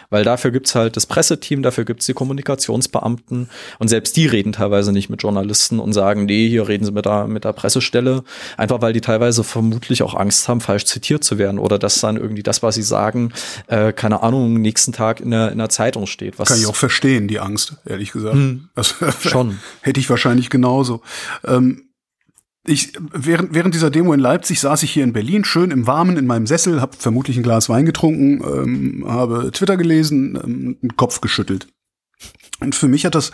Weil 0.10 0.24
dafür 0.24 0.52
gibt's 0.52 0.76
halt 0.76 0.96
das 0.96 1.06
Presseteam, 1.06 1.64
dafür 1.64 1.86
gibt's 1.86 2.06
die 2.06 2.14
Kommunikationsbeamten 2.14 3.50
und 3.80 3.88
selbst 3.88 4.16
die 4.18 4.28
reden 4.28 4.54
teilweise 4.54 4.92
nicht 4.92 5.10
mit 5.10 5.24
Journalisten 5.24 5.80
und 5.80 5.94
sagen, 5.94 6.26
nee, 6.26 6.48
hier 6.48 6.68
reden 6.68 6.86
sie 6.86 6.92
mit 6.92 7.06
der, 7.06 7.28
mit 7.28 7.44
der 7.44 7.54
Pressestelle, 7.54 8.24
einfach 8.58 8.82
weil 8.82 8.94
die 8.94 9.02
teilweise 9.02 9.44
vermutlich 9.44 10.04
auch 10.04 10.14
Angst 10.14 10.48
haben, 10.48 10.62
falsch 10.62 10.86
zitiert 10.86 11.24
zu 11.24 11.38
werden 11.38 11.60
oder 11.60 11.80
dass 11.80 12.00
dann 12.02 12.18
irgendwie 12.18 12.44
das, 12.44 12.64
was 12.64 12.76
sie 12.76 12.84
sagen, 12.84 13.34
äh, 13.68 13.94
keine 13.94 14.24
Ahnung, 14.24 14.62
nächsten 14.62 14.94
Tag 14.94 15.20
in 15.20 15.32
der, 15.32 15.52
in 15.52 15.58
der 15.58 15.70
Zeitung 15.70 16.08
steht. 16.08 16.40
Was 16.40 16.50
Kann 16.50 16.58
ich 16.58 16.68
auch 16.68 16.76
verstehen, 16.76 17.28
die 17.28 17.40
Angst, 17.40 17.76
ehrlich 17.86 18.12
gesagt. 18.12 18.36
Hm, 18.36 18.70
also, 18.76 18.96
schon. 19.22 19.60
Hätte 19.82 20.00
ich 20.00 20.10
wahrscheinlich 20.10 20.50
genauso. 20.50 21.02
Ähm, 21.46 21.85
ich, 22.68 22.94
während, 23.14 23.54
während 23.54 23.76
dieser 23.76 23.90
Demo 23.90 24.14
in 24.14 24.20
Leipzig 24.20 24.60
saß 24.60 24.84
ich 24.84 24.92
hier 24.92 25.04
in 25.04 25.14
Berlin, 25.14 25.44
schön 25.44 25.72
im 25.72 25.88
Warmen 25.88 26.18
in 26.18 26.26
meinem 26.26 26.48
Sessel, 26.48 26.82
habe 26.82 26.98
vermutlich 26.98 27.38
ein 27.38 27.44
Glas 27.44 27.70
Wein 27.70 27.86
getrunken, 27.86 28.42
ähm, 28.44 29.06
habe 29.08 29.52
Twitter 29.52 29.78
gelesen, 29.78 30.40
ähm, 30.44 30.78
den 30.82 30.96
Kopf 30.96 31.22
geschüttelt. 31.22 31.68
Und 32.62 32.74
für 32.74 32.88
mich 32.88 33.06
hat 33.06 33.16
das 33.16 33.32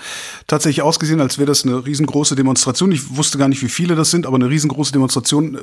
tatsächlich 0.48 0.82
ausgesehen, 0.82 1.22
als 1.22 1.38
wäre 1.38 1.46
das 1.46 1.64
eine 1.64 1.86
riesengroße 1.86 2.36
Demonstration. 2.36 2.92
Ich 2.92 3.16
wusste 3.16 3.38
gar 3.38 3.48
nicht, 3.48 3.62
wie 3.62 3.70
viele 3.70 3.94
das 3.94 4.10
sind, 4.10 4.26
aber 4.26 4.36
eine 4.36 4.50
riesengroße 4.50 4.92
Demonstration, 4.94 5.56
äh, 5.56 5.60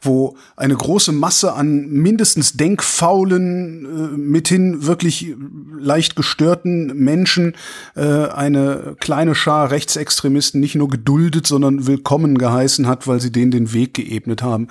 wo 0.00 0.38
eine 0.56 0.74
große 0.74 1.12
Masse 1.12 1.52
an 1.52 1.90
mindestens 1.90 2.54
denkfaulen, 2.54 3.84
äh, 3.84 4.16
mithin 4.16 4.86
wirklich 4.86 5.34
leicht 5.78 6.16
gestörten 6.16 6.86
Menschen 6.96 7.56
äh, 7.94 8.00
eine 8.00 8.96
kleine 9.00 9.34
Schar 9.34 9.70
Rechtsextremisten 9.70 10.58
nicht 10.58 10.74
nur 10.74 10.88
geduldet, 10.88 11.46
sondern 11.46 11.86
willkommen 11.86 12.38
geheißen 12.38 12.86
hat, 12.86 13.06
weil 13.06 13.20
sie 13.20 13.30
denen 13.30 13.50
den 13.50 13.74
Weg 13.74 13.92
geebnet 13.92 14.42
haben. 14.42 14.68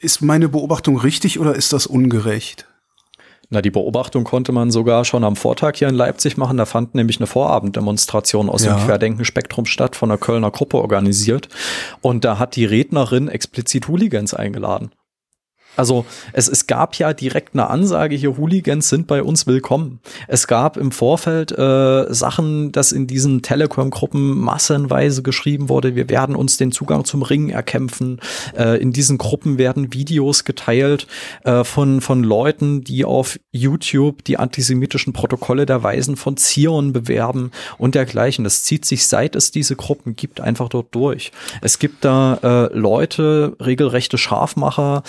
Ist 0.00 0.22
meine 0.22 0.48
Beobachtung 0.48 0.96
richtig 0.96 1.38
oder 1.38 1.54
ist 1.54 1.74
das 1.74 1.86
ungerecht? 1.86 2.69
Na, 3.52 3.60
die 3.60 3.70
Beobachtung 3.70 4.22
konnte 4.22 4.52
man 4.52 4.70
sogar 4.70 5.04
schon 5.04 5.24
am 5.24 5.34
Vortag 5.34 5.74
hier 5.74 5.88
in 5.88 5.96
Leipzig 5.96 6.36
machen. 6.36 6.56
Da 6.56 6.66
fand 6.66 6.94
nämlich 6.94 7.18
eine 7.18 7.26
Vorabenddemonstration 7.26 8.48
aus 8.48 8.64
ja. 8.64 8.76
dem 8.76 8.86
Querdenken-Spektrum 8.86 9.66
statt, 9.66 9.96
von 9.96 10.08
einer 10.08 10.18
Kölner 10.18 10.52
Gruppe 10.52 10.78
organisiert. 10.78 11.48
Und 12.00 12.24
da 12.24 12.38
hat 12.38 12.54
die 12.54 12.64
Rednerin 12.64 13.26
explizit 13.26 13.88
Hooligans 13.88 14.34
eingeladen. 14.34 14.92
Also 15.76 16.04
es, 16.32 16.48
es 16.48 16.66
gab 16.66 16.96
ja 16.96 17.12
direkt 17.12 17.54
eine 17.54 17.70
Ansage 17.70 18.16
hier, 18.16 18.36
Hooligans 18.36 18.88
sind 18.88 19.06
bei 19.06 19.22
uns 19.22 19.46
willkommen. 19.46 20.00
Es 20.28 20.46
gab 20.46 20.76
im 20.76 20.92
Vorfeld 20.92 21.52
äh, 21.52 22.12
Sachen, 22.12 22.72
dass 22.72 22.92
in 22.92 23.06
diesen 23.06 23.42
Telegram-Gruppen 23.42 24.38
massenweise 24.38 25.22
geschrieben 25.22 25.68
wurde, 25.68 25.94
wir 25.94 26.08
werden 26.10 26.34
uns 26.34 26.56
den 26.56 26.72
Zugang 26.72 27.04
zum 27.04 27.22
Ring 27.22 27.50
erkämpfen. 27.50 28.20
Äh, 28.56 28.80
in 28.80 28.92
diesen 28.92 29.16
Gruppen 29.16 29.58
werden 29.58 29.92
Videos 29.92 30.44
geteilt 30.44 31.06
äh, 31.44 31.64
von, 31.64 32.00
von 32.00 32.24
Leuten, 32.24 32.82
die 32.82 33.04
auf 33.04 33.38
YouTube 33.52 34.24
die 34.24 34.38
antisemitischen 34.38 35.12
Protokolle 35.12 35.66
der 35.66 35.82
Weisen 35.82 36.16
von 36.16 36.36
Zion 36.36 36.92
bewerben 36.92 37.52
und 37.78 37.94
dergleichen. 37.94 38.44
Das 38.44 38.64
zieht 38.64 38.84
sich, 38.84 39.06
seit 39.06 39.36
es 39.36 39.50
diese 39.50 39.76
Gruppen 39.76 40.16
gibt, 40.16 40.40
einfach 40.40 40.68
dort 40.68 40.94
durch. 40.94 41.32
Es 41.62 41.78
gibt 41.78 42.04
da 42.04 42.34
äh, 42.42 42.76
Leute, 42.76 43.56
regelrechte 43.60 44.18
Scharfmacher, 44.18 45.02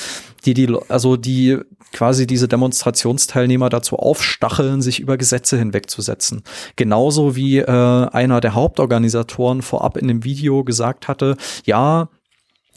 die 0.46 0.54
die, 0.54 0.76
also 0.90 1.18
die 1.18 1.58
quasi 1.94 2.26
diese 2.26 2.48
Demonstrationsteilnehmer 2.48 3.70
dazu 3.70 3.98
aufstacheln, 3.98 4.82
sich 4.82 5.00
über 5.00 5.18
Gesetze 5.18 5.58
hinwegzusetzen. 5.58 6.44
Genauso 6.76 7.36
wie 7.36 7.60
äh, 7.60 7.66
einer 7.66 8.42
der 8.42 8.56
Hauptorganisatoren 8.56 9.62
vorab 9.62 9.98
in 9.98 10.08
dem 10.08 10.24
Video 10.24 10.64
gesagt 10.64 11.08
hatte, 11.08 11.38
ja, 11.66 12.10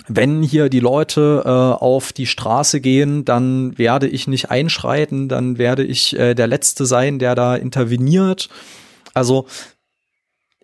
wenn 0.09 0.43
hier 0.43 0.69
die 0.69 0.81
Leute 0.81 1.43
äh, 1.45 1.49
auf 1.49 2.13
die 2.13 2.27
Straße 2.27 2.81
gehen, 2.81 3.25
dann 3.25 3.79
werde 3.79 4.07
ich 4.07 4.27
nicht 4.27 4.51
einschreiten, 4.51 5.29
dann 5.29 5.57
werde 5.57 5.85
ich 5.85 6.19
äh, 6.19 6.35
der 6.35 6.47
Letzte 6.47 6.85
sein, 6.85 7.19
der 7.19 7.35
da 7.35 7.57
interveniert. 7.57 8.49
Also 9.15 9.47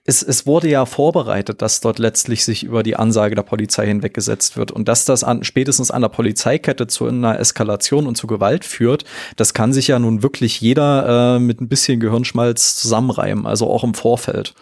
es, 0.04 0.22
es 0.22 0.46
wurde 0.46 0.68
ja 0.68 0.86
vorbereitet, 0.86 1.62
dass 1.62 1.80
dort 1.80 1.98
letztlich 1.98 2.44
sich 2.44 2.64
über 2.64 2.82
die 2.82 2.96
Ansage 2.96 3.34
der 3.34 3.42
Polizei 3.42 3.86
hinweggesetzt 3.86 4.56
wird 4.56 4.72
und 4.72 4.88
dass 4.88 5.04
das 5.04 5.24
an, 5.24 5.44
spätestens 5.44 5.90
an 5.90 6.02
der 6.02 6.08
Polizeikette 6.08 6.86
zu 6.86 7.06
einer 7.06 7.38
Eskalation 7.38 8.06
und 8.06 8.16
zu 8.16 8.26
Gewalt 8.26 8.64
führt, 8.64 9.04
das 9.36 9.54
kann 9.54 9.72
sich 9.72 9.88
ja 9.88 9.98
nun 9.98 10.22
wirklich 10.22 10.60
jeder 10.60 11.36
äh, 11.36 11.38
mit 11.38 11.60
ein 11.60 11.68
bisschen 11.68 12.00
Gehirnschmalz 12.00 12.76
zusammenreimen, 12.76 13.46
also 13.46 13.70
auch 13.70 13.84
im 13.84 13.94
Vorfeld. 13.94 14.54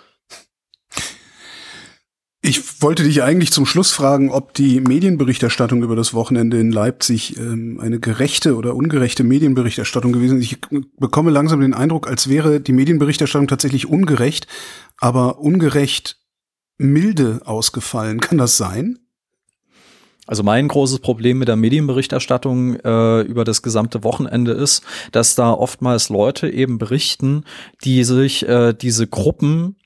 Ich 2.48 2.80
wollte 2.80 3.02
dich 3.02 3.22
eigentlich 3.22 3.52
zum 3.52 3.66
Schluss 3.66 3.90
fragen, 3.90 4.30
ob 4.30 4.54
die 4.54 4.80
Medienberichterstattung 4.80 5.82
über 5.82 5.96
das 5.96 6.14
Wochenende 6.14 6.58
in 6.58 6.72
Leipzig 6.72 7.36
ähm, 7.36 7.78
eine 7.78 8.00
gerechte 8.00 8.56
oder 8.56 8.74
ungerechte 8.74 9.22
Medienberichterstattung 9.22 10.12
gewesen 10.12 10.38
ist. 10.38 10.44
Ich 10.44 10.58
bekomme 10.98 11.30
langsam 11.30 11.60
den 11.60 11.74
Eindruck, 11.74 12.08
als 12.08 12.30
wäre 12.30 12.62
die 12.62 12.72
Medienberichterstattung 12.72 13.48
tatsächlich 13.48 13.86
ungerecht, 13.86 14.46
aber 14.96 15.40
ungerecht 15.40 16.22
milde 16.78 17.42
ausgefallen. 17.44 18.18
Kann 18.18 18.38
das 18.38 18.56
sein? 18.56 18.98
Also 20.26 20.42
mein 20.42 20.68
großes 20.68 21.00
Problem 21.00 21.40
mit 21.40 21.48
der 21.48 21.56
Medienberichterstattung 21.56 22.76
äh, 22.76 23.20
über 23.24 23.44
das 23.44 23.60
gesamte 23.60 24.04
Wochenende 24.04 24.52
ist, 24.52 24.82
dass 25.12 25.34
da 25.34 25.52
oftmals 25.52 26.08
Leute 26.08 26.48
eben 26.48 26.78
berichten, 26.78 27.44
die 27.84 28.04
sich 28.04 28.48
äh, 28.48 28.72
diese 28.72 29.06
Gruppen 29.06 29.76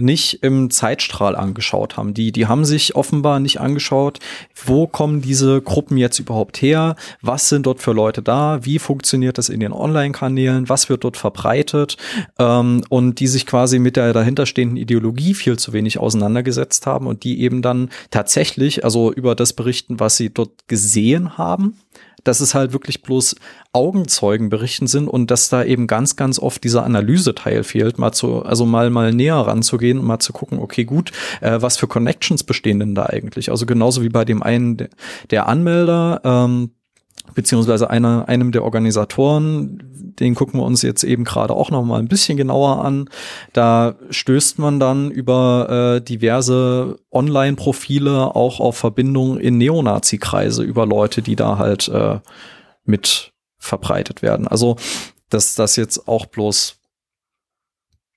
nicht 0.00 0.42
im 0.42 0.70
Zeitstrahl 0.70 1.36
angeschaut 1.36 1.96
haben. 1.96 2.14
Die, 2.14 2.32
die 2.32 2.46
haben 2.46 2.64
sich 2.64 2.96
offenbar 2.96 3.40
nicht 3.40 3.60
angeschaut, 3.60 4.18
wo 4.64 4.86
kommen 4.86 5.20
diese 5.20 5.60
Gruppen 5.60 5.96
jetzt 5.96 6.18
überhaupt 6.18 6.62
her, 6.62 6.96
was 7.20 7.48
sind 7.48 7.66
dort 7.66 7.80
für 7.80 7.92
Leute 7.92 8.22
da, 8.22 8.64
wie 8.64 8.78
funktioniert 8.78 9.38
das 9.38 9.48
in 9.48 9.60
den 9.60 9.72
Online-Kanälen, 9.72 10.68
was 10.68 10.88
wird 10.88 11.04
dort 11.04 11.16
verbreitet? 11.16 11.96
Ähm, 12.38 12.84
und 12.88 13.20
die 13.20 13.26
sich 13.26 13.46
quasi 13.46 13.78
mit 13.78 13.96
der 13.96 14.12
dahinterstehenden 14.12 14.76
Ideologie 14.76 15.34
viel 15.34 15.58
zu 15.58 15.72
wenig 15.72 15.98
auseinandergesetzt 15.98 16.86
haben 16.86 17.06
und 17.06 17.24
die 17.24 17.40
eben 17.40 17.62
dann 17.62 17.90
tatsächlich, 18.10 18.84
also 18.84 19.12
über 19.12 19.34
das 19.34 19.52
berichten, 19.52 20.00
was 20.00 20.16
sie 20.16 20.30
dort 20.30 20.68
gesehen 20.68 21.38
haben 21.38 21.78
dass 22.28 22.40
es 22.40 22.54
halt 22.54 22.74
wirklich 22.74 23.02
bloß 23.02 23.36
Augenzeugenberichten 23.72 24.86
sind 24.86 25.08
und 25.08 25.30
dass 25.30 25.48
da 25.48 25.64
eben 25.64 25.86
ganz, 25.86 26.14
ganz 26.14 26.38
oft 26.38 26.62
dieser 26.62 26.84
Analyseteil 26.84 27.64
fehlt, 27.64 27.98
mal 27.98 28.12
zu, 28.12 28.42
also 28.42 28.66
mal, 28.66 28.90
mal 28.90 29.14
näher 29.14 29.36
ranzugehen 29.36 29.98
und 29.98 30.04
mal 30.04 30.18
zu 30.18 30.34
gucken, 30.34 30.58
okay, 30.58 30.84
gut, 30.84 31.10
äh, 31.40 31.60
was 31.60 31.78
für 31.78 31.86
Connections 31.86 32.44
bestehen 32.44 32.80
denn 32.80 32.94
da 32.94 33.06
eigentlich? 33.06 33.50
Also 33.50 33.64
genauso 33.64 34.02
wie 34.02 34.10
bei 34.10 34.26
dem 34.26 34.42
einen, 34.42 34.88
der 35.30 35.48
Anmelder, 35.48 36.20
ähm, 36.22 36.72
beziehungsweise 37.34 37.90
einer, 37.90 38.28
einem 38.28 38.52
der 38.52 38.64
Organisatoren, 38.64 39.82
den 40.18 40.34
gucken 40.34 40.60
wir 40.60 40.64
uns 40.64 40.82
jetzt 40.82 41.04
eben 41.04 41.24
gerade 41.24 41.54
auch 41.54 41.70
noch 41.70 41.84
mal 41.84 41.98
ein 41.98 42.08
bisschen 42.08 42.36
genauer 42.36 42.84
an. 42.84 43.08
Da 43.52 43.94
stößt 44.10 44.58
man 44.58 44.80
dann 44.80 45.10
über 45.10 45.96
äh, 45.96 46.00
diverse 46.00 46.98
Online-Profile 47.12 48.34
auch 48.34 48.60
auf 48.60 48.76
Verbindungen 48.76 49.38
in 49.38 49.58
Neonazi-Kreise 49.58 50.62
über 50.62 50.86
Leute, 50.86 51.22
die 51.22 51.36
da 51.36 51.58
halt 51.58 51.88
äh, 51.88 52.18
mit 52.84 53.32
verbreitet 53.58 54.22
werden. 54.22 54.48
Also, 54.48 54.76
dass 55.30 55.54
das 55.54 55.76
jetzt 55.76 56.08
auch 56.08 56.26
bloß 56.26 56.76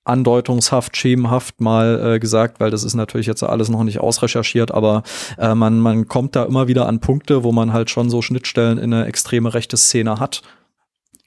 andeutungshaft, 0.04 0.98
schemenhaft 0.98 1.62
mal 1.62 2.16
äh, 2.16 2.20
gesagt, 2.20 2.60
weil 2.60 2.72
das 2.72 2.84
ist 2.84 2.96
natürlich 2.96 3.28
jetzt 3.28 3.44
alles 3.44 3.70
noch 3.70 3.84
nicht 3.84 4.00
ausrecherchiert, 4.00 4.72
aber 4.72 5.04
äh, 5.38 5.54
man, 5.54 5.80
man 5.80 6.08
kommt 6.08 6.36
da 6.36 6.44
immer 6.44 6.68
wieder 6.68 6.88
an 6.88 7.00
Punkte, 7.00 7.44
wo 7.44 7.52
man 7.52 7.72
halt 7.72 7.90
schon 7.90 8.10
so 8.10 8.22
Schnittstellen 8.22 8.78
in 8.78 8.94
eine 8.94 9.06
extreme 9.06 9.54
rechte 9.54 9.78
Szene 9.78 10.20
hat. 10.20 10.42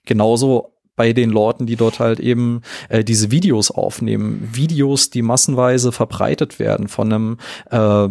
Genauso 0.05 0.75
bei 0.97 1.13
den 1.13 1.31
Leuten, 1.31 1.67
die 1.67 1.77
dort 1.77 1.99
halt 1.99 2.21
eben 2.21 2.63
äh, 2.89 3.05
diese 3.05 3.31
Videos 3.31 3.71
aufnehmen. 3.71 4.49
Videos, 4.53 5.11
die 5.11 5.23
massenweise 5.23 5.93
verbreitet 5.93 6.59
werden 6.59 6.89
von 6.89 7.13
einem 7.13 7.39
äh, 7.71 8.09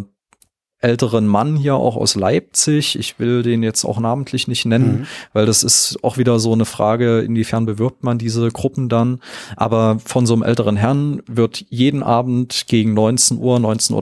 älteren 0.84 1.28
Mann 1.28 1.56
hier 1.56 1.76
auch 1.76 1.96
aus 1.96 2.15
Leipzig. 2.15 3.00
Ich 3.00 3.17
will 3.17 3.41
den 3.41 3.63
jetzt 3.63 3.86
auch 3.86 4.00
namentlich 4.00 4.48
nicht 4.48 4.65
nennen, 4.65 5.02
mhm. 5.02 5.08
weil 5.32 5.46
das 5.46 5.63
ist 5.63 5.98
auch 6.04 6.17
wieder 6.17 6.39
so 6.39 6.52
eine 6.52 6.65
Frage, 6.65 7.22
inwiefern 7.22 7.65
bewirbt 7.65 8.04
man 8.04 8.17
diese 8.17 8.50
Gruppen 8.50 8.89
dann. 8.89 9.19
Aber 9.56 9.98
von 10.06 10.26
so 10.26 10.34
einem 10.34 10.43
älteren 10.43 10.76
Herrn 10.76 11.22
wird 11.26 11.65
jeden 11.69 12.04
Abend 12.04 12.65
gegen 12.67 12.93
19 12.93 13.38
Uhr, 13.38 13.58
19.30 13.58 13.93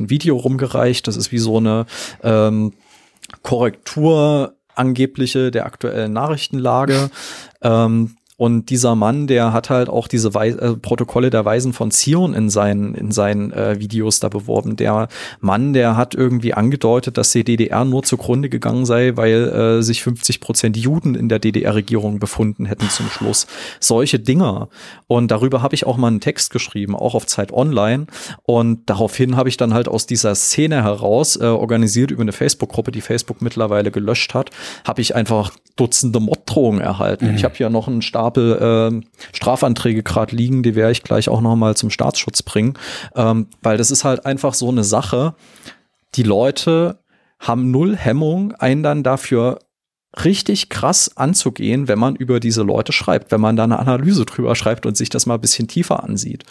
Uhr 0.00 0.04
ein 0.04 0.10
Video 0.10 0.36
rumgereicht. 0.36 1.06
Das 1.08 1.16
ist 1.16 1.32
wie 1.32 1.38
so 1.38 1.56
eine 1.56 1.86
ähm, 2.22 2.72
Korrektur 3.42 4.54
angebliche 4.76 5.50
der 5.50 5.66
aktuellen 5.66 6.12
Nachrichtenlage. 6.12 7.10
ähm, 7.62 8.16
und 8.38 8.70
dieser 8.70 8.94
Mann, 8.94 9.26
der 9.26 9.52
hat 9.52 9.68
halt 9.68 9.88
auch 9.88 10.06
diese 10.06 10.32
Wei 10.32 10.50
äh, 10.50 10.76
Protokolle 10.76 11.28
der 11.30 11.44
Weisen 11.44 11.72
von 11.72 11.90
Zion 11.90 12.34
in 12.34 12.50
seinen, 12.50 12.94
in 12.94 13.10
seinen 13.10 13.52
äh, 13.52 13.80
Videos 13.80 14.20
da 14.20 14.28
beworben. 14.28 14.76
Der 14.76 15.08
Mann, 15.40 15.72
der 15.72 15.96
hat 15.96 16.14
irgendwie 16.14 16.54
angedeutet, 16.54 17.18
dass 17.18 17.32
die 17.32 17.42
DDR 17.42 17.84
nur 17.84 18.04
zugrunde 18.04 18.48
gegangen 18.48 18.86
sei, 18.86 19.16
weil 19.16 19.48
äh, 19.80 19.82
sich 19.82 20.04
50 20.04 20.38
Prozent 20.38 20.76
Juden 20.76 21.16
in 21.16 21.28
der 21.28 21.40
DDR-Regierung 21.40 22.20
befunden 22.20 22.66
hätten 22.66 22.88
zum 22.88 23.10
Schluss. 23.10 23.48
Solche 23.80 24.20
Dinger. 24.20 24.68
Und 25.08 25.32
darüber 25.32 25.60
habe 25.60 25.74
ich 25.74 25.84
auch 25.84 25.96
mal 25.96 26.06
einen 26.06 26.20
Text 26.20 26.52
geschrieben, 26.52 26.94
auch 26.94 27.16
auf 27.16 27.26
Zeit 27.26 27.52
Online. 27.52 28.06
Und 28.44 28.88
daraufhin 28.88 29.36
habe 29.36 29.48
ich 29.48 29.56
dann 29.56 29.74
halt 29.74 29.88
aus 29.88 30.06
dieser 30.06 30.36
Szene 30.36 30.84
heraus, 30.84 31.34
äh, 31.34 31.44
organisiert 31.44 32.12
über 32.12 32.22
eine 32.22 32.32
Facebook-Gruppe, 32.32 32.92
die 32.92 33.00
Facebook 33.00 33.42
mittlerweile 33.42 33.90
gelöscht 33.90 34.32
hat, 34.34 34.50
habe 34.86 35.00
ich 35.00 35.16
einfach 35.16 35.50
Dutzende 35.74 36.18
Morddrohungen 36.18 36.80
erhalten. 36.80 37.28
Mhm. 37.28 37.36
Ich 37.36 37.44
habe 37.44 37.54
hier 37.54 37.70
noch 37.70 37.86
einen 37.86 38.02
Start 38.02 38.27
Stapel 38.28 39.00
äh, 39.02 39.06
Strafanträge 39.36 40.02
gerade 40.02 40.36
liegen, 40.36 40.62
die 40.62 40.74
werde 40.74 40.92
ich 40.92 41.02
gleich 41.02 41.28
auch 41.28 41.40
noch 41.40 41.56
mal 41.56 41.76
zum 41.76 41.90
Staatsschutz 41.90 42.42
bringen, 42.42 42.74
ähm, 43.14 43.48
weil 43.62 43.78
das 43.78 43.90
ist 43.90 44.04
halt 44.04 44.26
einfach 44.26 44.54
so 44.54 44.68
eine 44.68 44.84
Sache. 44.84 45.34
Die 46.14 46.22
Leute 46.22 46.98
haben 47.38 47.70
null 47.70 47.96
Hemmung, 47.96 48.52
einen 48.52 48.82
dann 48.82 49.02
dafür 49.02 49.60
richtig 50.24 50.68
krass 50.68 51.16
anzugehen, 51.16 51.88
wenn 51.88 51.98
man 51.98 52.16
über 52.16 52.40
diese 52.40 52.62
Leute 52.62 52.92
schreibt, 52.92 53.30
wenn 53.30 53.40
man 53.40 53.56
da 53.56 53.64
eine 53.64 53.78
Analyse 53.78 54.24
drüber 54.24 54.54
schreibt 54.54 54.86
und 54.86 54.96
sich 54.96 55.10
das 55.10 55.26
mal 55.26 55.34
ein 55.34 55.40
bisschen 55.40 55.68
tiefer 55.68 56.02
ansieht. 56.02 56.44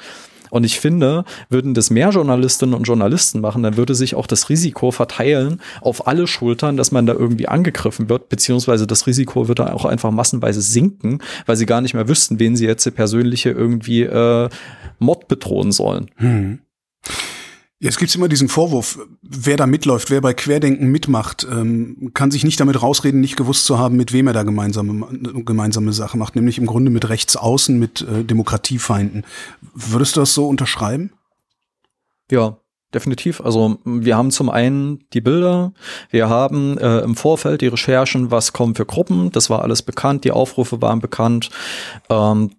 Und 0.49 0.63
ich 0.63 0.79
finde, 0.79 1.25
würden 1.49 1.73
das 1.73 1.89
mehr 1.89 2.10
Journalistinnen 2.10 2.75
und 2.75 2.83
Journalisten 2.83 3.41
machen, 3.41 3.63
dann 3.63 3.77
würde 3.77 3.95
sich 3.95 4.15
auch 4.15 4.27
das 4.27 4.49
Risiko 4.49 4.91
verteilen 4.91 5.62
auf 5.81 6.07
alle 6.07 6.27
Schultern, 6.27 6.77
dass 6.77 6.91
man 6.91 7.05
da 7.05 7.13
irgendwie 7.13 7.47
angegriffen 7.47 8.10
wird, 8.10 8.29
beziehungsweise 8.29 8.88
das 8.88 9.07
Risiko 9.07 9.47
würde 9.47 9.73
auch 9.73 9.86
einfach 9.86 10.12
massenweise 10.12 10.62
sinken, 10.62 11.19
weil 11.45 11.55
sie 11.55 11.65
gar 11.65 11.81
nicht 11.81 11.93
mehr 11.93 12.07
wüssten, 12.07 12.39
wen 12.39 12.55
sie 12.55 12.65
jetzt 12.65 12.88
persönliche 12.95 13.49
irgendwie 13.51 14.03
äh, 14.03 14.49
Mod 14.99 15.27
bedrohen 15.27 15.71
sollen. 15.71 16.10
Hm. 16.15 16.60
Jetzt 17.79 17.99
gibt's 17.99 18.15
immer 18.15 18.27
diesen 18.27 18.49
Vorwurf, 18.49 18.97
wer 19.21 19.55
da 19.55 19.67
mitläuft, 19.67 20.09
wer 20.09 20.19
bei 20.19 20.33
Querdenken 20.33 20.87
mitmacht, 20.87 21.45
ähm, 21.49 22.09
kann 22.15 22.31
sich 22.31 22.43
nicht 22.43 22.59
damit 22.59 22.81
rausreden, 22.81 23.21
nicht 23.21 23.37
gewusst 23.37 23.65
zu 23.65 23.77
haben, 23.77 23.97
mit 23.97 24.13
wem 24.13 24.25
er 24.25 24.33
da 24.33 24.41
gemeinsame, 24.41 25.07
gemeinsame 25.45 25.93
Sache 25.93 26.17
macht, 26.17 26.35
nämlich 26.35 26.57
im 26.57 26.65
Grunde 26.65 26.89
mit 26.89 27.07
Rechtsaußen, 27.07 27.77
mit 27.77 28.01
äh, 28.01 28.23
Demokratiefeinden. 28.23 29.25
Würdest 29.75 30.15
du 30.15 30.21
das 30.21 30.33
so 30.33 30.47
unterschreiben? 30.47 31.11
Ja, 32.31 32.57
definitiv. 32.95 33.41
Also 33.41 33.77
wir 33.85 34.17
haben 34.17 34.31
zum 34.31 34.49
einen 34.49 35.03
die 35.13 35.21
Bilder, 35.21 35.73
wir 36.09 36.29
haben 36.29 36.79
äh, 36.79 37.01
im 37.01 37.15
Vorfeld 37.15 37.61
die 37.61 37.67
Recherchen, 37.67 38.31
was 38.31 38.53
kommen 38.53 38.73
für 38.73 38.87
Gruppen, 38.87 39.31
das 39.31 39.51
war 39.51 39.61
alles 39.61 39.83
bekannt, 39.83 40.23
die 40.23 40.31
Aufrufe 40.31 40.81
waren 40.81 40.99
bekannt. 40.99 41.51
Ähm, 42.09 42.49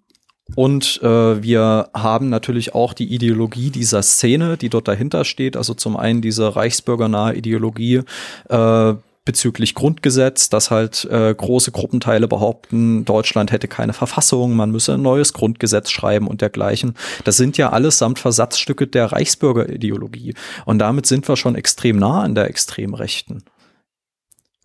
und 0.55 0.99
äh, 1.03 1.41
wir 1.43 1.89
haben 1.93 2.29
natürlich 2.29 2.75
auch 2.75 2.93
die 2.93 3.13
Ideologie 3.13 3.69
dieser 3.69 4.01
Szene, 4.01 4.57
die 4.57 4.69
dort 4.69 4.87
dahinter 4.87 5.25
steht. 5.25 5.55
Also 5.55 5.73
zum 5.73 5.95
einen 5.95 6.21
diese 6.21 6.55
reichsbürgernahe 6.55 7.35
Ideologie 7.35 8.01
äh, 8.49 8.93
bezüglich 9.25 9.75
Grundgesetz, 9.75 10.49
dass 10.49 10.71
halt 10.71 11.05
äh, 11.05 11.35
große 11.35 11.71
Gruppenteile 11.71 12.27
behaupten, 12.27 13.05
Deutschland 13.05 13.51
hätte 13.51 13.67
keine 13.67 13.93
Verfassung, 13.93 14.55
man 14.55 14.71
müsse 14.71 14.95
ein 14.95 15.03
neues 15.03 15.33
Grundgesetz 15.33 15.91
schreiben 15.91 16.27
und 16.27 16.41
dergleichen. 16.41 16.95
Das 17.25 17.37
sind 17.37 17.55
ja 17.57 17.69
allesamt 17.69 18.17
Versatzstücke 18.17 18.87
der 18.87 19.11
Reichsbürgerideologie. 19.11 20.33
Und 20.65 20.79
damit 20.79 21.05
sind 21.05 21.27
wir 21.27 21.37
schon 21.37 21.53
extrem 21.53 21.97
nah 21.97 22.23
an 22.23 22.33
der 22.33 22.47
Extremrechten. 22.49 23.43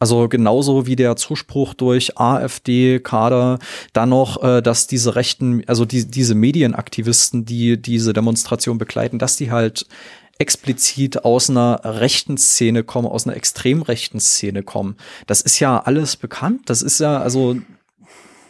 Also 0.00 0.28
genauso 0.28 0.86
wie 0.86 0.96
der 0.96 1.16
Zuspruch 1.16 1.72
durch 1.72 2.18
AfD-Kader, 2.18 3.58
dann 3.92 4.08
noch, 4.08 4.42
äh, 4.42 4.60
dass 4.60 4.86
diese 4.86 5.14
Rechten, 5.14 5.62
also 5.66 5.84
die, 5.84 6.10
diese 6.10 6.34
Medienaktivisten, 6.34 7.44
die 7.44 7.80
diese 7.80 8.12
Demonstration 8.12 8.76
begleiten, 8.76 9.18
dass 9.18 9.36
die 9.36 9.50
halt 9.50 9.86
explizit 10.38 11.24
aus 11.24 11.48
einer 11.48 11.80
rechten 11.84 12.36
Szene 12.36 12.82
kommen, 12.82 13.06
aus 13.06 13.26
einer 13.26 13.36
extrem 13.36 13.82
rechten 13.82 14.20
Szene 14.20 14.62
kommen. 14.62 14.96
Das 15.26 15.40
ist 15.40 15.60
ja 15.60 15.78
alles 15.78 16.16
bekannt. 16.16 16.62
Das 16.66 16.82
ist 16.82 16.98
ja, 16.98 17.18
also, 17.18 17.56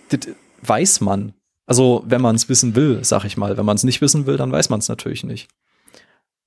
das 0.08 0.20
weiß 0.62 1.02
man. 1.02 1.34
Also, 1.66 2.04
wenn 2.06 2.22
man 2.22 2.36
es 2.36 2.48
wissen 2.48 2.74
will, 2.74 3.04
sag 3.04 3.24
ich 3.24 3.36
mal. 3.36 3.56
Wenn 3.56 3.66
man 3.66 3.76
es 3.76 3.84
nicht 3.84 4.00
wissen 4.00 4.26
will, 4.26 4.36
dann 4.36 4.52
weiß 4.52 4.70
man 4.70 4.80
es 4.80 4.88
natürlich 4.88 5.24
nicht. 5.24 5.48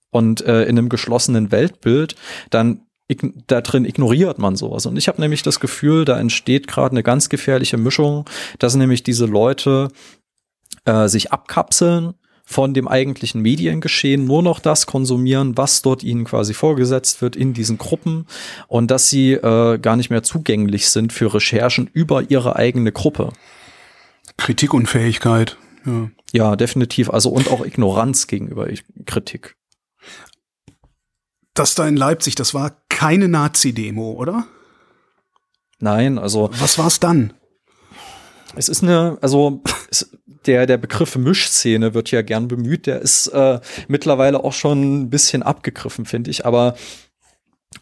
Und 0.10 0.42
äh, 0.42 0.64
in 0.64 0.78
einem 0.78 0.90
geschlossenen 0.90 1.52
Weltbild, 1.52 2.16
dann 2.50 2.87
da 3.48 3.62
drin 3.62 3.86
ignoriert 3.86 4.38
man 4.38 4.56
sowas. 4.56 4.86
Und 4.86 4.98
ich 4.98 5.08
habe 5.08 5.22
nämlich 5.22 5.42
das 5.44 5.60
Gefühl, 5.60 6.06
da 6.06 6.20
entsteht 6.20 6.68
gerade 6.68 6.92
eine 6.92 7.04
ganz 7.04 7.30
gefährliche 7.30 7.78
Mischung, 7.78 8.26
dass 8.60 8.76
nämlich 8.76 9.04
diese 9.04 9.26
Leute 9.26 9.90
äh, 10.86 11.08
sich 11.08 11.32
abkapseln 11.32 12.16
von 12.44 12.74
dem 12.74 12.88
eigentlichen 12.88 13.42
Mediengeschehen, 13.42 14.26
nur 14.26 14.42
noch 14.42 14.60
das 14.60 14.86
konsumieren, 14.86 15.58
was 15.58 15.82
dort 15.82 16.04
ihnen 16.04 16.24
quasi 16.26 16.54
vorgesetzt 16.54 17.22
wird 17.22 17.36
in 17.36 17.54
diesen 17.54 17.78
Gruppen 17.78 18.26
und 18.68 18.90
dass 18.90 19.10
sie 19.10 19.34
äh, 19.34 19.78
gar 19.80 19.96
nicht 19.98 20.10
mehr 20.10 20.24
zugänglich 20.24 20.90
sind 20.90 21.12
für 21.12 21.34
Recherchen 21.34 21.90
über 21.92 22.30
ihre 22.30 22.56
eigene 22.56 22.92
Gruppe. 22.92 23.34
Kritikunfähigkeit. 24.38 25.58
Ja. 25.86 26.10
ja, 26.32 26.56
definitiv. 26.56 27.10
Also 27.10 27.30
und 27.30 27.50
auch 27.50 27.66
Ignoranz 27.66 28.28
gegenüber 28.28 28.68
Kritik 29.06 29.58
das 31.58 31.76
da 31.76 31.88
in 31.88 31.98
Leipzig, 31.98 32.36
das 32.36 32.54
war 32.54 32.78
keine 32.98 33.28
Nazi-Demo, 33.28 34.14
oder? 34.14 34.48
Nein, 35.80 36.18
also. 36.18 36.50
Was 36.54 36.80
war 36.80 36.88
es 36.88 37.00
dann? 37.00 37.34
Es 38.56 38.70
ist 38.70 38.82
eine, 38.82 39.20
also 39.22 39.62
es, 39.92 40.18
der, 40.48 40.66
der 40.66 40.78
Begriff 40.78 41.16
Mischszene 41.16 41.94
wird 41.94 42.10
ja 42.10 42.24
gern 42.24 42.48
bemüht, 42.48 42.88
der 42.88 43.00
ist 43.00 43.28
äh, 43.28 43.60
mittlerweile 43.88 44.44
auch 44.44 44.54
schon 44.54 45.02
ein 45.02 45.10
bisschen 45.12 45.44
abgegriffen, 45.44 46.06
finde 46.06 46.32
ich, 46.32 46.44
aber 46.44 46.74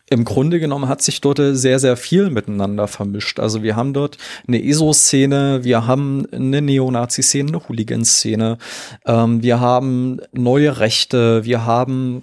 im 0.09 0.25
Grunde 0.25 0.59
genommen 0.59 0.89
hat 0.89 1.01
sich 1.01 1.21
dort 1.21 1.39
sehr, 1.39 1.79
sehr 1.79 1.95
viel 1.95 2.29
miteinander 2.29 2.89
vermischt. 2.89 3.39
Also 3.39 3.63
wir 3.63 3.77
haben 3.77 3.93
dort 3.93 4.17
eine 4.49 4.61
ESO-Szene, 4.61 5.63
wir 5.63 5.87
haben 5.87 6.25
eine 6.33 6.61
Neonazi-Szene, 6.61 7.47
eine 7.49 7.69
Hooligan-Szene, 7.69 8.57
ähm, 9.05 9.41
wir 9.41 9.61
haben 9.61 10.19
neue 10.33 10.77
Rechte, 10.77 11.45
wir 11.45 11.65
haben 11.65 12.21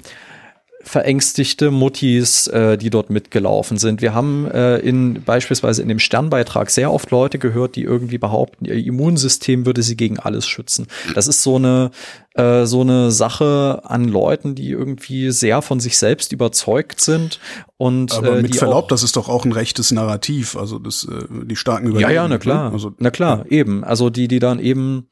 verängstigte 0.84 1.70
Muttis, 1.70 2.46
äh, 2.48 2.76
die 2.76 2.90
dort 2.90 3.10
mitgelaufen 3.10 3.76
sind. 3.76 4.02
Wir 4.02 4.14
haben 4.14 4.50
äh, 4.50 4.78
in 4.78 5.22
beispielsweise 5.22 5.82
in 5.82 5.88
dem 5.88 5.98
Sternbeitrag 5.98 6.70
sehr 6.70 6.92
oft 6.92 7.10
Leute 7.10 7.38
gehört, 7.38 7.76
die 7.76 7.82
irgendwie 7.82 8.18
behaupten, 8.18 8.64
ihr 8.64 8.74
Immunsystem 8.74 9.66
würde 9.66 9.82
sie 9.82 9.96
gegen 9.96 10.18
alles 10.18 10.46
schützen. 10.46 10.86
Das 11.14 11.28
ist 11.28 11.42
so 11.42 11.56
eine 11.56 11.90
äh, 12.34 12.64
so 12.64 12.80
eine 12.80 13.10
Sache 13.10 13.82
an 13.84 14.08
Leuten, 14.08 14.54
die 14.54 14.70
irgendwie 14.70 15.30
sehr 15.30 15.60
von 15.62 15.80
sich 15.80 15.98
selbst 15.98 16.32
überzeugt 16.32 17.00
sind 17.00 17.40
und 17.76 18.12
aber 18.12 18.38
äh, 18.38 18.42
mit 18.42 18.56
Verlaub, 18.56 18.88
das 18.88 19.02
ist 19.02 19.16
doch 19.16 19.28
auch 19.28 19.44
ein 19.44 19.52
rechtes 19.52 19.90
Narrativ, 19.90 20.56
also 20.56 20.78
das 20.78 21.04
äh, 21.04 21.26
die 21.44 21.56
starken 21.56 21.88
Überlegungen. 21.88 22.14
Ja, 22.14 22.22
ja, 22.22 22.28
na 22.28 22.38
klar, 22.38 22.68
ne? 22.68 22.72
also, 22.72 22.92
na 22.98 23.10
klar, 23.10 23.44
eben. 23.50 23.84
Also 23.84 24.08
die, 24.08 24.28
die 24.28 24.38
dann 24.38 24.58
eben 24.58 25.08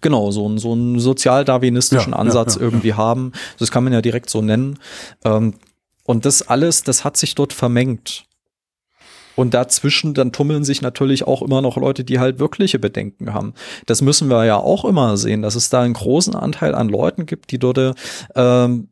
Genau, 0.00 0.30
so, 0.30 0.48
ein, 0.48 0.58
so 0.58 0.72
einen 0.72 0.98
sozialdarwinistischen 0.98 2.12
ja, 2.12 2.18
Ansatz 2.18 2.56
ja, 2.56 2.60
ja, 2.60 2.66
irgendwie 2.66 2.94
haben. 2.94 3.32
Das 3.58 3.70
kann 3.70 3.84
man 3.84 3.92
ja 3.92 4.02
direkt 4.02 4.30
so 4.30 4.42
nennen. 4.42 4.78
Ähm, 5.24 5.54
und 6.04 6.24
das 6.24 6.42
alles, 6.42 6.82
das 6.82 7.04
hat 7.04 7.16
sich 7.16 7.34
dort 7.34 7.52
vermengt. 7.52 8.24
Und 9.34 9.54
dazwischen, 9.54 10.12
dann 10.12 10.32
tummeln 10.32 10.64
sich 10.64 10.82
natürlich 10.82 11.26
auch 11.26 11.40
immer 11.40 11.62
noch 11.62 11.76
Leute, 11.76 12.04
die 12.04 12.18
halt 12.18 12.38
wirkliche 12.38 12.78
Bedenken 12.78 13.32
haben. 13.32 13.54
Das 13.86 14.02
müssen 14.02 14.28
wir 14.28 14.44
ja 14.44 14.56
auch 14.56 14.84
immer 14.84 15.16
sehen, 15.16 15.40
dass 15.40 15.54
es 15.54 15.70
da 15.70 15.80
einen 15.80 15.94
großen 15.94 16.34
Anteil 16.34 16.74
an 16.74 16.88
Leuten 16.88 17.24
gibt, 17.24 17.50
die 17.50 17.58
dort 17.58 17.96
ähm, 18.34 18.88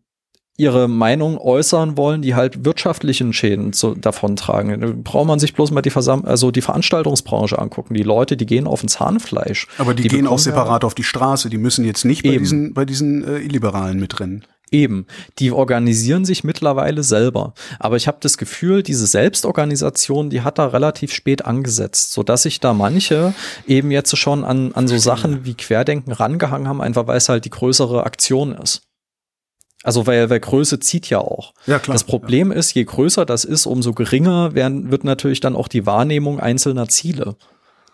ihre 0.60 0.88
Meinung 0.88 1.38
äußern 1.38 1.96
wollen, 1.96 2.20
die 2.20 2.34
halt 2.34 2.64
wirtschaftlichen 2.64 3.32
Schäden 3.32 3.72
zu, 3.72 3.94
davontragen. 3.94 4.80
Da 4.80 4.92
braucht 4.94 5.26
man 5.26 5.38
sich 5.38 5.54
bloß 5.54 5.70
mal 5.70 5.80
die 5.80 5.90
Versam 5.90 6.24
also 6.24 6.50
die 6.50 6.60
Veranstaltungsbranche 6.60 7.58
angucken. 7.58 7.94
Die 7.94 8.02
Leute, 8.02 8.36
die 8.36 8.46
gehen 8.46 8.66
auf 8.66 8.82
ein 8.82 8.88
Zahnfleisch. 8.88 9.66
Aber 9.78 9.94
die, 9.94 10.02
die 10.02 10.08
gehen 10.08 10.26
auch 10.26 10.38
separat 10.38 10.82
ja, 10.82 10.86
auf 10.86 10.94
die 10.94 11.02
Straße. 11.02 11.48
Die 11.48 11.56
müssen 11.56 11.84
jetzt 11.86 12.04
nicht 12.04 12.22
bei 12.22 12.36
diesen, 12.36 12.74
bei 12.74 12.84
diesen 12.84 13.26
äh, 13.26 13.38
Illiberalen 13.38 13.98
mitrennen. 13.98 14.44
Eben, 14.70 15.06
die 15.38 15.50
organisieren 15.50 16.24
sich 16.24 16.44
mittlerweile 16.44 17.02
selber. 17.02 17.54
Aber 17.80 17.96
ich 17.96 18.06
habe 18.06 18.18
das 18.20 18.38
Gefühl, 18.38 18.84
diese 18.84 19.06
Selbstorganisation, 19.06 20.30
die 20.30 20.42
hat 20.42 20.58
da 20.58 20.66
relativ 20.66 21.12
spät 21.12 21.44
angesetzt, 21.44 22.12
so 22.12 22.22
dass 22.22 22.44
sich 22.44 22.60
da 22.60 22.72
manche 22.72 23.34
eben 23.66 23.90
jetzt 23.90 24.16
schon 24.16 24.44
an, 24.44 24.72
an 24.72 24.86
so 24.86 24.96
Sachen 24.96 25.44
wie 25.44 25.54
Querdenken 25.54 26.12
rangehangen 26.12 26.68
haben, 26.68 26.80
einfach 26.80 27.08
weil 27.08 27.16
es 27.16 27.28
halt 27.28 27.46
die 27.46 27.50
größere 27.50 28.04
Aktion 28.04 28.52
ist. 28.52 28.82
Also 29.82 30.06
weil, 30.06 30.28
weil 30.28 30.40
Größe 30.40 30.78
zieht 30.78 31.08
ja 31.08 31.18
auch. 31.18 31.54
Ja, 31.66 31.78
klar. 31.78 31.94
Das 31.94 32.04
Problem 32.04 32.52
ja. 32.52 32.58
ist, 32.58 32.74
je 32.74 32.84
größer 32.84 33.24
das 33.24 33.44
ist, 33.44 33.66
umso 33.66 33.94
geringer 33.94 34.54
werden, 34.54 34.90
wird 34.90 35.04
natürlich 35.04 35.40
dann 35.40 35.56
auch 35.56 35.68
die 35.68 35.86
Wahrnehmung 35.86 36.38
einzelner 36.38 36.88
Ziele. 36.88 37.36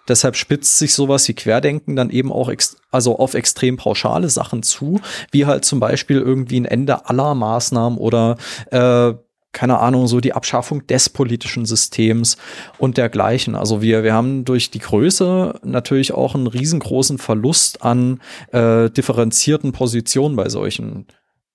Deshalb 0.09 0.37
spitzt 0.37 0.79
sich 0.79 0.95
sowas 0.95 1.27
wie 1.29 1.35
Querdenken 1.35 1.97
dann 1.97 2.11
eben 2.11 2.33
auch 2.33 2.53
also 2.91 3.19
auf 3.19 3.35
extrem 3.35 3.77
pauschale 3.77 4.29
Sachen 4.29 4.63
zu, 4.63 5.01
wie 5.33 5.47
halt 5.47 5.65
zum 5.65 5.81
Beispiel 5.81 6.19
irgendwie 6.19 6.61
ein 6.61 6.65
Ende 6.65 7.09
aller 7.09 7.35
Maßnahmen 7.35 7.99
oder 7.99 8.37
äh, 8.71 9.15
keine 9.53 9.79
Ahnung, 9.79 10.07
so 10.07 10.21
die 10.21 10.35
Abschaffung 10.35 10.87
des 10.87 11.09
politischen 11.09 11.65
Systems 11.65 12.37
und 12.79 12.99
dergleichen. 12.99 13.55
Also 13.55 13.81
wir, 13.81 14.05
wir 14.05 14.13
haben 14.13 14.45
durch 14.45 14.71
die 14.71 14.81
Größe 14.81 15.61
natürlich 15.65 16.13
auch 16.13 16.35
einen 16.35 16.47
riesengroßen 16.47 17.17
Verlust 17.17 17.83
an 17.83 18.21
äh, 18.53 18.91
differenzierten 18.91 19.73
Positionen 19.73 20.37
bei 20.37 20.51
solchen 20.51 21.07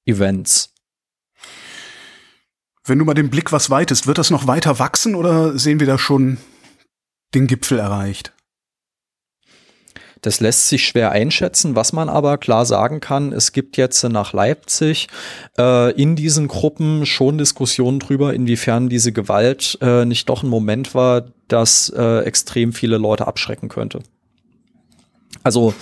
Events. 0.06 0.74
Wenn 2.84 3.00
du 3.00 3.06
mal 3.06 3.14
den 3.14 3.30
Blick 3.30 3.52
was 3.52 3.70
weitest, 3.70 4.08
wird 4.08 4.18
das 4.18 4.32
noch 4.32 4.48
weiter 4.48 4.80
wachsen 4.80 5.16
oder 5.16 5.58
sehen 5.58 5.80
wir 5.80 5.88
da 5.88 5.98
schon 5.98 6.38
den 7.34 7.48
Gipfel 7.48 7.80
erreicht? 7.80 8.34
Das 10.22 10.40
lässt 10.40 10.70
sich 10.70 10.86
schwer 10.86 11.12
einschätzen. 11.12 11.76
Was 11.76 11.94
man 11.94 12.08
aber 12.08 12.38
klar 12.38 12.66
sagen 12.66 13.00
kann, 13.00 13.34
es 13.34 13.54
gibt 13.54 13.76
jetzt 13.78 14.04
nach 14.04 14.34
Leipzig 14.34 15.08
äh, 15.58 15.92
in 16.00 16.16
diesen 16.16 16.48
Gruppen 16.48 17.08
schon 17.08 17.40
Diskussionen 17.40 18.00
drüber, 18.00 18.34
inwiefern 18.34 18.88
diese 18.88 19.12
Gewalt 19.12 19.80
äh, 19.82 20.06
nicht 20.06 20.30
doch 20.30 20.44
ein 20.44 20.50
Moment 20.50 20.94
war, 20.94 21.26
das 21.48 21.90
äh, 21.96 22.20
extrem 22.20 22.72
viele 22.72 22.98
Leute 22.98 23.26
abschrecken 23.26 23.68
könnte. 23.68 24.04
Also 25.44 25.74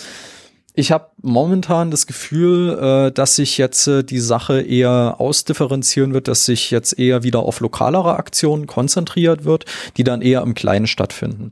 ich 0.80 0.94
habe 0.94 1.08
momentan 1.22 1.92
das 1.92 2.08
Gefühl, 2.08 2.78
äh, 3.10 3.12
dass 3.12 3.36
sich 3.36 3.58
jetzt 3.58 3.86
äh, 3.88 4.04
die 4.04 4.20
Sache 4.20 4.62
eher 4.62 5.16
ausdifferenzieren 5.20 6.14
wird, 6.14 6.30
dass 6.30 6.46
sich 6.46 6.72
jetzt 6.72 6.98
eher 6.98 7.24
wieder 7.24 7.40
auf 7.40 7.60
lokalere 7.60 8.16
Aktionen 8.16 8.66
konzentriert 8.66 9.44
wird, 9.44 9.66
die 9.98 10.06
dann 10.06 10.22
eher 10.22 10.42
im 10.42 10.54
Kleinen 10.54 10.88
stattfinden. 10.88 11.52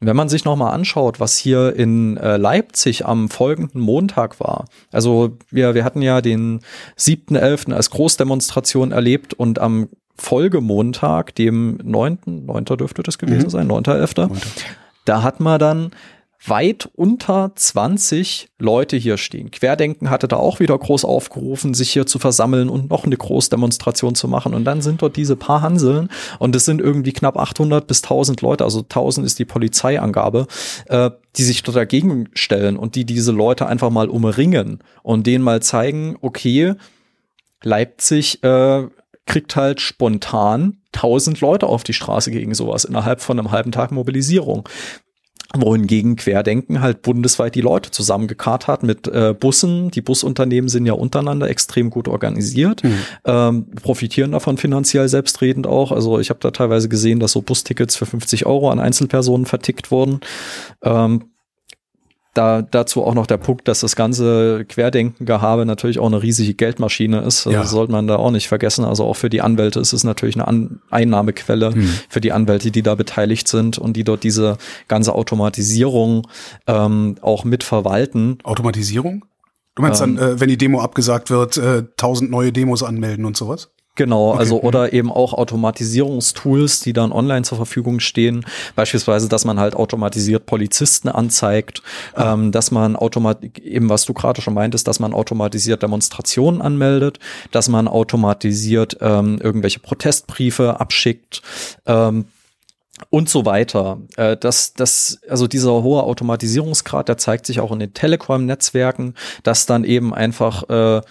Wenn 0.00 0.14
man 0.14 0.28
sich 0.28 0.44
nochmal 0.44 0.74
anschaut, 0.74 1.20
was 1.20 1.38
hier 1.38 1.74
in 1.74 2.18
äh, 2.18 2.36
Leipzig 2.36 3.06
am 3.06 3.30
folgenden 3.30 3.80
Montag 3.80 4.40
war, 4.40 4.66
also 4.92 5.38
wir, 5.50 5.74
wir 5.74 5.84
hatten 5.84 6.02
ja 6.02 6.20
den 6.20 6.60
7.11. 6.98 7.72
als 7.72 7.88
Großdemonstration 7.90 8.92
erlebt 8.92 9.32
und 9.32 9.58
am 9.58 9.88
Folgemontag, 10.18 11.34
dem 11.34 11.78
9., 11.82 12.18
9. 12.26 12.64
dürfte 12.64 13.02
das 13.02 13.16
gewesen 13.16 13.46
mhm. 13.46 13.50
sein, 13.50 13.68
9.11., 13.68 14.30
da 15.06 15.22
hat 15.22 15.40
man 15.40 15.58
dann 15.58 15.92
weit 16.48 16.88
unter 16.94 17.52
20 17.54 18.48
Leute 18.58 18.96
hier 18.96 19.16
stehen. 19.16 19.50
Querdenken 19.50 20.10
hatte 20.10 20.28
da 20.28 20.36
auch 20.36 20.60
wieder 20.60 20.76
groß 20.78 21.04
aufgerufen, 21.04 21.74
sich 21.74 21.90
hier 21.90 22.06
zu 22.06 22.18
versammeln 22.18 22.68
und 22.68 22.90
noch 22.90 23.04
eine 23.04 23.16
Großdemonstration 23.16 24.14
zu 24.14 24.28
machen. 24.28 24.54
Und 24.54 24.64
dann 24.64 24.82
sind 24.82 25.02
dort 25.02 25.16
diese 25.16 25.36
paar 25.36 25.62
Hanseln 25.62 26.08
und 26.38 26.56
es 26.56 26.64
sind 26.64 26.80
irgendwie 26.80 27.12
knapp 27.12 27.36
800 27.36 27.86
bis 27.86 28.02
1000 28.02 28.40
Leute, 28.42 28.64
also 28.64 28.80
1000 28.80 29.26
ist 29.26 29.38
die 29.38 29.44
Polizeiangabe, 29.44 30.46
äh, 30.86 31.10
die 31.36 31.42
sich 31.42 31.62
dort 31.62 31.76
dagegen 31.76 32.28
stellen 32.32 32.76
und 32.76 32.94
die 32.94 33.04
diese 33.04 33.32
Leute 33.32 33.66
einfach 33.66 33.90
mal 33.90 34.08
umringen 34.08 34.80
und 35.02 35.26
denen 35.26 35.44
mal 35.44 35.62
zeigen, 35.62 36.16
okay, 36.20 36.74
Leipzig 37.62 38.42
äh, 38.44 38.84
kriegt 39.26 39.56
halt 39.56 39.80
spontan 39.80 40.78
1000 40.94 41.40
Leute 41.40 41.66
auf 41.66 41.84
die 41.84 41.92
Straße 41.92 42.30
gegen 42.30 42.54
sowas 42.54 42.84
innerhalb 42.84 43.20
von 43.20 43.38
einem 43.38 43.50
halben 43.50 43.72
Tag 43.72 43.90
Mobilisierung 43.90 44.68
wohingegen 45.54 46.16
Querdenken 46.16 46.80
halt 46.80 47.02
bundesweit 47.02 47.54
die 47.54 47.60
Leute 47.60 47.90
zusammengekarrt 47.90 48.66
hat 48.66 48.82
mit 48.82 49.06
äh, 49.08 49.34
Bussen. 49.38 49.90
Die 49.90 50.02
Busunternehmen 50.02 50.68
sind 50.68 50.86
ja 50.86 50.92
untereinander 50.92 51.48
extrem 51.48 51.90
gut 51.90 52.08
organisiert, 52.08 52.82
mhm. 52.82 52.98
ähm, 53.24 53.66
profitieren 53.82 54.32
davon 54.32 54.56
finanziell 54.56 55.08
selbstredend 55.08 55.66
auch. 55.66 55.92
Also 55.92 56.18
ich 56.18 56.30
habe 56.30 56.40
da 56.40 56.50
teilweise 56.50 56.88
gesehen, 56.88 57.20
dass 57.20 57.32
so 57.32 57.42
Bustickets 57.42 57.96
für 57.96 58.06
50 58.06 58.46
Euro 58.46 58.70
an 58.70 58.80
Einzelpersonen 58.80 59.46
vertickt 59.46 59.90
wurden. 59.90 60.20
Ähm, 60.82 61.24
da, 62.36 62.62
dazu 62.62 63.04
auch 63.04 63.14
noch 63.14 63.26
der 63.26 63.38
Punkt, 63.38 63.68
dass 63.68 63.80
das 63.80 63.96
ganze 63.96 64.64
Querdenken-Gehabe 64.68 65.66
natürlich 65.66 65.98
auch 65.98 66.06
eine 66.06 66.22
riesige 66.22 66.54
Geldmaschine 66.54 67.20
ist. 67.20 67.46
Also 67.46 67.50
ja. 67.50 67.64
sollte 67.64 67.92
man 67.92 68.06
da 68.06 68.16
auch 68.16 68.30
nicht 68.30 68.48
vergessen. 68.48 68.84
Also 68.84 69.04
auch 69.04 69.14
für 69.14 69.30
die 69.30 69.40
Anwälte 69.40 69.80
ist 69.80 69.92
es 69.92 70.04
natürlich 70.04 70.36
eine 70.36 70.46
An 70.48 70.80
Einnahmequelle 70.90 71.72
hm. 71.72 71.88
für 72.08 72.20
die 72.20 72.32
Anwälte, 72.32 72.70
die 72.70 72.82
da 72.82 72.94
beteiligt 72.94 73.48
sind 73.48 73.78
und 73.78 73.96
die 73.96 74.04
dort 74.04 74.24
diese 74.24 74.58
ganze 74.88 75.14
Automatisierung 75.14 76.26
ähm, 76.66 77.16
auch 77.22 77.44
mitverwalten. 77.44 78.38
Automatisierung? 78.44 79.24
Du 79.74 79.82
meinst 79.82 80.00
ähm, 80.02 80.16
dann, 80.16 80.36
äh, 80.36 80.40
wenn 80.40 80.48
die 80.48 80.58
Demo 80.58 80.80
abgesagt 80.80 81.30
wird, 81.30 81.56
äh, 81.58 81.84
tausend 81.96 82.30
neue 82.30 82.52
Demos 82.52 82.82
anmelden 82.82 83.24
und 83.24 83.36
sowas? 83.36 83.70
Genau, 83.96 84.30
okay. 84.30 84.38
also 84.38 84.60
oder 84.60 84.92
eben 84.92 85.10
auch 85.10 85.32
Automatisierungstools, 85.32 86.80
die 86.80 86.92
dann 86.92 87.12
online 87.12 87.42
zur 87.42 87.56
Verfügung 87.56 88.00
stehen. 88.00 88.44
Beispielsweise, 88.74 89.28
dass 89.28 89.44
man 89.44 89.58
halt 89.58 89.74
automatisiert 89.74 90.46
Polizisten 90.46 91.08
anzeigt, 91.08 91.82
ah. 92.14 92.34
ähm, 92.34 92.52
dass 92.52 92.70
man 92.70 92.94
automat 92.94 93.42
eben 93.58 93.88
was 93.88 94.04
du 94.04 94.12
gerade 94.12 94.42
schon 94.42 94.54
meintest, 94.54 94.86
dass 94.86 95.00
man 95.00 95.14
automatisiert 95.14 95.82
Demonstrationen 95.82 96.60
anmeldet, 96.60 97.18
dass 97.50 97.68
man 97.68 97.88
automatisiert 97.88 98.98
ähm, 99.00 99.38
irgendwelche 99.42 99.80
Protestbriefe 99.80 100.78
abschickt. 100.78 101.42
Ähm, 101.86 102.26
und 103.10 103.28
so 103.28 103.44
weiter. 103.44 103.98
Äh, 104.16 104.36
das, 104.36 104.72
das, 104.72 105.20
also 105.28 105.46
dieser 105.46 105.82
hohe 105.82 106.02
Automatisierungsgrad, 106.02 107.08
der 107.08 107.18
zeigt 107.18 107.46
sich 107.46 107.60
auch 107.60 107.72
in 107.72 107.78
den 107.78 107.92
Telegram-Netzwerken, 107.92 109.14
dass 109.42 109.66
dann 109.66 109.84
eben 109.84 110.14
einfach 110.14 110.68
äh, 110.70 111.02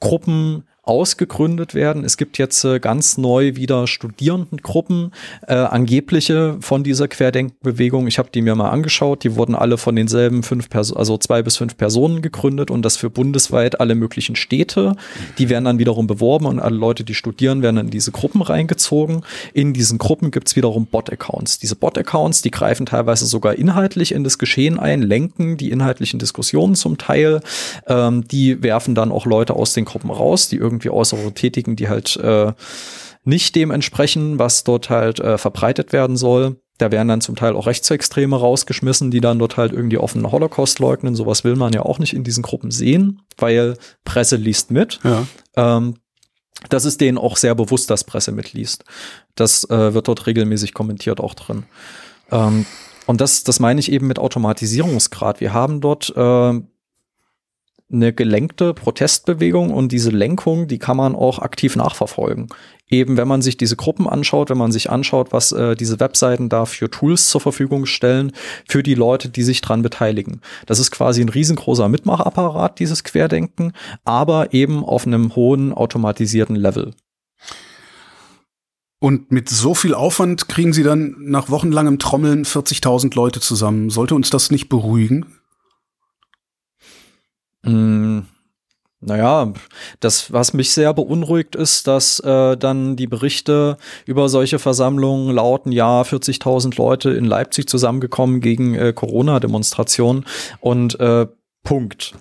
Gruppen 0.00 0.64
ausgegründet 0.86 1.74
werden. 1.74 2.04
Es 2.04 2.16
gibt 2.16 2.38
jetzt 2.38 2.64
äh, 2.64 2.78
ganz 2.78 3.16
neu 3.16 3.56
wieder 3.56 3.86
Studierendengruppen, 3.86 5.12
äh, 5.46 5.54
angebliche 5.54 6.56
von 6.60 6.84
dieser 6.84 7.08
Querdenkbewegung. 7.08 8.06
Ich 8.06 8.18
habe 8.18 8.28
die 8.32 8.42
mir 8.42 8.54
mal 8.54 8.70
angeschaut. 8.70 9.24
Die 9.24 9.36
wurden 9.36 9.54
alle 9.54 9.78
von 9.78 9.96
denselben 9.96 10.42
fünf 10.42 10.68
Personen, 10.68 10.98
also 10.98 11.16
zwei 11.16 11.42
bis 11.42 11.56
fünf 11.56 11.76
Personen 11.76 12.20
gegründet 12.20 12.70
und 12.70 12.82
das 12.82 12.96
für 12.96 13.08
bundesweit 13.08 13.80
alle 13.80 13.94
möglichen 13.94 14.36
Städte. 14.36 14.96
Die 15.38 15.48
werden 15.48 15.64
dann 15.64 15.78
wiederum 15.78 16.06
beworben 16.06 16.46
und 16.46 16.60
alle 16.60 16.76
Leute, 16.76 17.04
die 17.04 17.14
studieren, 17.14 17.62
werden 17.62 17.78
in 17.78 17.90
diese 17.90 18.12
Gruppen 18.12 18.42
reingezogen. 18.42 19.22
In 19.54 19.72
diesen 19.72 19.98
Gruppen 19.98 20.30
gibt's 20.30 20.54
wiederum 20.56 20.86
Bot-Accounts. 20.86 21.58
Diese 21.58 21.76
Bot-Accounts, 21.76 22.42
die 22.42 22.50
greifen 22.50 22.86
teilweise 22.86 23.26
sogar 23.26 23.54
inhaltlich 23.54 24.12
in 24.12 24.22
das 24.22 24.38
Geschehen 24.38 24.78
ein, 24.78 25.00
lenken 25.00 25.56
die 25.56 25.70
inhaltlichen 25.70 26.18
Diskussionen 26.18 26.74
zum 26.74 26.98
Teil. 26.98 27.40
Ähm, 27.86 28.28
die 28.28 28.62
werfen 28.62 28.94
dann 28.94 29.10
auch 29.10 29.24
Leute 29.24 29.54
aus 29.54 29.72
den 29.72 29.86
Gruppen 29.86 30.10
raus, 30.10 30.48
die 30.48 30.56
irgendwie 30.56 30.73
irgendwie 30.74 30.90
Äußerungen 30.90 31.34
tätigen, 31.34 31.76
die 31.76 31.88
halt 31.88 32.16
äh, 32.16 32.52
nicht 33.24 33.54
dem 33.54 33.70
entsprechen, 33.70 34.38
was 34.38 34.64
dort 34.64 34.90
halt 34.90 35.20
äh, 35.20 35.38
verbreitet 35.38 35.92
werden 35.92 36.16
soll. 36.16 36.60
Da 36.78 36.90
werden 36.90 37.08
dann 37.08 37.20
zum 37.20 37.36
Teil 37.36 37.54
auch 37.54 37.66
Rechtsextreme 37.66 38.36
rausgeschmissen, 38.36 39.10
die 39.10 39.20
dann 39.20 39.38
dort 39.38 39.56
halt 39.56 39.72
irgendwie 39.72 39.98
offenen 39.98 40.30
Holocaust 40.30 40.80
leugnen. 40.80 41.14
Sowas 41.14 41.44
will 41.44 41.56
man 41.56 41.72
ja 41.72 41.82
auch 41.82 41.98
nicht 41.98 42.14
in 42.14 42.24
diesen 42.24 42.42
Gruppen 42.42 42.70
sehen, 42.70 43.22
weil 43.38 43.76
Presse 44.04 44.36
liest 44.36 44.70
mit. 44.70 44.98
Ja. 45.04 45.26
Ähm, 45.56 45.94
das 46.68 46.84
ist 46.84 47.00
denen 47.00 47.18
auch 47.18 47.36
sehr 47.36 47.54
bewusst, 47.54 47.90
dass 47.90 48.04
Presse 48.04 48.32
mitliest. 48.32 48.84
Das 49.34 49.68
äh, 49.70 49.94
wird 49.94 50.08
dort 50.08 50.26
regelmäßig 50.26 50.74
kommentiert 50.74 51.20
auch 51.20 51.34
drin. 51.34 51.64
Ähm, 52.30 52.66
und 53.06 53.20
das, 53.20 53.44
das 53.44 53.60
meine 53.60 53.80
ich 53.80 53.92
eben 53.92 54.06
mit 54.06 54.18
Automatisierungsgrad. 54.18 55.40
Wir 55.40 55.52
haben 55.52 55.80
dort 55.80 56.12
äh, 56.16 56.60
eine 57.92 58.12
gelenkte 58.12 58.74
Protestbewegung 58.74 59.70
und 59.70 59.92
diese 59.92 60.10
Lenkung, 60.10 60.68
die 60.68 60.78
kann 60.78 60.96
man 60.96 61.14
auch 61.14 61.38
aktiv 61.38 61.76
nachverfolgen. 61.76 62.48
Eben 62.88 63.16
wenn 63.16 63.28
man 63.28 63.42
sich 63.42 63.56
diese 63.56 63.76
Gruppen 63.76 64.08
anschaut, 64.08 64.50
wenn 64.50 64.58
man 64.58 64.72
sich 64.72 64.90
anschaut, 64.90 65.32
was 65.32 65.52
äh, 65.52 65.74
diese 65.74 66.00
Webseiten 66.00 66.48
da 66.48 66.64
für 66.64 66.90
Tools 66.90 67.28
zur 67.28 67.40
Verfügung 67.40 67.86
stellen 67.86 68.32
für 68.68 68.82
die 68.82 68.94
Leute, 68.94 69.28
die 69.28 69.42
sich 69.42 69.60
dran 69.60 69.82
beteiligen. 69.82 70.40
Das 70.66 70.78
ist 70.78 70.90
quasi 70.90 71.20
ein 71.20 71.28
riesengroßer 71.28 71.88
Mitmachapparat, 71.88 72.78
dieses 72.78 73.04
Querdenken, 73.04 73.72
aber 74.04 74.52
eben 74.52 74.84
auf 74.84 75.06
einem 75.06 75.34
hohen 75.34 75.72
automatisierten 75.72 76.56
Level. 76.56 76.92
Und 78.98 79.30
mit 79.30 79.50
so 79.50 79.74
viel 79.74 79.94
Aufwand 79.94 80.48
kriegen 80.48 80.72
sie 80.72 80.82
dann 80.82 81.16
nach 81.18 81.50
wochenlangem 81.50 81.98
Trommeln 81.98 82.44
40.000 82.44 83.14
Leute 83.14 83.40
zusammen. 83.40 83.90
Sollte 83.90 84.14
uns 84.14 84.30
das 84.30 84.50
nicht 84.50 84.70
beruhigen? 84.70 85.26
Mm, 87.64 88.20
Naja, 89.00 89.52
das, 90.00 90.32
was 90.32 90.54
mich 90.54 90.70
sehr 90.72 90.94
beunruhigt, 90.94 91.56
ist, 91.56 91.86
dass 91.86 92.20
äh, 92.20 92.56
dann 92.56 92.96
die 92.96 93.06
Berichte 93.06 93.76
über 94.06 94.28
solche 94.30 94.58
Versammlungen 94.58 95.34
lauten, 95.34 95.72
ja, 95.72 96.02
40.000 96.02 96.78
Leute 96.78 97.10
in 97.10 97.26
Leipzig 97.26 97.68
zusammengekommen 97.68 98.40
gegen 98.40 98.74
äh, 98.74 98.92
Corona-Demonstrationen 98.94 100.24
und 100.60 100.98
äh, 101.00 101.26
Punkt 101.64 102.14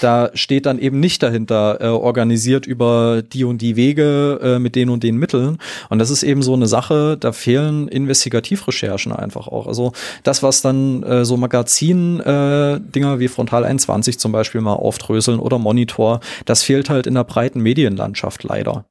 da 0.00 0.30
steht 0.34 0.66
dann 0.66 0.78
eben 0.78 1.00
nicht 1.00 1.22
dahinter 1.22 1.78
äh, 1.80 1.86
organisiert 1.86 2.66
über 2.66 3.22
die 3.22 3.44
und 3.44 3.60
die 3.60 3.76
Wege 3.76 4.40
äh, 4.42 4.58
mit 4.58 4.76
den 4.76 4.90
und 4.90 5.02
den 5.02 5.16
Mitteln. 5.16 5.58
Und 5.88 5.98
das 5.98 6.10
ist 6.10 6.22
eben 6.22 6.42
so 6.42 6.54
eine 6.54 6.66
Sache, 6.66 7.16
da 7.18 7.32
fehlen 7.32 7.88
Investigativrecherchen 7.88 9.12
einfach 9.12 9.48
auch. 9.48 9.66
Also 9.66 9.92
das, 10.22 10.42
was 10.42 10.62
dann 10.62 11.02
äh, 11.02 11.24
so 11.24 11.36
Magazin-Dinger 11.36 13.14
äh, 13.14 13.18
wie 13.18 13.28
Frontal 13.28 13.64
21 13.64 14.18
zum 14.18 14.32
Beispiel 14.32 14.60
mal 14.60 14.74
aufdröseln 14.74 15.40
oder 15.40 15.58
Monitor, 15.58 16.20
das 16.44 16.62
fehlt 16.62 16.90
halt 16.90 17.06
in 17.06 17.14
der 17.14 17.24
breiten 17.24 17.60
Medienlandschaft 17.60 18.44
leider. 18.44 18.84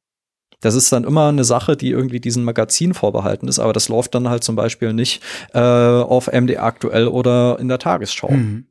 Das 0.59 0.73
ist 0.73 0.91
dann 0.91 1.03
immer 1.03 1.27
eine 1.27 1.43
Sache, 1.43 1.77
die 1.77 1.91
irgendwie 1.91 2.19
diesen 2.19 2.43
Magazin 2.43 2.95
vorbehalten 2.95 3.47
ist, 3.47 3.59
aber 3.59 3.73
das 3.73 3.89
läuft 3.89 4.15
dann 4.15 4.27
halt 4.27 4.43
zum 4.43 4.55
Beispiel 4.55 4.91
nicht 4.91 5.21
äh, 5.53 5.59
auf 5.59 6.27
MD 6.27 6.57
aktuell 6.57 7.07
oder 7.07 7.59
in 7.59 7.67
der 7.67 7.77
Tagesschau. 7.77 8.31
Mhm. 8.31 8.65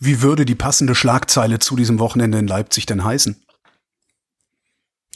Wie 0.00 0.22
würde 0.22 0.44
die 0.44 0.54
passende 0.54 0.94
Schlagzeile 0.94 1.58
zu 1.58 1.76
diesem 1.76 1.98
Wochenende 1.98 2.38
in 2.38 2.46
Leipzig 2.46 2.86
denn 2.86 3.04
heißen? 3.04 3.42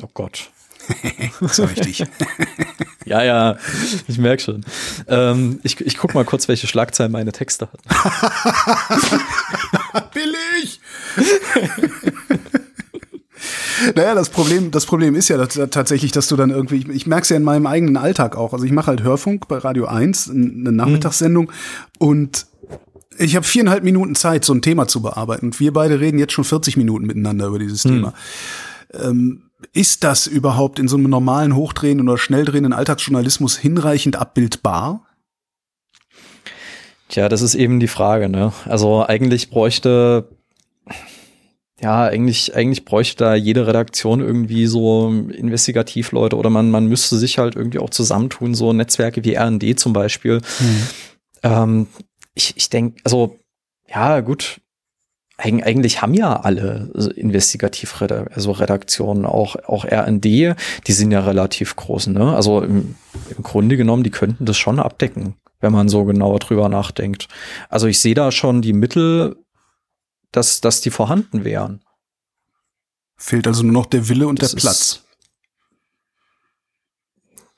Oh 0.03 0.09
Gott. 0.12 0.51
so 1.51 1.64
richtig. 1.64 2.05
ja, 3.05 3.22
ja, 3.24 3.57
ich 4.07 4.18
merke 4.18 4.42
schon. 4.42 4.64
Ähm, 5.09 5.61
ich, 5.62 5.80
ich 5.80 5.97
guck 5.97 6.14
mal 6.14 6.24
kurz, 6.24 6.49
welche 6.49 6.66
Schlagzeilen 6.66 7.12
meine 7.12 7.32
Texte 7.32 7.68
hatten. 7.72 7.82
Billig! 10.14 10.80
naja, 13.94 14.14
das 14.14 14.30
Problem, 14.30 14.70
das 14.70 14.86
Problem 14.86 15.14
ist 15.14 15.28
ja 15.28 15.36
dass, 15.36 15.59
tatsächlich, 15.70 16.12
dass 16.12 16.28
du 16.28 16.36
dann 16.36 16.51
irgendwie, 16.51 16.76
ich, 16.76 16.88
ich 16.88 17.07
merke 17.07 17.22
es 17.22 17.28
ja 17.30 17.36
in 17.36 17.42
meinem 17.42 17.66
eigenen 17.66 17.97
Alltag 17.97 18.36
auch. 18.36 18.53
Also 18.53 18.64
ich 18.64 18.72
mache 18.72 18.88
halt 18.88 19.03
Hörfunk 19.03 19.49
bei 19.49 19.59
Radio 19.59 19.86
1, 19.86 20.30
eine 20.30 20.72
Nachmittagssendung, 20.72 21.49
hm. 21.49 21.55
und 21.99 22.47
ich 23.18 23.36
habe 23.36 23.46
viereinhalb 23.46 23.84
Minuten 23.84 24.14
Zeit, 24.14 24.44
so 24.44 24.52
ein 24.52 24.62
Thema 24.62 24.88
zu 24.88 25.02
bearbeiten. 25.02 25.46
Und 25.46 25.60
wir 25.60 25.72
beide 25.72 26.00
reden 26.00 26.18
jetzt 26.18 26.32
schon 26.32 26.44
40 26.44 26.76
Minuten 26.76 27.06
miteinander 27.06 27.46
über 27.46 27.58
dieses 27.58 27.84
hm. 27.84 27.90
Thema. 27.90 28.14
Ähm, 28.92 29.42
ist 29.72 30.04
das 30.04 30.26
überhaupt 30.26 30.78
in 30.78 30.88
so 30.88 30.96
einem 30.96 31.10
normalen, 31.10 31.56
hochdrehenden 31.56 32.08
oder 32.08 32.18
schnelldrehenden 32.18 32.72
Alltagsjournalismus 32.72 33.56
hinreichend 33.56 34.16
abbildbar? 34.16 35.06
Tja, 37.08 37.28
das 37.28 37.42
ist 37.42 37.54
eben 37.54 37.80
die 37.80 37.88
Frage, 37.88 38.28
ne? 38.28 38.52
Also 38.64 39.06
eigentlich 39.06 39.50
bräuchte, 39.50 40.28
ja, 41.80 42.04
eigentlich, 42.04 42.54
eigentlich 42.54 42.84
bräuchte 42.84 43.24
da 43.24 43.34
jede 43.34 43.66
Redaktion 43.66 44.20
irgendwie 44.20 44.66
so 44.66 45.08
Investigativleute 45.08 46.36
oder 46.36 46.50
man, 46.50 46.70
man 46.70 46.86
müsste 46.86 47.16
sich 47.16 47.38
halt 47.38 47.54
irgendwie 47.54 47.78
auch 47.78 47.90
zusammentun, 47.90 48.54
so 48.54 48.72
Netzwerke 48.72 49.24
wie 49.24 49.36
RD 49.36 49.78
zum 49.78 49.92
Beispiel. 49.92 50.40
Hm. 50.58 50.82
Ähm, 51.42 51.86
ich, 52.37 52.57
ich 52.57 52.70
denke, 52.70 53.01
also 53.03 53.41
ja, 53.89 54.20
gut, 54.20 54.61
Eig 55.39 55.66
eigentlich 55.66 56.01
haben 56.01 56.14
ja 56.14 56.41
alle 56.41 56.91
Investigativredaktionen, 57.16 58.32
also 58.32 58.53
Redaktionen, 58.53 59.26
auch, 59.26 59.57
auch 59.66 59.84
RND, 59.84 60.24
die 60.24 60.93
sind 60.93 61.11
ja 61.11 61.20
relativ 61.20 61.76
groß, 61.76 62.09
ne? 62.09 62.34
Also 62.34 62.62
im, 62.62 62.95
im 63.37 63.43
Grunde 63.43 63.76
genommen, 63.76 64.03
die 64.03 64.11
könnten 64.11 64.47
das 64.47 64.57
schon 64.57 64.78
abdecken, 64.78 65.37
wenn 65.61 65.72
man 65.72 65.89
so 65.89 66.05
genauer 66.05 66.39
drüber 66.39 66.68
nachdenkt. 66.68 67.28
Also 67.68 67.87
ich 67.87 67.99
sehe 67.99 68.14
da 68.14 68.32
schon 68.32 68.62
die 68.62 68.72
Mittel, 68.72 69.37
dass, 70.32 70.61
dass 70.61 70.80
die 70.80 70.91
vorhanden 70.91 71.45
wären. 71.45 71.82
Fehlt 73.16 73.47
also 73.47 73.62
nur 73.62 73.72
noch 73.72 73.87
der 73.87 74.09
Wille 74.09 74.28
und 74.28 74.41
das 74.41 74.53
der 74.53 74.61
Platz. 74.61 75.05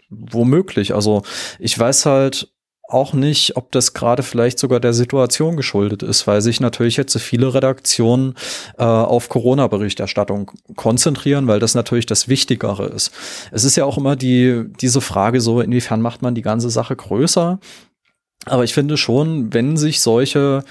Womöglich. 0.09 0.95
Also 0.95 1.23
ich 1.59 1.79
weiß 1.79 2.07
halt, 2.07 2.53
auch 2.89 3.13
nicht, 3.13 3.57
ob 3.57 3.71
das 3.71 3.93
gerade 3.93 4.23
vielleicht 4.23 4.59
sogar 4.59 4.81
der 4.81 4.95
Situation 4.95 5.57
geschuldet 5.57 6.03
ist, 6.03 6.27
weil 6.27 6.41
sich 6.41 6.59
natürlich 6.59 6.97
jetzt 6.97 7.13
so 7.13 7.19
viele 7.19 7.53
Redaktionen 7.53 8.35
äh, 8.79 8.83
auf 8.85 9.29
Corona-Berichterstattung 9.29 10.51
konzentrieren, 10.75 11.47
weil 11.47 11.61
das 11.61 11.75
natürlich 11.75 12.07
das 12.07 12.29
Wichtigere 12.29 12.87
ist. 12.87 13.13
Es 13.53 13.65
ist 13.65 13.77
ja 13.77 13.85
auch 13.85 13.99
immer 13.99 14.17
die, 14.17 14.65
diese 14.81 15.03
Frage 15.03 15.43
so, 15.43 15.61
inwiefern 15.61 16.01
macht 16.01 16.23
man 16.23 16.35
die 16.35 16.43
ganze 16.43 16.71
Sache 16.71 16.97
größer? 16.97 17.61
Aber 18.47 18.65
ich 18.65 18.73
finde 18.73 18.97
schon, 18.97 19.53
wenn 19.53 19.77
sich 19.77 20.01
solche 20.01 20.65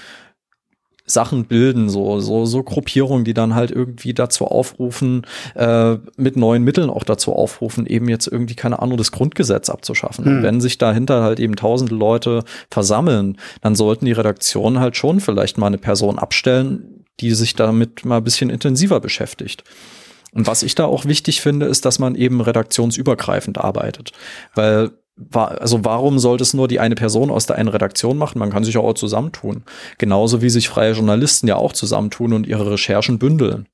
Sachen 1.10 1.46
bilden, 1.46 1.88
so, 1.88 2.20
so, 2.20 2.44
so 2.44 2.62
Gruppierungen, 2.62 3.24
die 3.24 3.34
dann 3.34 3.54
halt 3.54 3.70
irgendwie 3.70 4.14
dazu 4.14 4.44
aufrufen, 4.44 5.26
äh, 5.54 5.96
mit 6.16 6.36
neuen 6.36 6.62
Mitteln 6.62 6.90
auch 6.90 7.04
dazu 7.04 7.32
aufrufen, 7.32 7.86
eben 7.86 8.08
jetzt 8.08 8.26
irgendwie, 8.26 8.54
keine 8.54 8.80
Ahnung, 8.80 8.96
das 8.96 9.12
Grundgesetz 9.12 9.70
abzuschaffen. 9.70 10.24
Hm. 10.24 10.36
Und 10.36 10.42
wenn 10.42 10.60
sich 10.60 10.78
dahinter 10.78 11.22
halt 11.22 11.40
eben 11.40 11.56
tausende 11.56 11.94
Leute 11.94 12.44
versammeln, 12.70 13.38
dann 13.62 13.74
sollten 13.74 14.04
die 14.04 14.12
Redaktionen 14.12 14.80
halt 14.80 14.96
schon 14.96 15.20
vielleicht 15.20 15.58
mal 15.58 15.66
eine 15.66 15.78
Person 15.78 16.18
abstellen, 16.18 17.04
die 17.20 17.32
sich 17.32 17.54
damit 17.54 18.04
mal 18.04 18.18
ein 18.18 18.24
bisschen 18.24 18.50
intensiver 18.50 19.00
beschäftigt. 19.00 19.64
Und 20.32 20.46
was 20.46 20.62
ich 20.62 20.74
da 20.74 20.84
auch 20.84 21.06
wichtig 21.06 21.40
finde, 21.40 21.66
ist, 21.66 21.84
dass 21.84 21.98
man 21.98 22.14
eben 22.14 22.40
redaktionsübergreifend 22.40 23.58
arbeitet. 23.58 24.12
Weil 24.54 24.90
also 25.32 25.84
warum 25.84 26.18
sollte 26.18 26.42
es 26.42 26.54
nur 26.54 26.68
die 26.68 26.80
eine 26.80 26.94
Person 26.94 27.30
aus 27.30 27.46
der 27.46 27.56
einen 27.56 27.68
Redaktion 27.68 28.18
machen? 28.18 28.38
Man 28.38 28.50
kann 28.50 28.64
sich 28.64 28.76
auch 28.76 28.94
zusammentun. 28.94 29.64
Genauso 29.98 30.42
wie 30.42 30.50
sich 30.50 30.68
freie 30.68 30.92
Journalisten 30.92 31.48
ja 31.48 31.56
auch 31.56 31.72
zusammentun 31.72 32.32
und 32.32 32.46
ihre 32.46 32.70
Recherchen 32.70 33.18
bündeln. 33.18 33.66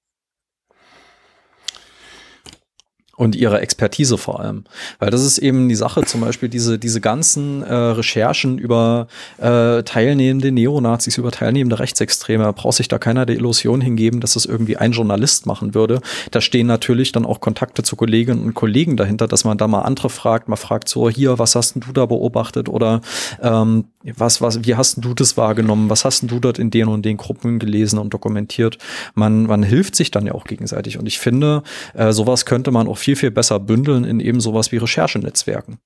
Und 3.16 3.36
ihre 3.36 3.60
Expertise 3.60 4.18
vor 4.18 4.40
allem. 4.40 4.64
Weil 4.98 5.10
das 5.10 5.24
ist 5.24 5.38
eben 5.38 5.68
die 5.68 5.74
Sache, 5.74 6.02
zum 6.02 6.20
Beispiel 6.20 6.48
diese, 6.48 6.78
diese 6.78 7.00
ganzen 7.00 7.62
äh, 7.62 7.72
Recherchen 7.74 8.58
über 8.58 9.06
äh, 9.38 9.82
teilnehmende 9.82 10.52
Neonazis, 10.52 11.18
über 11.18 11.30
teilnehmende 11.30 11.78
Rechtsextreme, 11.78 12.52
braucht 12.52 12.76
sich 12.76 12.88
da 12.88 12.98
keiner 12.98 13.26
der 13.26 13.36
Illusion 13.36 13.80
hingeben, 13.80 14.20
dass 14.20 14.34
das 14.34 14.44
irgendwie 14.44 14.76
ein 14.76 14.92
Journalist 14.92 15.46
machen 15.46 15.74
würde. 15.74 16.00
Da 16.30 16.40
stehen 16.40 16.66
natürlich 16.66 17.12
dann 17.12 17.24
auch 17.24 17.40
Kontakte 17.40 17.82
zu 17.82 17.96
Kolleginnen 17.96 18.42
und 18.42 18.54
Kollegen 18.54 18.96
dahinter, 18.96 19.28
dass 19.28 19.44
man 19.44 19.58
da 19.58 19.68
mal 19.68 19.82
andere 19.82 20.10
fragt, 20.10 20.48
man 20.48 20.58
fragt 20.58 20.88
so, 20.88 21.08
hier, 21.08 21.38
was 21.38 21.54
hast 21.54 21.74
denn 21.74 21.82
du 21.82 21.92
da 21.92 22.06
beobachtet 22.06 22.68
oder 22.68 23.00
ähm, 23.42 23.84
was, 24.04 24.40
was, 24.40 24.64
wie 24.64 24.74
hast 24.74 25.02
du 25.02 25.14
das 25.14 25.36
wahrgenommen? 25.36 25.88
Was 25.88 26.04
hast 26.04 26.30
du 26.30 26.38
dort 26.38 26.58
in 26.58 26.70
den 26.70 26.88
und 26.88 27.04
den 27.04 27.16
Gruppen 27.16 27.58
gelesen 27.58 27.98
und 27.98 28.12
dokumentiert? 28.12 28.78
Man, 29.14 29.44
man 29.44 29.62
hilft 29.62 29.96
sich 29.96 30.10
dann 30.10 30.26
ja 30.26 30.34
auch 30.34 30.44
gegenseitig. 30.44 30.98
Und 30.98 31.06
ich 31.06 31.18
finde, 31.18 31.62
äh, 31.94 32.12
sowas 32.12 32.44
könnte 32.44 32.70
man 32.70 32.86
auch 32.86 32.98
viel, 33.04 33.16
viel 33.16 33.30
besser 33.30 33.60
bündeln 33.60 34.04
in 34.04 34.18
eben 34.18 34.40
sowas 34.40 34.72
wie 34.72 34.78
Recherchenetzwerken. 34.78 35.78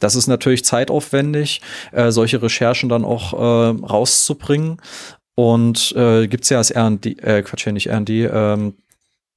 Das 0.00 0.14
ist 0.14 0.26
natürlich 0.26 0.64
zeitaufwendig, 0.64 1.60
äh, 1.92 2.10
solche 2.10 2.40
Recherchen 2.40 2.88
dann 2.88 3.04
auch 3.04 3.32
äh, 3.32 3.84
rauszubringen. 3.84 4.80
Und 5.34 5.94
äh, 5.96 6.26
gibt 6.26 6.48
ja 6.50 6.58
als 6.58 6.74
RD, 6.74 7.06
äh, 7.22 7.42
Quatsch, 7.42 7.66
ja 7.66 7.72
nicht 7.72 7.88
RD, 7.88 8.10
ähm, 8.10 8.74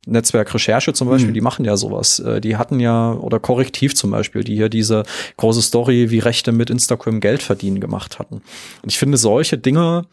Netzwerk 0.07 0.51
Recherche 0.51 0.93
zum 0.93 1.07
Beispiel, 1.09 1.29
mhm. 1.29 1.35
die 1.35 1.41
machen 1.41 1.63
ja 1.63 1.77
sowas. 1.77 2.17
Äh, 2.19 2.41
die 2.41 2.57
hatten 2.57 2.79
ja, 2.79 3.11
oder 3.13 3.39
Korrektiv 3.39 3.95
zum 3.95 4.09
Beispiel, 4.09 4.43
die 4.43 4.55
hier 4.55 4.69
diese 4.69 5.03
große 5.37 5.61
Story, 5.61 6.09
wie 6.09 6.17
Rechte 6.19 6.51
mit 6.51 6.71
Instagram 6.71 7.19
Geld 7.19 7.43
verdienen 7.43 7.79
gemacht 7.79 8.17
hatten. 8.17 8.41
Und 8.81 8.89
ich 8.89 8.97
finde, 8.97 9.17
solche 9.17 9.59
Dinge 9.59 10.07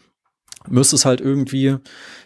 müsste 0.68 0.96
es 0.96 1.06
halt 1.06 1.22
irgendwie 1.22 1.76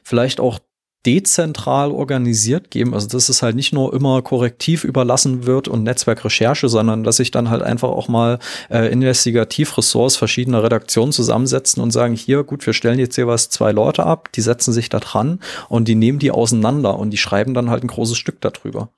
vielleicht 0.02 0.40
auch 0.40 0.58
dezentral 1.04 1.90
organisiert 1.90 2.70
geben. 2.70 2.94
Also 2.94 3.08
dass 3.08 3.28
es 3.28 3.42
halt 3.42 3.56
nicht 3.56 3.72
nur 3.72 3.92
immer 3.92 4.22
korrektiv 4.22 4.84
überlassen 4.84 5.46
wird 5.46 5.68
und 5.68 5.82
Netzwerkrecherche, 5.82 6.68
sondern 6.68 7.02
dass 7.02 7.16
sich 7.16 7.30
dann 7.30 7.50
halt 7.50 7.62
einfach 7.62 7.88
auch 7.88 8.08
mal 8.08 8.38
äh, 8.70 8.90
Investigativressorts 8.92 10.16
verschiedener 10.16 10.62
Redaktionen 10.62 11.12
zusammensetzen 11.12 11.82
und 11.82 11.90
sagen, 11.90 12.14
hier, 12.14 12.44
gut, 12.44 12.64
wir 12.66 12.72
stellen 12.72 12.98
jetzt 12.98 13.16
hier 13.16 13.26
was 13.26 13.48
zwei 13.48 13.72
Leute 13.72 14.04
ab, 14.04 14.30
die 14.32 14.40
setzen 14.42 14.72
sich 14.72 14.88
da 14.88 15.00
dran 15.00 15.40
und 15.68 15.88
die 15.88 15.96
nehmen 15.96 16.18
die 16.18 16.30
auseinander 16.30 16.98
und 16.98 17.10
die 17.10 17.18
schreiben 17.18 17.54
dann 17.54 17.70
halt 17.70 17.82
ein 17.82 17.88
großes 17.88 18.16
Stück 18.16 18.40
darüber. 18.40 18.90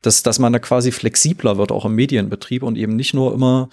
Dass, 0.00 0.22
dass 0.22 0.38
man 0.38 0.52
da 0.52 0.60
quasi 0.60 0.92
flexibler 0.92 1.58
wird, 1.58 1.72
auch 1.72 1.84
im 1.84 1.96
Medienbetrieb 1.96 2.62
und 2.62 2.78
eben 2.78 2.94
nicht 2.94 3.14
nur 3.14 3.34
immer 3.34 3.68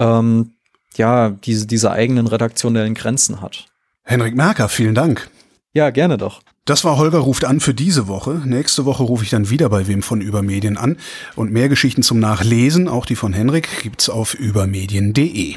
ähm, 0.00 0.54
ja, 0.96 1.30
diese, 1.30 1.68
diese 1.68 1.92
eigenen 1.92 2.26
redaktionellen 2.26 2.94
Grenzen 2.94 3.40
hat. 3.40 3.66
Henrik 4.02 4.34
Merker, 4.34 4.68
vielen 4.68 4.96
Dank. 4.96 5.30
Ja, 5.72 5.90
gerne 5.90 6.18
doch. 6.18 6.42
Das 6.68 6.84
war 6.84 6.98
Holger 6.98 7.20
ruft 7.20 7.46
an 7.46 7.60
für 7.60 7.72
diese 7.72 8.08
Woche. 8.08 8.42
Nächste 8.44 8.84
Woche 8.84 9.02
rufe 9.02 9.24
ich 9.24 9.30
dann 9.30 9.48
wieder 9.48 9.70
bei 9.70 9.86
wem 9.86 10.02
von 10.02 10.20
Übermedien 10.20 10.76
an. 10.76 10.98
Und 11.34 11.50
mehr 11.50 11.70
Geschichten 11.70 12.02
zum 12.02 12.18
Nachlesen, 12.18 12.88
auch 12.88 13.06
die 13.06 13.16
von 13.16 13.32
Henrik, 13.32 13.80
gibt's 13.82 14.10
auf 14.10 14.34
übermedien.de. 14.34 15.56